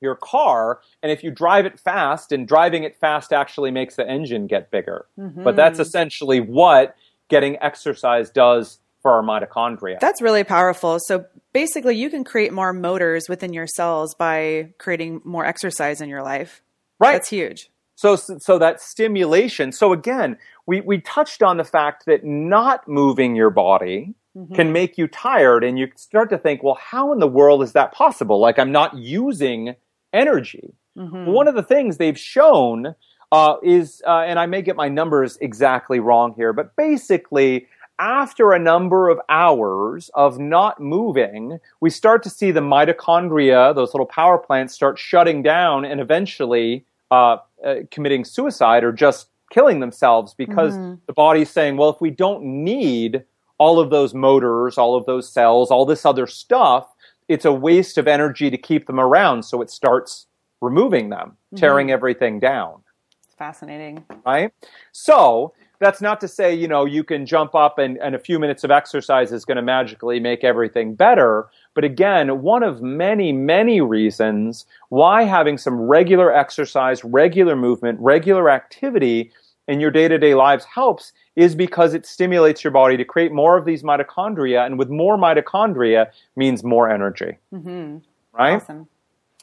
your 0.00 0.14
car 0.14 0.80
and 1.02 1.10
if 1.10 1.24
you 1.24 1.30
drive 1.30 1.64
it 1.66 1.80
fast 1.80 2.30
and 2.30 2.46
driving 2.46 2.84
it 2.84 2.94
fast 2.96 3.32
actually 3.32 3.70
makes 3.70 3.96
the 3.96 4.06
engine 4.06 4.46
get 4.46 4.70
bigger. 4.70 5.06
Mm-hmm. 5.18 5.42
But 5.42 5.56
that's 5.56 5.78
essentially 5.78 6.40
what 6.40 6.94
getting 7.28 7.56
exercise 7.62 8.30
does 8.30 8.80
for 9.00 9.12
our 9.12 9.22
mitochondria. 9.22 9.98
That's 10.00 10.22
really 10.22 10.44
powerful. 10.44 10.98
So 11.06 11.24
basically 11.52 11.96
you 11.96 12.10
can 12.10 12.22
create 12.22 12.52
more 12.52 12.72
motors 12.72 13.24
within 13.28 13.52
your 13.52 13.66
cells 13.66 14.14
by 14.14 14.74
creating 14.78 15.22
more 15.24 15.44
exercise 15.44 16.00
in 16.00 16.08
your 16.08 16.22
life. 16.22 16.62
Right. 17.00 17.12
That's 17.12 17.30
huge. 17.30 17.70
So, 17.96 18.16
so 18.16 18.58
that 18.58 18.80
stimulation. 18.80 19.72
So 19.72 19.92
again, 19.92 20.36
we, 20.66 20.80
we 20.80 21.00
touched 21.00 21.42
on 21.42 21.56
the 21.56 21.64
fact 21.64 22.06
that 22.06 22.24
not 22.24 22.88
moving 22.88 23.36
your 23.36 23.50
body 23.50 24.14
mm-hmm. 24.36 24.54
can 24.54 24.72
make 24.72 24.98
you 24.98 25.06
tired 25.06 25.62
and 25.62 25.78
you 25.78 25.88
start 25.96 26.30
to 26.30 26.38
think, 26.38 26.62
well, 26.62 26.78
how 26.80 27.12
in 27.12 27.20
the 27.20 27.28
world 27.28 27.62
is 27.62 27.72
that 27.72 27.92
possible? 27.92 28.40
Like 28.40 28.58
I'm 28.58 28.72
not 28.72 28.96
using 28.96 29.76
energy. 30.12 30.74
Mm-hmm. 30.98 31.26
One 31.26 31.48
of 31.48 31.54
the 31.54 31.62
things 31.62 31.96
they've 31.96 32.18
shown 32.18 32.94
uh, 33.32 33.56
is, 33.62 34.02
uh, 34.06 34.20
and 34.20 34.38
I 34.38 34.46
may 34.46 34.62
get 34.62 34.76
my 34.76 34.88
numbers 34.88 35.36
exactly 35.40 35.98
wrong 35.98 36.34
here, 36.36 36.52
but 36.52 36.76
basically, 36.76 37.66
after 37.98 38.52
a 38.52 38.58
number 38.58 39.08
of 39.08 39.20
hours 39.28 40.10
of 40.14 40.38
not 40.38 40.80
moving, 40.80 41.58
we 41.80 41.90
start 41.90 42.22
to 42.24 42.30
see 42.30 42.50
the 42.50 42.60
mitochondria, 42.60 43.74
those 43.74 43.94
little 43.94 44.06
power 44.06 44.36
plants, 44.38 44.74
start 44.74 44.98
shutting 44.98 45.42
down 45.42 45.84
and 45.84 46.00
eventually 46.00 46.84
uh, 47.10 47.36
uh 47.64 47.76
committing 47.90 48.24
suicide 48.24 48.84
or 48.84 48.92
just 48.92 49.28
killing 49.50 49.80
themselves 49.80 50.34
because 50.34 50.74
mm-hmm. 50.74 50.94
the 51.06 51.12
body's 51.12 51.50
saying, 51.50 51.76
well, 51.76 51.88
if 51.90 52.00
we 52.00 52.10
don't 52.10 52.42
need 52.42 53.22
all 53.58 53.78
of 53.78 53.90
those 53.90 54.14
motors, 54.14 54.78
all 54.78 54.96
of 54.96 55.06
those 55.06 55.30
cells, 55.30 55.70
all 55.70 55.86
this 55.86 56.04
other 56.04 56.26
stuff, 56.26 56.92
it's 57.28 57.44
a 57.44 57.52
waste 57.52 57.96
of 57.96 58.08
energy 58.08 58.50
to 58.50 58.58
keep 58.58 58.86
them 58.86 58.98
around. 58.98 59.44
So 59.44 59.62
it 59.62 59.70
starts 59.70 60.26
removing 60.60 61.10
them, 61.10 61.36
tearing 61.56 61.86
mm-hmm. 61.86 61.94
everything 61.94 62.40
down. 62.40 62.82
It's 63.24 63.34
fascinating. 63.34 64.04
Right? 64.26 64.52
So 64.92 65.54
that's 65.78 66.00
not 66.00 66.20
to 66.20 66.28
say, 66.28 66.54
you 66.54 66.66
know, 66.66 66.84
you 66.84 67.04
can 67.04 67.26
jump 67.26 67.54
up 67.54 67.78
and, 67.78 67.98
and 67.98 68.14
a 68.14 68.18
few 68.18 68.38
minutes 68.38 68.64
of 68.64 68.70
exercise 68.70 69.32
is 69.32 69.44
going 69.44 69.56
to 69.56 69.62
magically 69.62 70.18
make 70.20 70.42
everything 70.42 70.94
better. 70.94 71.48
But 71.74 71.84
again, 71.84 72.42
one 72.42 72.62
of 72.62 72.82
many, 72.82 73.32
many 73.32 73.80
reasons 73.80 74.64
why 74.88 75.24
having 75.24 75.58
some 75.58 75.80
regular 75.80 76.32
exercise, 76.32 77.04
regular 77.04 77.56
movement, 77.56 77.98
regular 78.00 78.48
activity 78.48 79.32
in 79.66 79.80
your 79.80 79.90
day 79.90 80.08
to 80.08 80.18
day 80.18 80.34
lives 80.34 80.64
helps 80.64 81.12
is 81.36 81.54
because 81.54 81.94
it 81.94 82.06
stimulates 82.06 82.62
your 82.62 82.70
body 82.70 82.96
to 82.96 83.04
create 83.04 83.32
more 83.32 83.56
of 83.56 83.64
these 83.64 83.82
mitochondria. 83.82 84.64
And 84.64 84.78
with 84.78 84.88
more 84.88 85.16
mitochondria 85.16 86.10
means 86.36 86.62
more 86.62 86.88
energy. 86.88 87.38
Mm-hmm. 87.52 87.98
Right? 88.32 88.56
Awesome. 88.56 88.88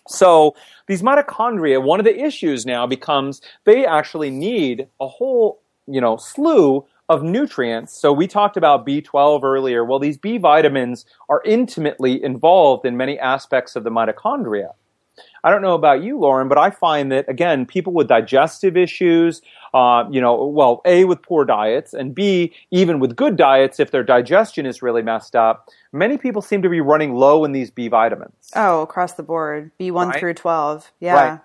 So 0.08 0.56
these 0.88 1.02
mitochondria, 1.02 1.84
one 1.84 2.00
of 2.00 2.06
the 2.06 2.18
issues 2.18 2.66
now 2.66 2.88
becomes 2.88 3.42
they 3.66 3.86
actually 3.86 4.30
need 4.30 4.88
a 5.00 5.08
whole, 5.08 5.62
you 5.88 6.02
know, 6.02 6.18
slew 6.18 6.86
of 7.12 7.24
nutrients. 7.24 7.92
So 7.92 8.14
we 8.14 8.26
talked 8.26 8.56
about 8.56 8.88
B12 8.88 9.44
earlier. 9.44 9.84
Well, 9.84 10.00
these 10.00 10.18
B 10.18 10.38
vitamins 10.38 11.06
are 11.28 11.42
intimately 11.44 12.24
involved 12.24 12.86
in 12.86 12.96
many 12.96 13.20
aspects 13.20 13.76
of 13.76 13.84
the 13.84 13.90
mitochondria. 13.90 14.70
I 15.44 15.52
don't 15.52 15.62
know 15.62 15.74
about 15.74 16.02
you, 16.02 16.18
Lauren, 16.18 16.48
but 16.48 16.58
I 16.58 16.70
find 16.70 17.12
that 17.12 17.28
again, 17.28 17.66
people 17.66 17.92
with 17.92 18.08
digestive 18.08 18.78
issues, 18.78 19.42
uh, 19.74 20.06
you 20.10 20.22
know, 20.22 20.46
well, 20.46 20.82
a 20.86 21.04
with 21.04 21.22
poor 21.22 21.44
diets, 21.44 21.94
and 21.94 22.16
b 22.16 22.54
even 22.72 23.00
with 23.00 23.18
good 23.18 23.36
diets, 23.36 23.80
if 23.80 23.92
their 23.92 24.04
digestion 24.04 24.66
is 24.66 24.82
really 24.82 25.02
messed 25.02 25.36
up, 25.36 25.68
many 25.92 26.18
people 26.18 26.42
seem 26.42 26.62
to 26.62 26.70
be 26.70 26.80
running 26.80 27.14
low 27.14 27.44
in 27.44 27.52
these 27.52 27.70
B 27.70 27.90
vitamins. 27.90 28.52
Oh, 28.56 28.82
across 28.84 29.14
the 29.14 29.24
board, 29.24 29.72
B 29.78 29.92
one 29.92 30.10
right? 30.10 30.20
through 30.20 30.36
twelve, 30.36 30.92
yeah. 31.02 31.14
Right. 31.14 31.40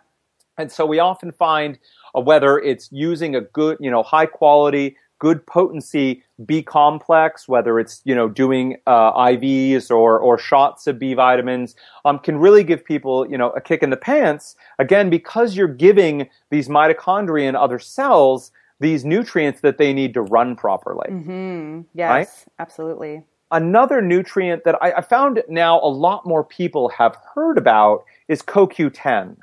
And 0.58 0.70
so 0.72 0.86
we 0.86 1.00
often 1.00 1.32
find 1.32 1.78
uh, 2.14 2.20
whether 2.20 2.58
it's 2.58 2.88
using 2.92 3.34
a 3.34 3.40
good, 3.40 3.78
you 3.80 3.90
know, 3.90 4.02
high 4.02 4.26
quality 4.26 4.96
good 5.18 5.46
potency 5.46 6.22
B 6.44 6.62
complex, 6.62 7.48
whether 7.48 7.78
it's 7.78 8.02
you 8.04 8.14
know 8.14 8.28
doing 8.28 8.76
uh, 8.86 9.12
IVs 9.12 9.90
or 9.90 10.18
or 10.18 10.38
shots 10.38 10.86
of 10.86 10.98
B 10.98 11.14
vitamins, 11.14 11.74
um, 12.04 12.18
can 12.18 12.38
really 12.38 12.64
give 12.64 12.84
people 12.84 13.28
you 13.30 13.38
know 13.38 13.50
a 13.50 13.60
kick 13.60 13.82
in 13.82 13.90
the 13.90 13.96
pants. 13.96 14.56
Again, 14.78 15.10
because 15.10 15.56
you're 15.56 15.68
giving 15.68 16.28
these 16.50 16.68
mitochondria 16.68 17.48
and 17.48 17.56
other 17.56 17.78
cells 17.78 18.52
these 18.80 19.04
nutrients 19.04 19.60
that 19.62 19.78
they 19.78 19.92
need 19.92 20.14
to 20.14 20.22
run 20.22 20.54
properly. 20.54 21.08
Mm-hmm. 21.08 21.80
Yes, 21.94 22.08
right? 22.10 22.28
absolutely. 22.58 23.24
Another 23.50 24.02
nutrient 24.02 24.64
that 24.64 24.76
I, 24.82 24.92
I, 24.92 25.00
found 25.00 25.42
now 25.48 25.80
a 25.80 25.86
lot 25.88 26.26
more 26.26 26.44
people 26.44 26.88
have 26.90 27.16
heard 27.34 27.58
about 27.58 28.04
is 28.28 28.42
CoQ10. 28.42 29.36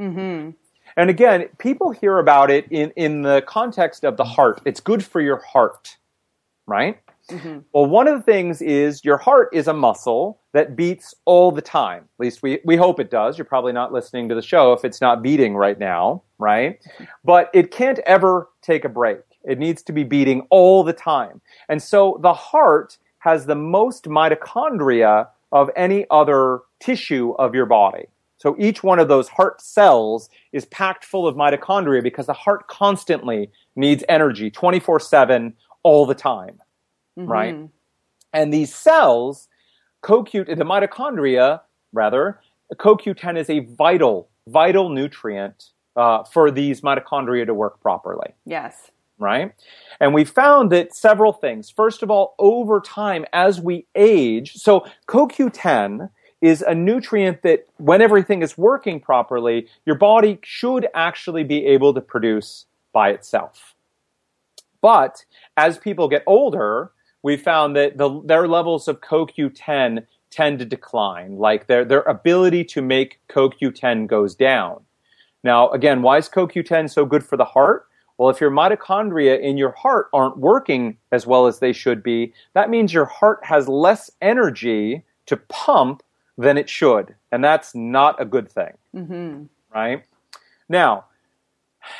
Mm-hmm. 0.00 0.50
And 0.96 1.10
again, 1.10 1.48
people 1.58 1.90
hear 1.90 2.18
about 2.18 2.50
it 2.50 2.66
in, 2.70 2.90
in 2.96 3.22
the 3.22 3.42
context 3.46 4.04
of 4.04 4.16
the 4.16 4.24
heart. 4.24 4.60
It's 4.64 4.80
good 4.80 5.04
for 5.04 5.20
your 5.20 5.38
heart, 5.38 5.96
right? 6.66 6.98
Mm-hmm. 7.30 7.60
Well, 7.72 7.86
one 7.86 8.08
of 8.08 8.18
the 8.18 8.22
things 8.22 8.60
is 8.60 9.04
your 9.04 9.16
heart 9.16 9.48
is 9.52 9.68
a 9.68 9.72
muscle 9.72 10.40
that 10.52 10.76
beats 10.76 11.14
all 11.24 11.52
the 11.52 11.62
time. 11.62 12.02
At 12.02 12.24
least 12.24 12.42
we, 12.42 12.60
we 12.64 12.76
hope 12.76 13.00
it 13.00 13.10
does. 13.10 13.38
You're 13.38 13.44
probably 13.44 13.72
not 13.72 13.92
listening 13.92 14.28
to 14.28 14.34
the 14.34 14.42
show 14.42 14.72
if 14.72 14.84
it's 14.84 15.00
not 15.00 15.22
beating 15.22 15.54
right 15.54 15.78
now, 15.78 16.22
right? 16.38 16.80
But 17.24 17.50
it 17.54 17.70
can't 17.70 18.00
ever 18.00 18.48
take 18.60 18.84
a 18.84 18.88
break. 18.88 19.20
It 19.44 19.58
needs 19.58 19.82
to 19.84 19.92
be 19.92 20.04
beating 20.04 20.46
all 20.50 20.82
the 20.82 20.92
time. 20.92 21.40
And 21.68 21.82
so 21.82 22.18
the 22.22 22.34
heart 22.34 22.98
has 23.18 23.46
the 23.46 23.54
most 23.54 24.04
mitochondria 24.04 25.28
of 25.52 25.70
any 25.76 26.06
other 26.10 26.60
tissue 26.80 27.34
of 27.38 27.54
your 27.54 27.66
body. 27.66 28.06
So 28.42 28.56
each 28.58 28.82
one 28.82 28.98
of 28.98 29.06
those 29.06 29.28
heart 29.28 29.60
cells 29.60 30.28
is 30.50 30.64
packed 30.64 31.04
full 31.04 31.28
of 31.28 31.36
mitochondria 31.36 32.02
because 32.02 32.26
the 32.26 32.32
heart 32.32 32.66
constantly 32.66 33.52
needs 33.76 34.02
energy 34.08 34.50
24 34.50 34.98
7 34.98 35.54
all 35.84 36.06
the 36.06 36.16
time. 36.16 36.60
Mm-hmm. 37.16 37.30
Right? 37.30 37.56
And 38.32 38.52
these 38.52 38.74
cells, 38.74 39.46
CoQ, 40.02 40.58
the 40.58 40.64
mitochondria, 40.64 41.60
rather, 41.92 42.40
CoQ10 42.74 43.38
is 43.38 43.48
a 43.48 43.60
vital, 43.60 44.28
vital 44.48 44.88
nutrient 44.88 45.70
uh, 45.94 46.24
for 46.24 46.50
these 46.50 46.80
mitochondria 46.80 47.46
to 47.46 47.54
work 47.54 47.80
properly. 47.80 48.34
Yes. 48.44 48.90
Right? 49.20 49.52
And 50.00 50.12
we 50.12 50.24
found 50.24 50.72
that 50.72 50.96
several 50.96 51.32
things. 51.32 51.70
First 51.70 52.02
of 52.02 52.10
all, 52.10 52.34
over 52.40 52.80
time, 52.80 53.24
as 53.32 53.60
we 53.60 53.86
age, 53.94 54.54
so 54.54 54.84
CoQ10 55.06 56.08
is 56.42 56.60
a 56.60 56.74
nutrient 56.74 57.40
that 57.42 57.66
when 57.78 58.02
everything 58.02 58.42
is 58.42 58.58
working 58.58 59.00
properly, 59.00 59.68
your 59.86 59.96
body 59.96 60.38
should 60.42 60.88
actually 60.92 61.44
be 61.44 61.64
able 61.64 61.94
to 61.94 62.00
produce 62.00 62.66
by 62.92 63.10
itself. 63.10 63.74
But 64.80 65.24
as 65.56 65.78
people 65.78 66.08
get 66.08 66.24
older, 66.26 66.90
we 67.22 67.36
found 67.36 67.76
that 67.76 67.96
the, 67.96 68.20
their 68.24 68.48
levels 68.48 68.88
of 68.88 69.00
CoQ10 69.00 70.04
tend 70.30 70.58
to 70.58 70.64
decline, 70.64 71.36
like 71.36 71.68
their, 71.68 71.84
their 71.84 72.02
ability 72.02 72.64
to 72.64 72.82
make 72.82 73.20
CoQ10 73.28 74.08
goes 74.08 74.34
down. 74.34 74.82
Now, 75.44 75.70
again, 75.70 76.02
why 76.02 76.18
is 76.18 76.28
CoQ10 76.28 76.90
so 76.90 77.04
good 77.04 77.24
for 77.24 77.36
the 77.36 77.44
heart? 77.44 77.86
Well, 78.18 78.30
if 78.30 78.40
your 78.40 78.50
mitochondria 78.50 79.40
in 79.40 79.56
your 79.56 79.72
heart 79.72 80.08
aren't 80.12 80.38
working 80.38 80.96
as 81.12 81.26
well 81.26 81.46
as 81.46 81.60
they 81.60 81.72
should 81.72 82.02
be, 82.02 82.32
that 82.54 82.70
means 82.70 82.92
your 82.92 83.04
heart 83.04 83.44
has 83.44 83.68
less 83.68 84.10
energy 84.20 85.04
to 85.26 85.36
pump 85.36 86.02
than 86.38 86.58
it 86.58 86.68
should. 86.68 87.14
And 87.30 87.42
that's 87.42 87.74
not 87.74 88.20
a 88.20 88.24
good 88.24 88.50
thing. 88.50 88.72
Mm-hmm. 88.94 89.44
Right? 89.74 90.04
Now, 90.68 91.06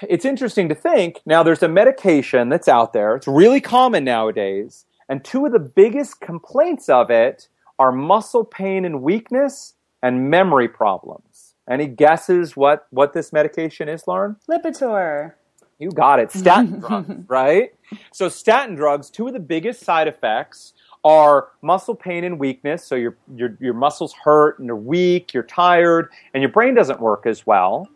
it's 0.03 0.25
interesting 0.25 0.69
to 0.69 0.75
think 0.75 1.21
now 1.27 1.43
there's 1.43 1.63
a 1.63 1.69
medication 1.69 2.49
that's 2.49 2.69
out 2.69 2.93
there, 2.93 3.17
it's 3.17 3.29
really 3.29 3.61
common 3.61 4.05
nowadays. 4.05 4.87
And 5.09 5.25
two 5.25 5.45
of 5.45 5.53
the 5.53 5.59
biggest 5.59 6.21
complaints 6.21 6.89
of 6.89 7.11
it 7.11 7.49
are 7.79 7.93
muscle 7.93 8.45
pain 8.45 8.85
and 8.85 9.03
weakness 9.03 9.75
and 10.03 10.31
memory 10.31 10.69
problems. 10.69 11.55
Any 11.69 11.87
guesses 11.87 12.57
what, 12.57 12.87
what 12.91 13.13
this 13.13 13.33
medication 13.33 13.89
is, 13.89 14.07
Lauren? 14.07 14.37
Lipitor. 14.51 15.35
You 15.79 15.91
got 15.91 16.21
it. 16.21 16.31
Statin 16.31 16.81
drugs, 16.87 17.25
right? 17.29 17.75
So, 18.13 18.29
statin 18.29 18.75
drugs, 18.77 19.11
two 19.11 19.27
of 19.27 19.33
the 19.33 19.41
biggest 19.41 19.83
side 19.83 20.09
effects 20.09 20.75
are 21.05 21.49
muscle 21.63 21.95
pain 21.95 22.25
and 22.25 22.39
weakness. 22.39 22.85
So 22.85 22.95
your, 22.95 23.17
your, 23.35 23.57
your 23.61 23.75
muscles 23.75 24.13
hurt 24.13 24.59
and 24.59 24.67
you're 24.67 24.77
weak, 24.77 25.35
you're 25.35 25.43
tired, 25.43 26.11
and 26.33 26.43
your 26.43 26.51
brain 26.51 26.75
doesn't 26.75 27.01
work 27.01 27.27
as 27.27 27.47
well. 27.47 27.89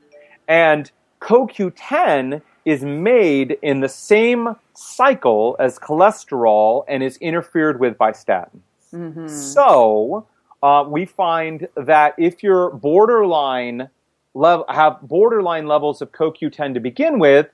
And 0.48 0.90
CoQ10 1.20 2.42
is 2.64 2.84
made 2.84 3.58
in 3.62 3.80
the 3.80 3.88
same 3.88 4.56
cycle 4.74 5.56
as 5.60 5.78
cholesterol 5.78 6.84
and 6.88 7.02
is 7.02 7.16
interfered 7.18 7.78
with 7.78 7.96
by 7.96 8.10
statins. 8.12 8.60
So 9.28 10.26
uh, 10.62 10.84
we 10.88 11.04
find 11.04 11.68
that 11.76 12.14
if 12.18 12.42
you're 12.42 12.70
borderline 12.70 13.88
lev- 14.34 14.64
have 14.68 15.00
borderline 15.02 15.66
levels 15.66 16.02
of 16.02 16.12
CoQ10 16.12 16.74
to 16.74 16.80
begin 16.80 17.18
with, 17.18 17.48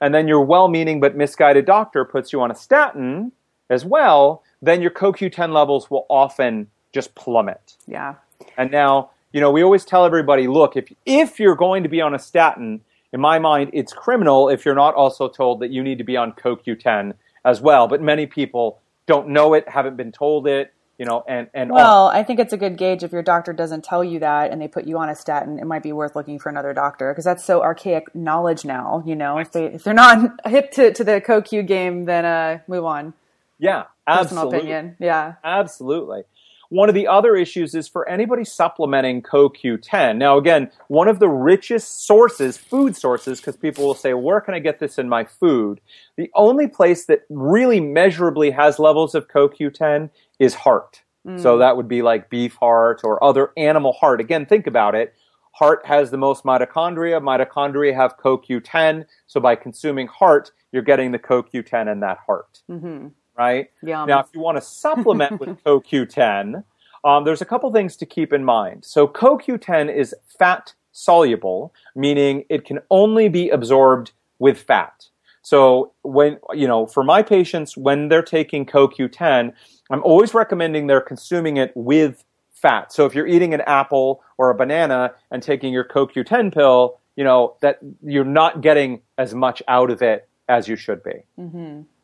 and 0.00 0.14
then 0.14 0.28
your 0.28 0.42
well-meaning 0.42 1.00
but 1.00 1.16
misguided 1.16 1.64
doctor 1.66 2.04
puts 2.04 2.32
you 2.32 2.40
on 2.40 2.50
a 2.50 2.54
statin 2.54 3.32
as 3.70 3.84
well, 3.84 4.42
then 4.64 4.82
your 4.82 4.90
CoQ10 4.90 5.52
levels 5.52 5.90
will 5.90 6.06
often 6.08 6.68
just 6.92 7.14
plummet. 7.14 7.76
Yeah. 7.86 8.14
And 8.56 8.70
now, 8.70 9.10
you 9.32 9.40
know, 9.40 9.50
we 9.50 9.62
always 9.62 9.84
tell 9.84 10.04
everybody, 10.04 10.46
look, 10.46 10.76
if 10.76 10.92
if 11.04 11.40
you're 11.40 11.56
going 11.56 11.82
to 11.82 11.88
be 11.88 12.00
on 12.00 12.14
a 12.14 12.18
statin, 12.18 12.82
in 13.12 13.20
my 13.20 13.38
mind, 13.38 13.70
it's 13.72 13.92
criminal 13.92 14.48
if 14.48 14.64
you're 14.64 14.74
not 14.74 14.94
also 14.94 15.28
told 15.28 15.60
that 15.60 15.70
you 15.70 15.82
need 15.82 15.98
to 15.98 16.04
be 16.04 16.16
on 16.16 16.32
CoQ10 16.32 17.14
as 17.44 17.60
well. 17.60 17.88
But 17.88 18.00
many 18.00 18.26
people 18.26 18.80
don't 19.06 19.28
know 19.28 19.54
it, 19.54 19.68
haven't 19.68 19.96
been 19.96 20.12
told 20.12 20.46
it, 20.46 20.72
you 20.98 21.04
know, 21.04 21.24
and 21.28 21.48
and 21.52 21.70
Well, 21.70 22.08
I 22.08 22.22
think 22.22 22.38
it's 22.38 22.52
a 22.52 22.56
good 22.56 22.76
gauge 22.76 23.02
if 23.02 23.12
your 23.12 23.22
doctor 23.22 23.52
doesn't 23.52 23.84
tell 23.84 24.04
you 24.04 24.20
that 24.20 24.52
and 24.52 24.60
they 24.62 24.68
put 24.68 24.86
you 24.86 24.98
on 24.98 25.08
a 25.08 25.14
statin, 25.14 25.58
it 25.58 25.64
might 25.64 25.82
be 25.82 25.92
worth 25.92 26.14
looking 26.14 26.38
for 26.38 26.48
another 26.48 26.72
doctor 26.72 27.12
because 27.12 27.24
that's 27.24 27.44
so 27.44 27.62
archaic 27.62 28.14
knowledge 28.14 28.64
now, 28.64 29.02
you 29.04 29.16
know. 29.16 29.38
If 29.38 29.52
they 29.52 29.66
if 29.66 29.84
they're 29.84 29.94
not 29.94 30.40
hip 30.46 30.70
to, 30.72 30.92
to 30.92 31.04
the 31.04 31.20
CoQ 31.20 31.66
game, 31.66 32.04
then 32.04 32.24
uh 32.24 32.58
move 32.68 32.84
on. 32.84 33.14
Yeah, 33.58 33.84
Personal 34.06 34.44
absolutely. 34.44 34.58
opinion. 34.58 34.96
Yeah. 35.00 35.34
Absolutely. 35.42 36.22
One 36.70 36.88
of 36.88 36.94
the 36.94 37.06
other 37.06 37.36
issues 37.36 37.74
is 37.74 37.86
for 37.86 38.08
anybody 38.08 38.44
supplementing 38.44 39.22
CoQ10. 39.22 40.16
Now, 40.16 40.38
again, 40.38 40.70
one 40.88 41.08
of 41.08 41.20
the 41.20 41.28
richest 41.28 42.06
sources, 42.06 42.56
food 42.56 42.96
sources, 42.96 43.40
because 43.40 43.56
people 43.56 43.86
will 43.86 43.94
say, 43.94 44.14
where 44.14 44.40
can 44.40 44.54
I 44.54 44.58
get 44.58 44.80
this 44.80 44.98
in 44.98 45.08
my 45.08 45.24
food? 45.24 45.80
The 46.16 46.30
only 46.34 46.66
place 46.66 47.04
that 47.06 47.26
really 47.28 47.80
measurably 47.80 48.50
has 48.50 48.78
levels 48.78 49.14
of 49.14 49.28
CoQ10 49.28 50.10
is 50.38 50.54
heart. 50.54 51.02
Mm. 51.26 51.40
So 51.40 51.58
that 51.58 51.76
would 51.76 51.88
be 51.88 52.02
like 52.02 52.30
beef 52.30 52.54
heart 52.54 53.02
or 53.04 53.22
other 53.22 53.52
animal 53.56 53.92
heart. 53.92 54.20
Again, 54.20 54.46
think 54.46 54.66
about 54.66 54.94
it. 54.94 55.14
Heart 55.52 55.86
has 55.86 56.10
the 56.10 56.16
most 56.16 56.42
mitochondria. 56.42 57.22
Mitochondria 57.22 57.94
have 57.94 58.16
CoQ10. 58.16 59.04
So 59.28 59.38
by 59.38 59.54
consuming 59.54 60.08
heart, 60.08 60.50
you're 60.72 60.82
getting 60.82 61.12
the 61.12 61.20
CoQ10 61.20 61.92
in 61.92 62.00
that 62.00 62.18
heart. 62.26 62.62
Mm-hmm. 62.68 63.08
Right? 63.36 63.70
Yum. 63.82 64.08
Now, 64.08 64.20
if 64.20 64.26
you 64.32 64.40
want 64.40 64.56
to 64.56 64.62
supplement 64.62 65.40
with 65.40 65.62
CoQ10, 65.64 66.64
um, 67.04 67.24
there's 67.24 67.42
a 67.42 67.44
couple 67.44 67.70
things 67.72 67.96
to 67.96 68.06
keep 68.06 68.32
in 68.32 68.44
mind. 68.44 68.84
So, 68.84 69.06
CoQ10 69.06 69.94
is 69.94 70.14
fat 70.38 70.74
soluble, 70.92 71.74
meaning 71.94 72.44
it 72.48 72.64
can 72.64 72.80
only 72.90 73.28
be 73.28 73.50
absorbed 73.50 74.12
with 74.38 74.62
fat. 74.62 75.06
So, 75.42 75.92
when, 76.02 76.38
you 76.54 76.66
know, 76.66 76.86
for 76.86 77.04
my 77.04 77.22
patients, 77.22 77.76
when 77.76 78.08
they're 78.08 78.22
taking 78.22 78.64
CoQ10, 78.64 79.52
I'm 79.90 80.02
always 80.02 80.32
recommending 80.32 80.86
they're 80.86 81.00
consuming 81.00 81.58
it 81.58 81.72
with 81.74 82.24
fat. 82.52 82.92
So, 82.92 83.04
if 83.04 83.14
you're 83.14 83.26
eating 83.26 83.52
an 83.52 83.60
apple 83.62 84.22
or 84.38 84.50
a 84.50 84.54
banana 84.54 85.12
and 85.30 85.42
taking 85.42 85.72
your 85.72 85.84
CoQ10 85.84 86.54
pill, 86.54 86.98
you 87.16 87.24
know, 87.24 87.56
that 87.60 87.80
you're 88.02 88.24
not 88.24 88.62
getting 88.62 89.02
as 89.18 89.34
much 89.34 89.62
out 89.68 89.90
of 89.90 90.00
it 90.00 90.28
as 90.48 90.68
you 90.68 90.76
should 90.76 91.02
be 91.02 91.22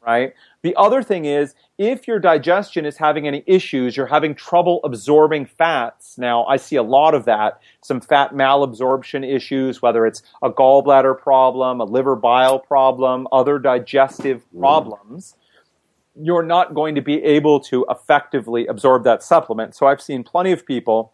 right? 0.05 0.34
The 0.62 0.74
other 0.76 1.03
thing 1.03 1.24
is 1.24 1.55
if 1.78 2.09
your 2.09 2.18
digestion 2.18 2.86
is 2.86 2.96
having 2.96 3.26
any 3.26 3.42
issues, 3.46 3.96
you're 3.96 4.07
having 4.07 4.34
trouble 4.34 4.80
absorbing 4.84 5.46
fats. 5.46 6.16
Now, 6.18 6.44
I 6.44 6.57
see 6.57 6.76
a 6.76 6.82
lot 6.82 7.14
of 7.14 7.24
that, 7.26 7.61
some 7.82 8.01
fat 8.01 8.32
malabsorption 8.32 9.28
issues, 9.28 9.82
whether 9.82 10.07
it's 10.07 10.22
a 10.42 10.51
gallbladder 10.51 11.18
problem, 11.18 11.80
a 11.80 11.84
liver 11.84 12.16
bile 12.16 12.59
problem, 12.59 13.28
other 13.32 13.59
digestive 13.59 14.40
mm-hmm. 14.46 14.61
problems. 14.61 15.36
You're 16.16 16.42
not 16.42 16.74
going 16.74 16.94
to 16.96 17.03
be 17.03 17.22
able 17.22 17.61
to 17.61 17.86
effectively 17.88 18.66
absorb 18.66 19.05
that 19.05 19.22
supplement. 19.22 19.74
So 19.74 19.86
I've 19.86 20.03
seen 20.03 20.24
plenty 20.24 20.53
of 20.53 20.66
people 20.66 21.12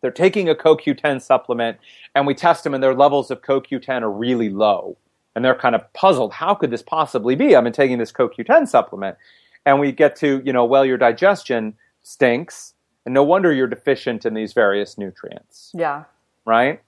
they're 0.00 0.10
taking 0.10 0.48
a 0.48 0.54
CoQ10 0.54 1.20
supplement 1.20 1.78
and 2.14 2.26
we 2.26 2.34
test 2.34 2.64
them 2.64 2.74
and 2.74 2.82
their 2.82 2.94
levels 2.94 3.30
of 3.30 3.42
CoQ10 3.42 4.02
are 4.02 4.10
really 4.10 4.48
low. 4.48 4.96
And 5.36 5.44
they're 5.44 5.54
kind 5.54 5.74
of 5.74 5.92
puzzled. 5.92 6.32
How 6.32 6.54
could 6.54 6.70
this 6.70 6.82
possibly 6.82 7.34
be? 7.36 7.54
I've 7.54 7.64
been 7.64 7.72
taking 7.72 7.98
this 7.98 8.10
CoQ10 8.12 8.66
supplement. 8.68 9.16
And 9.64 9.78
we 9.78 9.92
get 9.92 10.16
to, 10.16 10.42
you 10.44 10.52
know, 10.52 10.64
well, 10.64 10.84
your 10.84 10.98
digestion 10.98 11.74
stinks. 12.02 12.74
And 13.04 13.14
no 13.14 13.22
wonder 13.22 13.52
you're 13.52 13.66
deficient 13.68 14.26
in 14.26 14.34
these 14.34 14.52
various 14.52 14.98
nutrients, 14.98 15.70
Yeah. 15.74 16.04
right? 16.44 16.80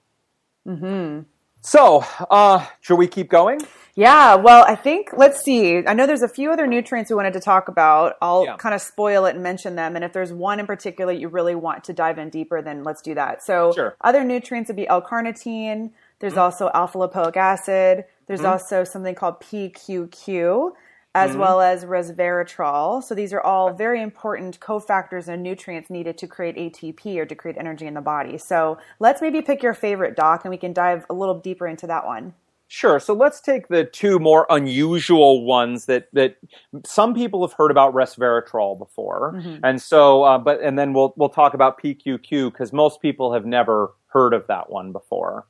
Mm-hmm. 0.67 1.21
So, 1.61 2.03
uh, 2.29 2.65
should 2.81 2.97
we 2.97 3.07
keep 3.07 3.29
going? 3.29 3.61
Yeah, 3.93 4.35
well, 4.35 4.63
I 4.67 4.75
think 4.75 5.09
let's 5.15 5.41
see. 5.43 5.85
I 5.85 5.93
know 5.93 6.07
there's 6.07 6.21
a 6.23 6.27
few 6.29 6.51
other 6.51 6.65
nutrients 6.65 7.09
we 7.11 7.15
wanted 7.15 7.33
to 7.33 7.39
talk 7.39 7.67
about. 7.67 8.15
I'll 8.21 8.45
Yeah. 8.45 8.55
kind 8.57 8.73
of 8.73 8.81
spoil 8.81 9.25
it 9.25 9.35
and 9.35 9.43
mention 9.43 9.75
them. 9.75 9.95
And 9.95 10.03
if 10.05 10.13
there's 10.13 10.31
one 10.33 10.59
in 10.59 10.65
particular 10.65 11.11
you 11.11 11.27
really 11.27 11.55
want 11.55 11.83
to 11.85 11.93
dive 11.93 12.17
in 12.17 12.29
deeper, 12.29 12.61
then 12.61 12.83
let's 12.83 13.01
do 13.01 13.13
that. 13.15 13.43
So, 13.43 13.73
Sure. 13.73 13.95
other 14.01 14.23
nutrients 14.23 14.69
would 14.69 14.75
be 14.77 14.87
L-carnitine. 14.87 15.91
There's 16.19 16.37
also 16.37 16.69
alpha 16.73 16.97
lipoic 16.97 17.35
acid. 17.35 18.05
There's 18.31 18.39
mm-hmm. 18.39 18.51
also 18.51 18.85
something 18.85 19.13
called 19.13 19.41
PQQ, 19.41 20.71
as 21.13 21.31
mm-hmm. 21.31 21.39
well 21.41 21.59
as 21.59 21.83
resveratrol. 21.83 23.03
So 23.03 23.13
these 23.13 23.33
are 23.33 23.41
all 23.41 23.73
very 23.73 24.01
important 24.01 24.57
cofactors 24.61 25.27
and 25.27 25.43
nutrients 25.43 25.89
needed 25.89 26.17
to 26.19 26.27
create 26.27 26.55
ATP 26.55 27.17
or 27.17 27.25
to 27.25 27.35
create 27.35 27.57
energy 27.57 27.87
in 27.87 27.93
the 27.93 27.99
body. 27.99 28.37
So 28.37 28.77
let's 29.01 29.21
maybe 29.21 29.41
pick 29.41 29.61
your 29.61 29.73
favorite 29.73 30.15
doc, 30.15 30.45
and 30.45 30.49
we 30.49 30.55
can 30.55 30.71
dive 30.71 31.05
a 31.09 31.13
little 31.13 31.41
deeper 31.41 31.67
into 31.67 31.85
that 31.87 32.05
one. 32.05 32.33
Sure. 32.73 33.01
So 33.01 33.13
let's 33.13 33.41
take 33.41 33.67
the 33.67 33.83
two 33.83 34.17
more 34.17 34.47
unusual 34.49 35.43
ones 35.43 35.87
that 35.87 36.07
that 36.13 36.37
some 36.85 37.13
people 37.13 37.45
have 37.45 37.51
heard 37.51 37.69
about 37.69 37.93
resveratrol 37.93 38.79
before, 38.79 39.35
and 39.61 39.81
so 39.81 40.23
uh, 40.23 40.37
but 40.37 40.61
and 40.61 40.79
then 40.79 40.93
we'll 40.93 41.13
we'll 41.17 41.27
talk 41.27 41.53
about 41.53 41.83
PQQ 41.83 42.49
because 42.49 42.71
most 42.71 43.01
people 43.01 43.33
have 43.33 43.45
never 43.45 43.91
heard 44.07 44.33
of 44.33 44.47
that 44.47 44.69
one 44.69 44.93
before. 44.93 45.45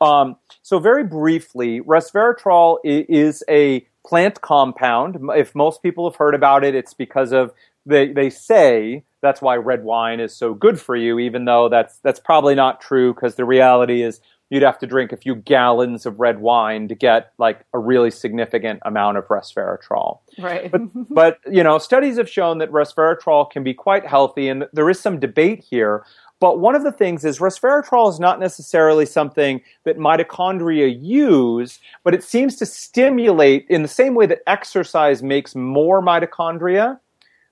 Um, 0.00 0.36
so 0.62 0.78
very 0.78 1.02
briefly, 1.02 1.80
resveratrol 1.80 2.78
is 2.84 3.42
a 3.48 3.84
plant 4.06 4.40
compound. 4.40 5.18
If 5.34 5.56
most 5.56 5.82
people 5.82 6.08
have 6.08 6.16
heard 6.16 6.36
about 6.36 6.62
it, 6.62 6.76
it's 6.76 6.94
because 6.94 7.32
of 7.32 7.52
they 7.84 8.12
they 8.12 8.30
say 8.30 9.02
that's 9.22 9.42
why 9.42 9.56
red 9.56 9.82
wine 9.82 10.20
is 10.20 10.36
so 10.36 10.54
good 10.54 10.80
for 10.80 10.94
you, 10.94 11.18
even 11.18 11.46
though 11.46 11.68
that's 11.68 11.98
that's 11.98 12.20
probably 12.20 12.54
not 12.54 12.80
true 12.80 13.12
because 13.12 13.34
the 13.34 13.44
reality 13.44 14.02
is 14.02 14.20
you'd 14.50 14.62
have 14.62 14.78
to 14.80 14.86
drink 14.86 15.12
a 15.12 15.16
few 15.16 15.36
gallons 15.36 16.04
of 16.04 16.18
red 16.20 16.40
wine 16.40 16.88
to 16.88 16.94
get 16.94 17.32
like 17.38 17.64
a 17.72 17.78
really 17.78 18.10
significant 18.10 18.80
amount 18.84 19.16
of 19.16 19.26
resveratrol. 19.28 20.18
Right. 20.38 20.70
But, 20.70 20.82
but 21.10 21.38
you 21.50 21.62
know, 21.62 21.78
studies 21.78 22.18
have 22.18 22.28
shown 22.28 22.58
that 22.58 22.70
resveratrol 22.70 23.50
can 23.50 23.62
be 23.62 23.72
quite 23.72 24.04
healthy, 24.04 24.48
and 24.48 24.66
there 24.72 24.90
is 24.90 25.00
some 25.00 25.18
debate 25.18 25.64
here. 25.68 26.04
But 26.40 26.58
one 26.58 26.74
of 26.74 26.82
the 26.82 26.92
things 26.92 27.24
is 27.24 27.38
resveratrol 27.38 28.10
is 28.10 28.18
not 28.18 28.40
necessarily 28.40 29.04
something 29.06 29.60
that 29.84 29.98
mitochondria 29.98 30.98
use, 31.00 31.78
but 32.02 32.14
it 32.14 32.24
seems 32.24 32.56
to 32.56 32.66
stimulate 32.66 33.66
in 33.68 33.82
the 33.82 33.88
same 33.88 34.14
way 34.14 34.26
that 34.26 34.40
exercise 34.46 35.22
makes 35.22 35.54
more 35.54 36.02
mitochondria. 36.02 36.98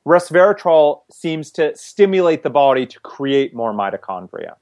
Resveratrol 0.06 1.02
seems 1.12 1.50
to 1.50 1.76
stimulate 1.76 2.42
the 2.42 2.50
body 2.50 2.86
to 2.86 2.98
create 3.00 3.54
more 3.54 3.74
mitochondria. 3.74 4.54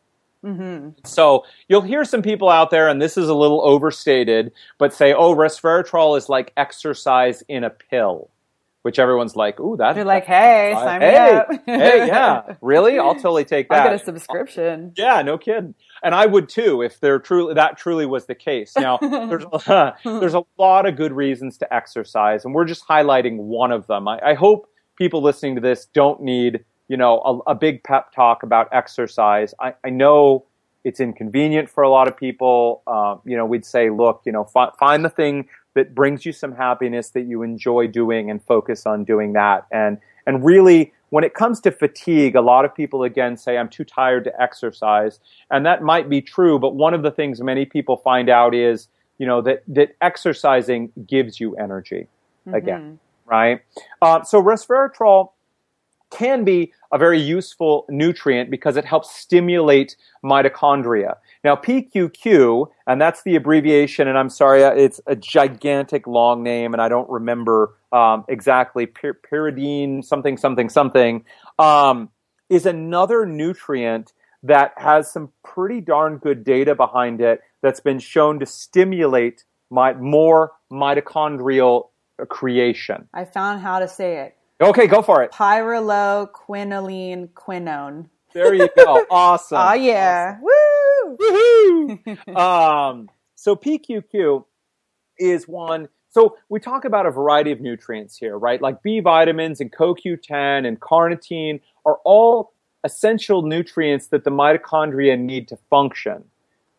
So 1.04 1.44
you'll 1.68 1.82
hear 1.82 2.04
some 2.04 2.22
people 2.22 2.48
out 2.48 2.70
there, 2.70 2.88
and 2.88 3.00
this 3.00 3.16
is 3.16 3.28
a 3.28 3.34
little 3.34 3.60
overstated, 3.62 4.52
but 4.78 4.94
say, 4.94 5.12
"Oh, 5.12 5.34
resveratrol 5.34 6.16
is 6.16 6.28
like 6.28 6.52
exercise 6.56 7.42
in 7.48 7.64
a 7.64 7.70
pill," 7.70 8.30
which 8.82 8.98
everyone's 8.98 9.34
like, 9.34 9.58
"Ooh, 9.58 9.76
that." 9.78 9.96
You're 9.96 10.04
like, 10.04 10.24
hey, 10.24 10.72
uh, 10.72 10.80
sign 10.80 11.00
me 11.00 11.06
hey, 11.06 11.30
up. 11.30 11.48
hey, 11.66 12.06
yeah, 12.06 12.54
really? 12.60 12.98
I'll 12.98 13.14
totally 13.14 13.44
take 13.56 13.68
that. 13.70 13.82
I'll 13.82 13.90
get 13.90 14.00
a 14.00 14.04
subscription. 14.04 14.92
Yeah, 14.96 15.22
no 15.22 15.36
kidding. 15.38 15.74
And 16.02 16.14
I 16.14 16.26
would 16.26 16.48
too 16.48 16.82
if 16.82 17.00
there 17.00 17.18
truly 17.18 17.54
that 17.54 17.76
truly 17.76 18.06
was 18.06 18.26
the 18.26 18.34
case. 18.34 18.74
Now, 18.76 18.98
there's 19.00 19.44
there's 20.04 20.34
a 20.34 20.44
lot 20.58 20.86
of 20.86 20.96
good 20.96 21.12
reasons 21.12 21.58
to 21.58 21.74
exercise, 21.74 22.44
and 22.44 22.54
we're 22.54 22.66
just 22.66 22.86
highlighting 22.86 23.38
one 23.38 23.72
of 23.72 23.86
them. 23.88 24.06
I, 24.06 24.20
I 24.22 24.34
hope 24.34 24.68
people 24.96 25.22
listening 25.22 25.54
to 25.56 25.60
this 25.60 25.86
don't 25.86 26.22
need 26.22 26.64
you 26.88 26.96
know 26.96 27.42
a, 27.46 27.50
a 27.50 27.54
big 27.54 27.82
pep 27.84 28.12
talk 28.12 28.42
about 28.42 28.68
exercise. 28.72 29.54
I, 29.60 29.74
I 29.84 29.90
know 29.90 30.44
it's 30.84 31.00
inconvenient 31.00 31.68
for 31.68 31.82
a 31.82 31.90
lot 31.90 32.06
of 32.06 32.16
people. 32.16 32.82
Um, 32.86 33.20
you 33.24 33.36
know, 33.36 33.44
we'd 33.44 33.64
say, 33.64 33.90
look, 33.90 34.22
you 34.24 34.32
know, 34.32 34.44
fi- 34.44 34.70
find 34.78 35.04
the 35.04 35.10
thing 35.10 35.48
that 35.74 35.94
brings 35.94 36.24
you 36.24 36.32
some 36.32 36.52
happiness 36.52 37.10
that 37.10 37.22
you 37.22 37.42
enjoy 37.42 37.86
doing, 37.88 38.30
and 38.30 38.42
focus 38.42 38.86
on 38.86 39.04
doing 39.04 39.32
that. 39.32 39.66
And 39.70 39.98
and 40.26 40.44
really, 40.44 40.92
when 41.10 41.24
it 41.24 41.34
comes 41.34 41.60
to 41.60 41.70
fatigue, 41.70 42.34
a 42.34 42.40
lot 42.40 42.64
of 42.64 42.74
people 42.74 43.02
again 43.02 43.36
say, 43.36 43.58
I'm 43.58 43.68
too 43.68 43.84
tired 43.84 44.24
to 44.24 44.42
exercise. 44.42 45.20
And 45.50 45.64
that 45.66 45.82
might 45.82 46.08
be 46.08 46.20
true, 46.20 46.58
but 46.58 46.74
one 46.74 46.94
of 46.94 47.02
the 47.02 47.10
things 47.10 47.40
many 47.40 47.64
people 47.64 47.96
find 47.96 48.28
out 48.28 48.54
is, 48.54 48.88
you 49.18 49.26
know, 49.26 49.40
that, 49.42 49.62
that 49.68 49.96
exercising 50.00 50.92
gives 51.06 51.38
you 51.40 51.56
energy 51.56 52.08
again, 52.52 52.98
right? 53.24 53.60
Uh, 54.02 54.22
so 54.24 54.42
resveratrol 54.42 55.30
can 56.16 56.44
be 56.44 56.72
a 56.92 56.98
very 56.98 57.20
useful 57.20 57.84
nutrient 57.90 58.50
because 58.50 58.78
it 58.78 58.86
helps 58.86 59.14
stimulate 59.14 59.96
mitochondria. 60.24 61.16
Now, 61.44 61.56
PQQ, 61.56 62.68
and 62.86 62.98
that's 62.98 63.22
the 63.22 63.36
abbreviation, 63.36 64.08
and 64.08 64.16
I'm 64.16 64.30
sorry, 64.30 64.64
uh, 64.64 64.70
it's 64.70 64.98
a 65.06 65.14
gigantic 65.14 66.06
long 66.06 66.42
name, 66.42 66.72
and 66.72 66.80
I 66.80 66.88
don't 66.88 67.08
remember 67.10 67.76
um, 67.92 68.24
exactly, 68.28 68.86
pyr- 68.86 69.20
pyridine, 69.30 70.02
something, 70.02 70.38
something, 70.38 70.70
something, 70.70 71.24
um, 71.58 72.08
is 72.48 72.64
another 72.64 73.26
nutrient 73.26 74.14
that 74.42 74.72
has 74.76 75.10
some 75.10 75.30
pretty 75.44 75.82
darn 75.82 76.16
good 76.16 76.44
data 76.44 76.74
behind 76.74 77.20
it 77.20 77.40
that's 77.60 77.80
been 77.80 77.98
shown 77.98 78.38
to 78.38 78.46
stimulate 78.46 79.44
my, 79.70 79.92
more 79.92 80.52
mitochondrial 80.72 81.88
creation. 82.28 83.06
I 83.12 83.26
found 83.26 83.60
how 83.60 83.80
to 83.80 83.88
say 83.88 84.18
it. 84.20 84.35
Okay, 84.60 84.86
go 84.86 85.02
for 85.02 85.22
it. 85.22 85.32
Pyrroloquinoline 85.32 87.28
quinone. 87.30 88.08
There 88.32 88.54
you 88.54 88.68
go. 88.76 89.04
Awesome. 89.10 89.58
Oh 89.58 89.74
yeah. 89.74 90.38
Awesome. 90.38 91.16
Woo! 91.16 91.16
Woohoo! 92.06 92.36
um, 92.36 93.10
so 93.34 93.54
PQQ 93.54 94.44
is 95.18 95.46
one. 95.46 95.88
So 96.08 96.38
we 96.48 96.60
talk 96.60 96.86
about 96.86 97.04
a 97.04 97.10
variety 97.10 97.52
of 97.52 97.60
nutrients 97.60 98.16
here, 98.16 98.38
right? 98.38 98.60
Like 98.62 98.82
B 98.82 99.00
vitamins 99.00 99.60
and 99.60 99.70
CoQ10 99.70 100.66
and 100.66 100.80
carnitine 100.80 101.60
are 101.84 101.98
all 102.04 102.54
essential 102.84 103.42
nutrients 103.42 104.06
that 104.08 104.24
the 104.24 104.30
mitochondria 104.30 105.18
need 105.18 105.48
to 105.48 105.58
function. 105.68 106.24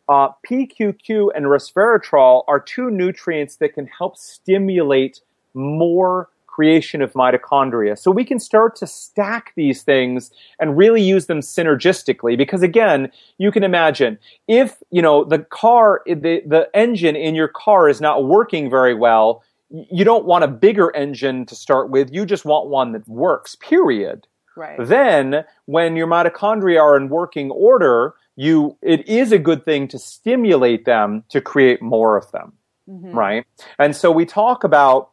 Uh, 0.09 0.30
PQQ 0.49 1.30
and 1.36 1.45
resveratrol 1.45 2.43
are 2.47 2.59
two 2.59 2.89
nutrients 2.89 3.57
that 3.57 3.73
can 3.73 3.88
help 3.88 4.17
stimulate 4.17 5.19
more 5.53 6.30
creation 6.58 7.03
of 7.03 7.14
mitochondria. 7.14 7.95
So 7.95 8.10
we 8.10 8.26
can 8.26 8.39
start 8.39 8.76
to 8.78 8.88
stack 8.88 9.53
these 9.55 9.84
things 9.84 10.32
and 10.60 10.76
really 10.76 11.03
use 11.03 11.28
them 11.28 11.41
synergistically 11.41 12.36
because 12.36 12.64
again, 12.64 13.12
you 13.38 13.51
can 13.51 13.64
imagine 13.64 14.18
if, 14.47 14.82
you 14.89 15.03
know, 15.03 15.24
the 15.24 15.38
car 15.38 16.01
the 16.08 16.41
the 16.53 16.68
engine 16.74 17.16
in 17.16 17.36
your 17.36 17.47
car 17.47 17.89
is 17.89 18.01
not 18.01 18.26
working 18.26 18.72
very 18.72 18.95
well, 18.95 19.43
you 19.70 20.03
don't 20.03 20.26
want 20.26 20.43
a 20.43 20.47
bigger 20.47 20.89
engine 20.95 21.45
to 21.45 21.53
start 21.53 21.91
with, 21.91 22.12
you 22.12 22.26
just 22.26 22.43
want 22.43 22.70
one 22.70 22.91
that 22.93 23.08
works. 23.08 23.55
Period. 23.55 24.26
Right. 24.55 24.80
Then 24.80 25.45
when 25.68 25.95
your 25.95 26.08
mitochondria 26.08 26.82
are 26.82 26.97
in 26.97 27.10
working 27.10 27.51
order, 27.51 28.16
you 28.36 28.78
it 28.82 29.08
is 29.08 29.32
a 29.32 29.38
good 29.38 29.64
thing 29.64 29.88
to 29.89 29.99
stimulate 29.99 30.86
them 30.86 31.24
to 31.30 31.39
create 31.39 31.84
more 31.84 32.18
of 32.18 32.32
them. 32.32 32.53
Mhm. 32.89 33.14
Right? 33.14 33.45
And 33.78 33.95
so 33.95 34.10
we 34.10 34.26
talk 34.26 34.64
about 34.64 35.12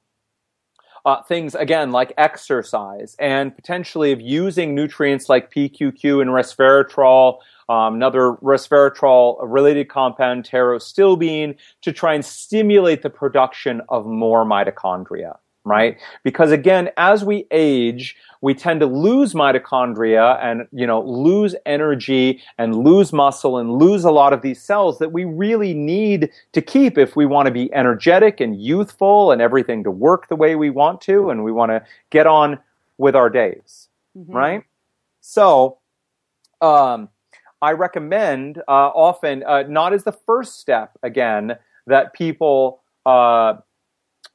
uh, 1.05 1.23
things 1.23 1.55
again 1.55 1.93
like 1.93 2.13
exercise 2.17 3.15
and 3.19 3.55
potentially 3.55 4.13
of 4.13 4.21
using 4.21 4.75
nutrients 4.75 5.29
like 5.29 5.53
PQQ 5.53 6.23
and 6.23 6.31
resveratrol, 6.31 7.39
um, 7.69 7.95
another 7.95 8.33
resveratrol 8.43 9.37
related 9.43 9.89
compound, 9.89 10.45
pterostilbene, 10.45 11.57
to 11.83 11.93
try 11.93 12.15
and 12.15 12.25
stimulate 12.25 13.03
the 13.03 13.11
production 13.11 13.83
of 13.89 14.07
more 14.07 14.45
mitochondria. 14.45 15.37
Right? 15.65 15.97
Because 16.23 16.53
again, 16.53 16.91
as 16.99 17.25
we 17.25 17.47
age, 17.51 18.17
we 18.43 18.53
tend 18.53 18.81
to 18.81 18.87
lose 18.87 19.33
mitochondria 19.33 20.39
and 20.43 20.69
you 20.71 20.87
know 20.87 21.01
lose 21.01 21.57
energy 21.65 22.43
and 22.59 22.77
lose 22.85 23.11
muscle 23.13 23.57
and 23.57 23.73
lose 23.79 24.05
a 24.05 24.11
lot 24.11 24.35
of 24.35 24.43
these 24.43 24.61
cells 24.61 24.99
that 24.99 25.13
we 25.13 25.25
really 25.25 25.73
need 25.73 26.31
to 26.53 26.61
keep 26.61 26.99
if 26.99 27.17
we 27.17 27.25
want 27.25 27.47
to 27.47 27.53
be 27.53 27.73
energetic 27.73 28.41
and 28.41 28.61
youthful 28.61 29.33
and 29.33 29.41
everything 29.41 29.83
to 29.83 29.91
work 29.91 30.29
the 30.29 30.37
way 30.37 30.55
we 30.57 30.69
want 30.69 31.01
to 31.01 31.31
and 31.31 31.43
we 31.43 31.51
want 31.53 31.71
to 31.71 31.83
get 32.11 32.27
on 32.27 32.59
with 32.99 33.17
our 33.17 33.31
days 33.31 33.89
Mhm. 34.17 34.35
right 34.35 34.65
so 35.23 35.79
um, 36.61 37.09
i 37.63 37.73
recommend 37.73 38.59
uh, 38.69 38.91
often 39.09 39.43
uh, 39.47 39.63
not 39.69 39.95
as 39.95 40.05
the 40.05 40.13
first 40.13 40.61
step 40.61 40.91
again 41.03 41.57
that 41.87 42.13
people 42.13 42.83
uh, 43.07 43.55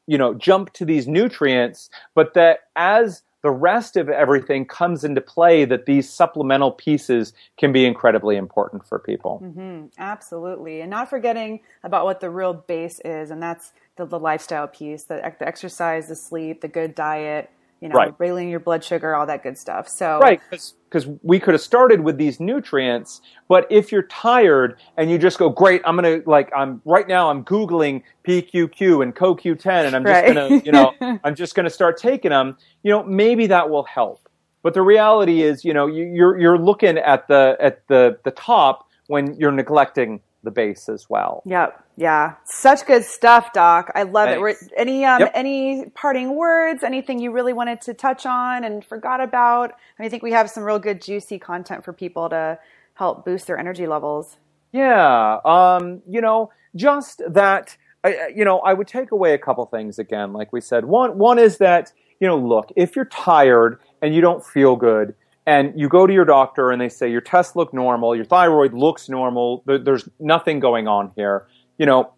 you 0.10 0.18
know 0.18 0.34
jump 0.36 0.74
to 0.74 0.86
these 0.86 1.07
nutrients 1.07 1.89
but 2.16 2.34
that 2.36 2.62
as 2.76 3.24
the 3.43 3.51
rest 3.51 3.97
of 3.97 4.10
everything 4.10 4.66
comes 4.66 5.05
into 5.05 5.22
play 5.22 5.66
that 5.66 5.86
these 5.88 6.10
supplemental 6.10 6.72
pieces 6.74 7.34
can 7.57 7.72
be 7.74 7.86
incredibly 7.86 8.38
important 8.38 8.86
for 8.88 8.99
people 8.99 9.39
hmm 9.39 9.86
Absolutely. 9.97 10.82
And 10.82 10.89
not 10.91 11.10
forgetting 11.10 11.62
about 11.84 12.05
what 12.05 12.22
the 12.22 12.30
real 12.30 12.53
base 12.53 12.99
is, 13.05 13.32
and 13.32 13.41
that's 13.41 13.74
the, 13.97 14.05
the 14.05 14.20
lifestyle 14.20 14.68
piece, 14.68 15.05
the, 15.05 15.16
the 15.39 15.47
exercise, 15.47 16.10
the 16.10 16.16
sleep, 16.16 16.62
the 16.62 16.68
good 16.70 16.95
diet, 16.95 17.51
you 17.82 17.89
know, 17.89 17.97
Right. 17.97 18.14
regulating 18.20 18.49
your 18.49 18.62
blood 18.62 18.84
sugar, 18.84 19.16
all 19.16 19.28
that 19.28 19.43
good 19.43 19.57
stuff. 19.57 19.88
So, 19.89 20.22
right 20.22 20.41
because 20.49 20.76
we 21.23 21.39
could 21.39 21.53
have 21.53 21.61
started 21.61 22.01
with 22.01 22.17
these 22.17 22.39
nutrients 22.39 23.21
but 23.47 23.67
if 23.69 23.91
you're 23.91 24.03
tired 24.03 24.79
and 24.97 25.09
you 25.11 25.17
just 25.17 25.37
go 25.37 25.49
great 25.49 25.81
i'm 25.85 25.95
gonna 25.95 26.21
like 26.25 26.49
i'm 26.55 26.81
right 26.85 27.07
now 27.07 27.29
i'm 27.29 27.43
googling 27.45 28.01
pqq 28.27 29.03
and 29.03 29.15
coq10 29.15 29.85
and 29.85 29.95
i'm 29.95 30.05
just 30.05 30.25
Right. 30.25 30.25
gonna 30.25 30.51
you 30.63 30.71
know 30.71 30.93
i'm 31.23 31.35
just 31.35 31.55
gonna 31.55 31.69
start 31.69 31.97
taking 31.97 32.31
them 32.31 32.57
you 32.83 32.91
know 32.91 33.03
maybe 33.03 33.47
that 33.47 33.69
will 33.69 33.83
help 33.83 34.27
but 34.63 34.73
the 34.73 34.81
reality 34.81 35.41
is 35.43 35.63
you 35.63 35.73
know 35.73 35.87
you, 35.87 36.05
you're 36.05 36.39
you're 36.39 36.57
looking 36.57 36.97
at 36.97 37.27
the 37.27 37.57
at 37.59 37.87
the 37.87 38.17
the 38.23 38.31
top 38.31 38.87
when 39.07 39.35
you're 39.39 39.51
neglecting 39.51 40.19
the 40.43 40.51
base 40.51 40.87
as 40.89 41.09
well 41.09 41.43
Yep. 41.45 41.83
Yeah. 41.97 42.35
Such 42.45 42.85
good 42.85 43.03
stuff, 43.03 43.51
Doc. 43.51 43.91
I 43.93 44.03
love 44.03 44.29
it. 44.29 44.39
Thanks. 44.39 44.61
We're, 44.63 44.69
any 44.77 45.03
um, 45.03 45.19
Yep. 45.19 45.31
any 45.35 45.89
parting 45.95 46.35
words? 46.35 46.81
Anything 46.83 47.19
you 47.19 47.31
really 47.31 47.51
wanted 47.51 47.81
to 47.81 47.93
touch 47.93 48.25
on 48.25 48.63
and 48.63 48.85
forgot 48.85 49.19
about? 49.21 49.71
I 49.71 50.01
mean, 50.01 50.05
I 50.07 50.09
think 50.09 50.23
we 50.23 50.31
have 50.31 50.49
some 50.49 50.63
real 50.63 50.79
good 50.79 51.01
juicy 51.01 51.39
content 51.39 51.83
for 51.83 51.91
people 51.91 52.29
to 52.29 52.57
help 52.93 53.25
boost 53.25 53.47
their 53.47 53.57
energy 53.59 53.85
levels. 53.85 54.37
Yeah, 54.71 55.39
um, 55.43 56.01
you 56.07 56.21
know, 56.21 56.51
just 56.75 57.21
that. 57.27 57.75
I- 58.03 58.29
You 58.33 58.45
know, 58.45 58.59
I 58.59 58.73
would 58.73 58.87
take 58.87 59.11
away 59.11 59.33
a 59.33 59.37
couple 59.37 59.65
things 59.65 59.99
again, 59.99 60.31
like 60.31 60.53
we 60.53 60.61
said. 60.61 60.85
One, 60.85 61.17
one 61.17 61.37
is 61.37 61.57
that 61.57 61.91
you 62.21 62.27
know, 62.27 62.37
look, 62.37 62.71
if 62.75 62.95
you're 62.95 63.05
tired 63.05 63.79
and 64.01 64.13
you 64.13 64.19
don't 64.21 64.45
feel 64.45 64.75
good, 64.77 65.15
and 65.49 65.79
you 65.79 65.89
go 65.89 66.05
to 66.05 66.13
your 66.13 66.25
doctor 66.25 66.69
and 66.69 66.79
they 66.79 66.89
say 66.89 67.09
your 67.09 67.21
tests 67.21 67.55
look 67.55 67.73
normal, 67.73 68.15
your 68.15 68.23
thyroid 68.23 68.71
looks 68.71 69.09
normal, 69.09 69.63
there, 69.65 69.79
there's 69.79 70.07
nothing 70.19 70.59
going 70.59 70.87
on 70.87 71.11
here. 71.15 71.47
You 71.79 71.87
know, 71.87 72.13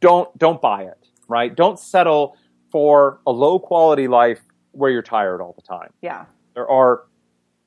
don't 0.00 0.36
don't 0.36 0.60
buy 0.60 0.82
it, 0.82 0.98
right? 1.28 1.54
Don't 1.54 1.78
settle 1.78 2.36
for 2.72 3.20
a 3.24 3.30
low 3.30 3.60
quality 3.60 4.08
life 4.08 4.40
where 4.72 4.90
you're 4.90 5.00
tired 5.00 5.40
all 5.40 5.54
the 5.54 5.62
time. 5.62 5.92
Yeah. 6.02 6.24
There 6.54 6.68
are 6.68 7.04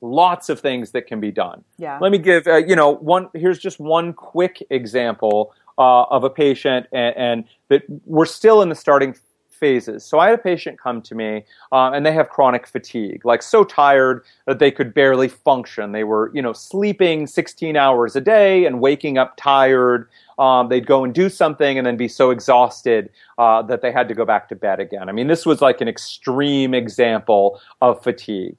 lots 0.02 0.50
of 0.50 0.60
things 0.60 0.90
that 0.90 1.06
can 1.06 1.18
be 1.18 1.30
done. 1.30 1.64
Yeah. 1.78 1.98
Let 1.98 2.12
me 2.12 2.18
give 2.18 2.46
uh, 2.46 2.56
you 2.56 2.76
know 2.76 2.90
one. 2.90 3.30
Here's 3.34 3.58
just 3.58 3.80
one 3.80 4.12
quick 4.12 4.62
example 4.68 5.54
uh, 5.78 6.02
of 6.10 6.24
a 6.24 6.30
patient, 6.30 6.86
and, 6.92 7.16
and 7.16 7.44
that 7.68 7.84
we're 8.04 8.26
still 8.26 8.60
in 8.60 8.68
the 8.68 8.74
starting 8.74 9.14
phases. 9.60 10.04
So 10.04 10.18
I 10.18 10.30
had 10.30 10.38
a 10.38 10.42
patient 10.42 10.80
come 10.80 11.02
to 11.02 11.14
me, 11.14 11.44
uh, 11.70 11.90
and 11.90 12.04
they 12.04 12.12
have 12.12 12.30
chronic 12.30 12.66
fatigue, 12.66 13.24
like 13.24 13.42
so 13.42 13.62
tired 13.62 14.24
that 14.46 14.58
they 14.58 14.70
could 14.70 14.92
barely 14.94 15.28
function. 15.28 15.92
They 15.92 16.04
were 16.04 16.32
you 16.34 16.42
know 16.42 16.52
sleeping 16.52 17.26
16 17.26 17.76
hours 17.76 18.16
a 18.16 18.20
day 18.20 18.64
and 18.64 18.80
waking 18.80 19.18
up 19.18 19.36
tired. 19.36 20.08
Um, 20.38 20.70
they'd 20.70 20.86
go 20.86 21.04
and 21.04 21.14
do 21.14 21.28
something 21.28 21.76
and 21.76 21.86
then 21.86 21.98
be 21.98 22.08
so 22.08 22.30
exhausted 22.30 23.10
uh, 23.36 23.60
that 23.62 23.82
they 23.82 23.92
had 23.92 24.08
to 24.08 24.14
go 24.14 24.24
back 24.24 24.48
to 24.48 24.56
bed 24.56 24.80
again. 24.80 25.10
I 25.10 25.12
mean, 25.12 25.26
this 25.26 25.44
was 25.44 25.60
like 25.60 25.82
an 25.82 25.88
extreme 25.88 26.72
example 26.72 27.60
of 27.82 28.02
fatigue 28.02 28.56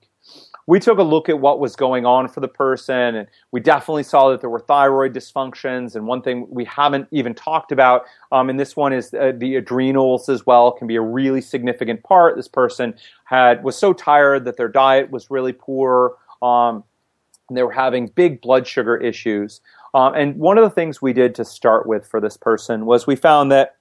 we 0.71 0.79
took 0.79 0.99
a 0.99 1.03
look 1.03 1.27
at 1.27 1.37
what 1.37 1.59
was 1.59 1.75
going 1.75 2.05
on 2.05 2.29
for 2.29 2.39
the 2.39 2.47
person 2.47 3.15
and 3.15 3.27
we 3.51 3.59
definitely 3.59 4.03
saw 4.03 4.29
that 4.29 4.39
there 4.39 4.49
were 4.49 4.61
thyroid 4.61 5.13
dysfunctions 5.13 5.97
and 5.97 6.07
one 6.07 6.21
thing 6.21 6.47
we 6.49 6.63
haven't 6.63 7.05
even 7.11 7.33
talked 7.33 7.73
about 7.73 8.05
um, 8.31 8.49
and 8.49 8.57
this 8.57 8.73
one 8.73 8.93
is 8.93 9.13
uh, 9.13 9.33
the 9.35 9.57
adrenals 9.57 10.29
as 10.29 10.45
well 10.45 10.71
can 10.71 10.87
be 10.87 10.95
a 10.95 11.01
really 11.01 11.41
significant 11.41 12.01
part. 12.03 12.37
This 12.37 12.47
person 12.47 12.93
had 13.25 13.61
was 13.65 13.75
so 13.75 13.91
tired 13.91 14.45
that 14.45 14.55
their 14.55 14.69
diet 14.69 15.11
was 15.11 15.29
really 15.29 15.51
poor 15.51 16.15
um, 16.41 16.85
they 17.51 17.63
were 17.63 17.73
having 17.73 18.07
big 18.07 18.39
blood 18.39 18.65
sugar 18.65 18.95
issues. 18.95 19.59
Um, 19.93 20.13
and 20.13 20.37
one 20.37 20.57
of 20.57 20.63
the 20.63 20.69
things 20.69 21.01
we 21.01 21.11
did 21.11 21.35
to 21.35 21.43
start 21.43 21.85
with 21.85 22.07
for 22.07 22.21
this 22.21 22.37
person 22.37 22.85
was 22.85 23.05
we 23.05 23.17
found 23.17 23.51
that 23.51 23.75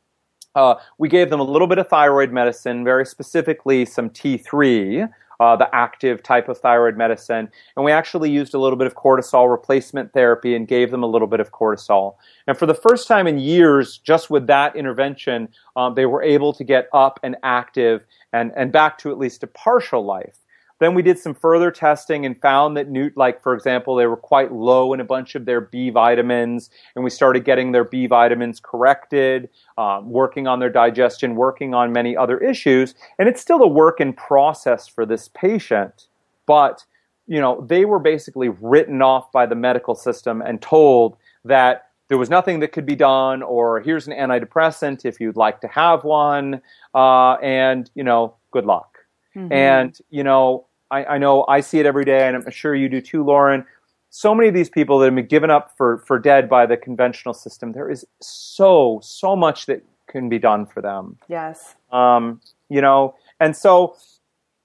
uh, 0.57 0.75
we 0.99 1.09
gave 1.09 1.31
them 1.31 1.39
a 1.39 1.45
little 1.45 1.69
bit 1.69 1.79
of 1.79 1.87
thyroid 1.87 2.33
medicine, 2.33 2.83
very 2.83 3.07
specifically 3.07 3.85
some 3.85 4.11
T3, 4.11 5.09
uh, 5.41 5.57
the 5.57 5.75
active 5.75 6.23
type 6.23 6.49
of 6.49 6.59
thyroid 6.59 6.97
medicine, 6.97 7.51
and 7.75 7.85
we 7.85 7.91
actually 7.91 8.31
used 8.31 8.55
a 8.55 8.59
little 8.59 8.77
bit 8.77 8.87
of 8.87 8.95
cortisol 8.95 9.51
replacement 9.51 10.13
therapy 10.13 10.55
and 10.55 10.69
gave 10.69 10.91
them 10.91 11.03
a 11.03 11.07
little 11.07 11.27
bit 11.27 11.41
of 11.41 11.51
cortisol. 11.51 12.15
And 12.47 12.57
for 12.57 12.67
the 12.67 12.75
first 12.75 13.09
time 13.09 13.27
in 13.27 13.39
years, 13.39 13.99
just 13.99 14.29
with 14.29 14.47
that 14.49 14.77
intervention, 14.77 15.49
um, 15.77 15.95
they 15.95 16.07
were 16.07 16.23
able 16.23 16.53
to 16.53 16.63
get 16.63 16.89
up 16.93 17.19
and 17.23 17.37
active 17.43 18.05
and, 18.33 18.53
and 18.55 18.71
back 18.71 18.99
to 18.99 19.11
at 19.11 19.19
least 19.19 19.43
a 19.43 19.47
partial 19.47 20.05
life. 20.05 20.37
Then 20.81 20.95
we 20.95 21.03
did 21.03 21.19
some 21.19 21.35
further 21.35 21.71
testing 21.71 22.27
and 22.27 22.41
found 22.41 22.77
that, 22.77 22.89
new, 22.89 23.11
like 23.15 23.43
for 23.43 23.55
example, 23.55 23.95
they 23.95 24.07
were 24.07 24.17
quite 24.17 24.51
low 24.51 24.93
in 24.95 25.01
a 25.01 25.05
bunch 25.05 25.35
of 25.35 25.45
their 25.45 25.61
B 25.61 25.91
vitamins, 25.91 26.71
and 26.97 27.05
we 27.05 27.11
started 27.11 27.45
getting 27.45 27.73
their 27.73 27.85
B 27.85 28.07
vitamins 28.07 28.61
corrected, 28.61 29.51
um, 29.77 30.11
working 30.11 30.47
on 30.47 30.59
their 30.59 30.71
digestion, 30.71 31.37
working 31.37 31.75
on 31.75 31.93
many 31.93 32.17
other 32.17 32.39
issues. 32.39 32.95
And 33.19 33.29
it's 33.29 33.41
still 33.41 33.63
a 33.63 33.69
work 33.69 34.01
in 34.01 34.15
process 34.15 34.89
for 34.89 35.05
this 35.05 35.29
patient, 35.29 36.09
but 36.47 36.85
you 37.27 37.41
know 37.41 37.65
they 37.69 37.85
were 37.85 38.01
basically 38.01 38.49
written 38.49 39.03
off 39.03 39.31
by 39.31 39.47
the 39.47 39.55
medical 39.55 39.95
system 39.95 40.41
and 40.41 40.61
told 40.61 41.17
that 41.45 41.91
there 42.09 42.19
was 42.19 42.29
nothing 42.29 42.59
that 42.61 42.73
could 42.73 42.87
be 42.87 42.97
done, 42.97 43.43
or 43.43 43.81
here's 43.81 44.09
an 44.09 44.15
antidepressant 44.15 45.05
if 45.05 45.21
you'd 45.21 45.37
like 45.37 45.61
to 45.61 45.69
have 45.69 46.05
one, 46.05 46.61
uh, 46.95 47.35
and 47.35 47.91
you 47.95 48.03
know, 48.03 48.35
good 48.51 48.65
luck. 48.65 48.97
Mm-hmm. 49.37 49.53
And 49.53 49.99
you 50.09 50.25
know, 50.25 50.67
I, 50.91 51.05
I 51.05 51.19
know 51.19 51.45
I 51.49 51.61
see 51.61 51.79
it 51.79 51.87
every 51.87 52.05
day, 52.05 52.27
and 52.27 52.37
I'm 52.37 52.51
sure 52.51 52.75
you 52.75 52.89
do 52.89 53.01
too, 53.01 53.25
Lauren 53.25 53.65
so 54.11 54.35
many 54.35 54.49
of 54.49 54.55
these 54.55 54.69
people 54.69 54.99
that 54.99 55.07
have 55.07 55.15
been 55.15 55.27
given 55.27 55.51
up 55.51 55.77
for, 55.77 55.99
for 55.99 56.19
dead 56.19 56.49
by 56.49 56.67
the 56.67 56.77
conventional 56.77 57.33
system, 57.33 57.73
there 57.73 57.89
is 57.89 58.05
so, 58.21 59.01
so 59.03 59.35
much 59.35 59.67
that 59.67 59.83
can 60.09 60.29
be 60.29 60.39
done 60.39 60.67
for 60.67 60.83
them. 60.83 61.17
Yes. 61.29 61.77
Um, 61.93 62.41
you 62.69 62.81
know, 62.81 63.15
and 63.39 63.57
so 63.57 63.97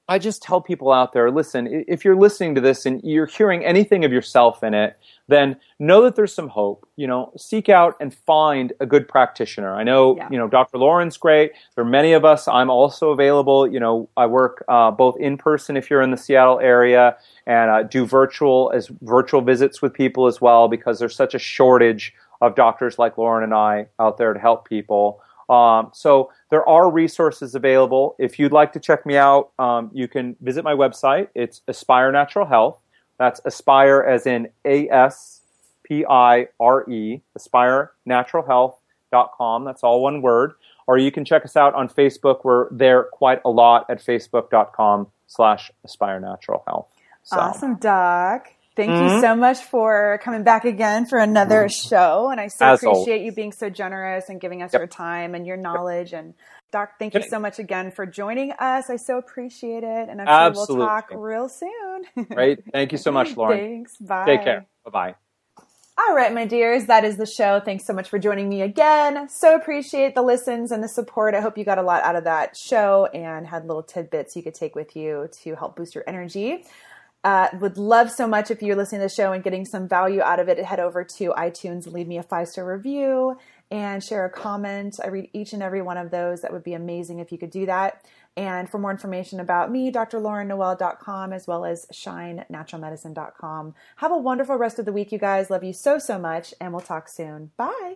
I 0.08 0.20
just 0.20 0.43
tell 0.43 0.62
people 0.62 0.91
out 0.91 1.14
there 1.14 1.32
listen, 1.32 1.86
if 1.88 2.06
you're 2.06 2.16
listening 2.16 2.56
to 2.56 2.62
this 2.62 2.86
and 2.86 3.01
you're 3.03 3.26
hearing 3.26 3.66
anything 3.66 4.06
of 4.06 4.12
yourself 4.12 4.64
in 4.64 4.76
it, 4.76 4.97
then 5.28 5.58
know 5.80 6.03
that 6.03 6.16
there's 6.16 6.34
some 6.34 6.47
hope. 6.47 6.88
You 6.95 7.08
know, 7.08 7.32
seek 7.38 7.70
out 7.70 7.95
and 7.99 8.14
find 8.14 8.72
a 8.80 8.86
good 8.86 9.08
practitioner. 9.08 9.76
I 9.76 9.84
know, 9.84 10.16
yeah. 10.16 10.30
you 10.32 10.38
know, 10.38 10.47
Dr. 10.47 10.78
Lauren's 10.78 11.18
great. 11.18 11.53
There 11.74 11.84
are 11.84 11.89
many 11.89 12.14
of 12.14 12.24
us. 12.24 12.47
I'm 12.47 12.70
also 12.70 13.10
available. 13.12 13.68
You 13.68 13.80
know, 13.80 14.08
I 14.16 14.28
work 14.28 14.64
uh, 14.68 14.91
both 14.91 15.18
in 15.20 15.38
person 15.38 15.76
if 15.76 15.89
you're 15.89 16.01
in 16.01 16.12
the 16.12 16.18
Seattle 16.18 16.60
area 16.60 17.18
and 17.47 17.72
uh, 17.72 17.84
do 17.84 18.06
virtual 18.06 18.72
as 18.76 18.89
virtual 19.01 19.41
visits 19.41 19.82
with 19.82 19.93
people 19.93 20.28
as 20.28 20.39
well 20.39 20.68
because 20.68 20.99
there's 20.99 21.16
such 21.16 21.34
a 21.34 21.39
shortage 21.39 22.14
of 22.41 22.56
doctors 22.56 22.99
like 22.99 23.18
Lauren 23.18 23.43
and 23.43 23.53
I 23.53 23.88
out 23.99 24.18
there 24.18 24.34
to 24.34 24.39
help 24.39 24.70
people. 24.70 25.22
Um, 25.49 25.91
so 25.93 26.31
there 26.49 26.67
are 26.67 26.89
resources 26.89 27.55
available. 27.55 28.15
If 28.19 28.39
you'd 28.39 28.51
like 28.51 28.73
to 28.73 28.79
check 28.79 29.05
me 29.05 29.17
out, 29.17 29.51
um, 29.59 29.91
you 29.93 30.07
can 30.07 30.35
visit 30.41 30.63
my 30.63 30.73
website. 30.73 31.27
It's 31.35 31.61
Aspire 31.67 32.11
Natural 32.11 32.45
Health. 32.45 32.79
That's 33.17 33.39
Aspire 33.45 34.01
as 34.01 34.25
in 34.25 34.49
A 34.65 34.89
S 34.89 35.41
P 35.83 36.05
I 36.09 36.47
R 36.59 36.89
E, 36.89 37.21
aspire 37.35 37.91
natural 38.05 38.45
health 38.45 38.79
aspirenaturalhealth.com. 39.15 39.65
That's 39.65 39.83
all 39.83 40.01
one 40.01 40.21
word. 40.21 40.53
Or 40.87 40.97
you 40.97 41.11
can 41.11 41.25
check 41.25 41.45
us 41.45 41.55
out 41.55 41.73
on 41.73 41.89
Facebook. 41.89 42.43
We're 42.43 42.69
there 42.71 43.03
quite 43.03 43.41
a 43.45 43.49
lot 43.49 43.85
at 43.89 44.03
facebook.com 44.03 45.07
slash 45.27 45.71
aspire 45.83 46.19
natural 46.19 46.63
health. 46.67 46.87
So. 47.23 47.39
Awesome, 47.39 47.75
Doc. 47.75 48.51
Thank 48.76 48.91
mm-hmm. 48.91 49.15
you 49.15 49.21
so 49.21 49.36
much 49.36 49.59
for 49.59 50.19
coming 50.21 50.43
back 50.43 50.65
again 50.65 51.05
for 51.05 51.17
another 51.17 51.65
mm-hmm. 51.65 51.89
show. 51.89 52.30
And 52.30 52.41
I 52.41 52.47
so 52.47 52.65
As 52.65 52.80
appreciate 52.84 53.13
always. 53.13 53.26
you 53.26 53.32
being 53.32 53.51
so 53.53 53.69
generous 53.69 54.28
and 54.28 54.41
giving 54.41 54.61
us 54.61 54.73
yep. 54.73 54.82
your 54.82 54.88
time 54.88 55.34
and 55.34 55.47
your 55.47 55.55
knowledge. 55.55 56.11
Yep. 56.11 56.21
And 56.21 56.34
Doc, 56.71 56.99
thank 56.99 57.13
you 57.13 57.21
so 57.21 57.39
much 57.39 57.57
again 57.57 57.91
for 57.91 58.05
joining 58.05 58.51
us. 58.51 58.89
I 58.89 58.97
so 58.97 59.17
appreciate 59.17 59.84
it. 59.84 60.09
And 60.09 60.21
I'm 60.21 60.53
sure 60.53 60.65
we'll 60.67 60.86
talk 60.86 61.09
real 61.13 61.47
soon. 61.47 62.26
Great. 62.30 62.63
Thank 62.71 62.91
you 62.91 62.97
so 62.97 63.11
much, 63.11 63.38
Lauren. 63.38 63.59
Thanks. 63.59 63.97
Bye. 63.97 64.26
Take 64.26 64.43
care. 64.43 64.65
Bye 64.84 64.91
bye. 64.91 65.15
All 65.97 66.13
right, 66.13 66.34
my 66.34 66.45
dears, 66.45 66.88
that 66.88 67.05
is 67.05 67.15
the 67.15 67.26
show. 67.26 67.61
Thanks 67.61 67.86
so 67.86 67.93
much 67.93 68.09
for 68.09 68.19
joining 68.19 68.49
me 68.49 68.61
again. 68.61 69.30
So 69.30 69.55
appreciate 69.55 70.13
the 70.13 70.21
listens 70.21 70.73
and 70.73 70.84
the 70.84 70.89
support. 70.89 71.34
I 71.34 71.39
hope 71.39 71.57
you 71.57 71.63
got 71.63 71.78
a 71.78 71.84
lot 71.84 72.03
out 72.03 72.17
of 72.17 72.26
that 72.26 72.57
show 72.57 73.05
and 73.13 73.47
had 73.47 73.65
little 73.65 73.82
tidbits 73.82 74.36
you 74.36 74.43
could 74.43 74.55
take 74.55 74.76
with 74.76 74.97
you 74.97 75.30
to 75.43 75.55
help 75.55 75.78
boost 75.78 75.95
your 75.95 76.03
energy. 76.05 76.65
Uh, 77.26 77.49
would 77.59 77.76
love 77.76 78.11
so 78.11 78.28
much 78.28 78.51
if 78.51 78.61
you're 78.61 78.76
listening 78.76 79.01
to 79.01 79.07
the 79.07 79.09
show 79.09 79.32
and 79.32 79.43
getting 79.43 79.65
some 79.65 79.88
value 79.88 80.21
out 80.21 80.39
of 80.39 80.47
it. 80.47 80.63
Head 80.63 80.80
over 80.80 81.03
to 81.03 81.32
iTunes, 81.32 81.91
leave 81.91 82.07
me 82.07 82.19
a 82.19 82.23
five 82.23 82.47
star 82.47 82.71
review, 82.71 83.36
and 83.71 84.03
share 84.03 84.26
a 84.26 84.30
comment. 84.30 84.99
I 85.03 85.07
read 85.07 85.32
each 85.34 85.51
and 85.51 85.63
every 85.63 85.82
one 85.82 85.97
of 85.97 86.11
those. 86.11 86.41
That 86.41 86.53
would 86.53 86.63
be 86.63 86.76
amazing 86.76 87.17
if 87.17 87.32
you 87.32 87.39
could 87.39 87.49
do 87.49 87.65
that. 87.65 88.05
And 88.38 88.69
for 88.69 88.78
more 88.78 88.91
information 88.91 89.39
about 89.39 89.71
me, 89.71 89.91
drlaurennoel.com 89.91 91.34
as 91.34 91.47
well 91.47 91.65
as 91.65 91.88
shinenaturalmedicine.com. 91.91 93.73
Have 93.95 94.11
a 94.11 94.17
wonderful 94.17 94.57
rest 94.57 94.78
of 94.78 94.86
the 94.86 94.93
week, 94.93 95.11
you 95.11 95.17
guys. 95.17 95.49
Love 95.49 95.63
you 95.63 95.73
so, 95.73 95.97
so 95.97 96.19
much, 96.19 96.53
and 96.61 96.73
we'll 96.73 96.82
talk 96.82 97.09
soon. 97.09 97.49
Bye. 97.57 97.95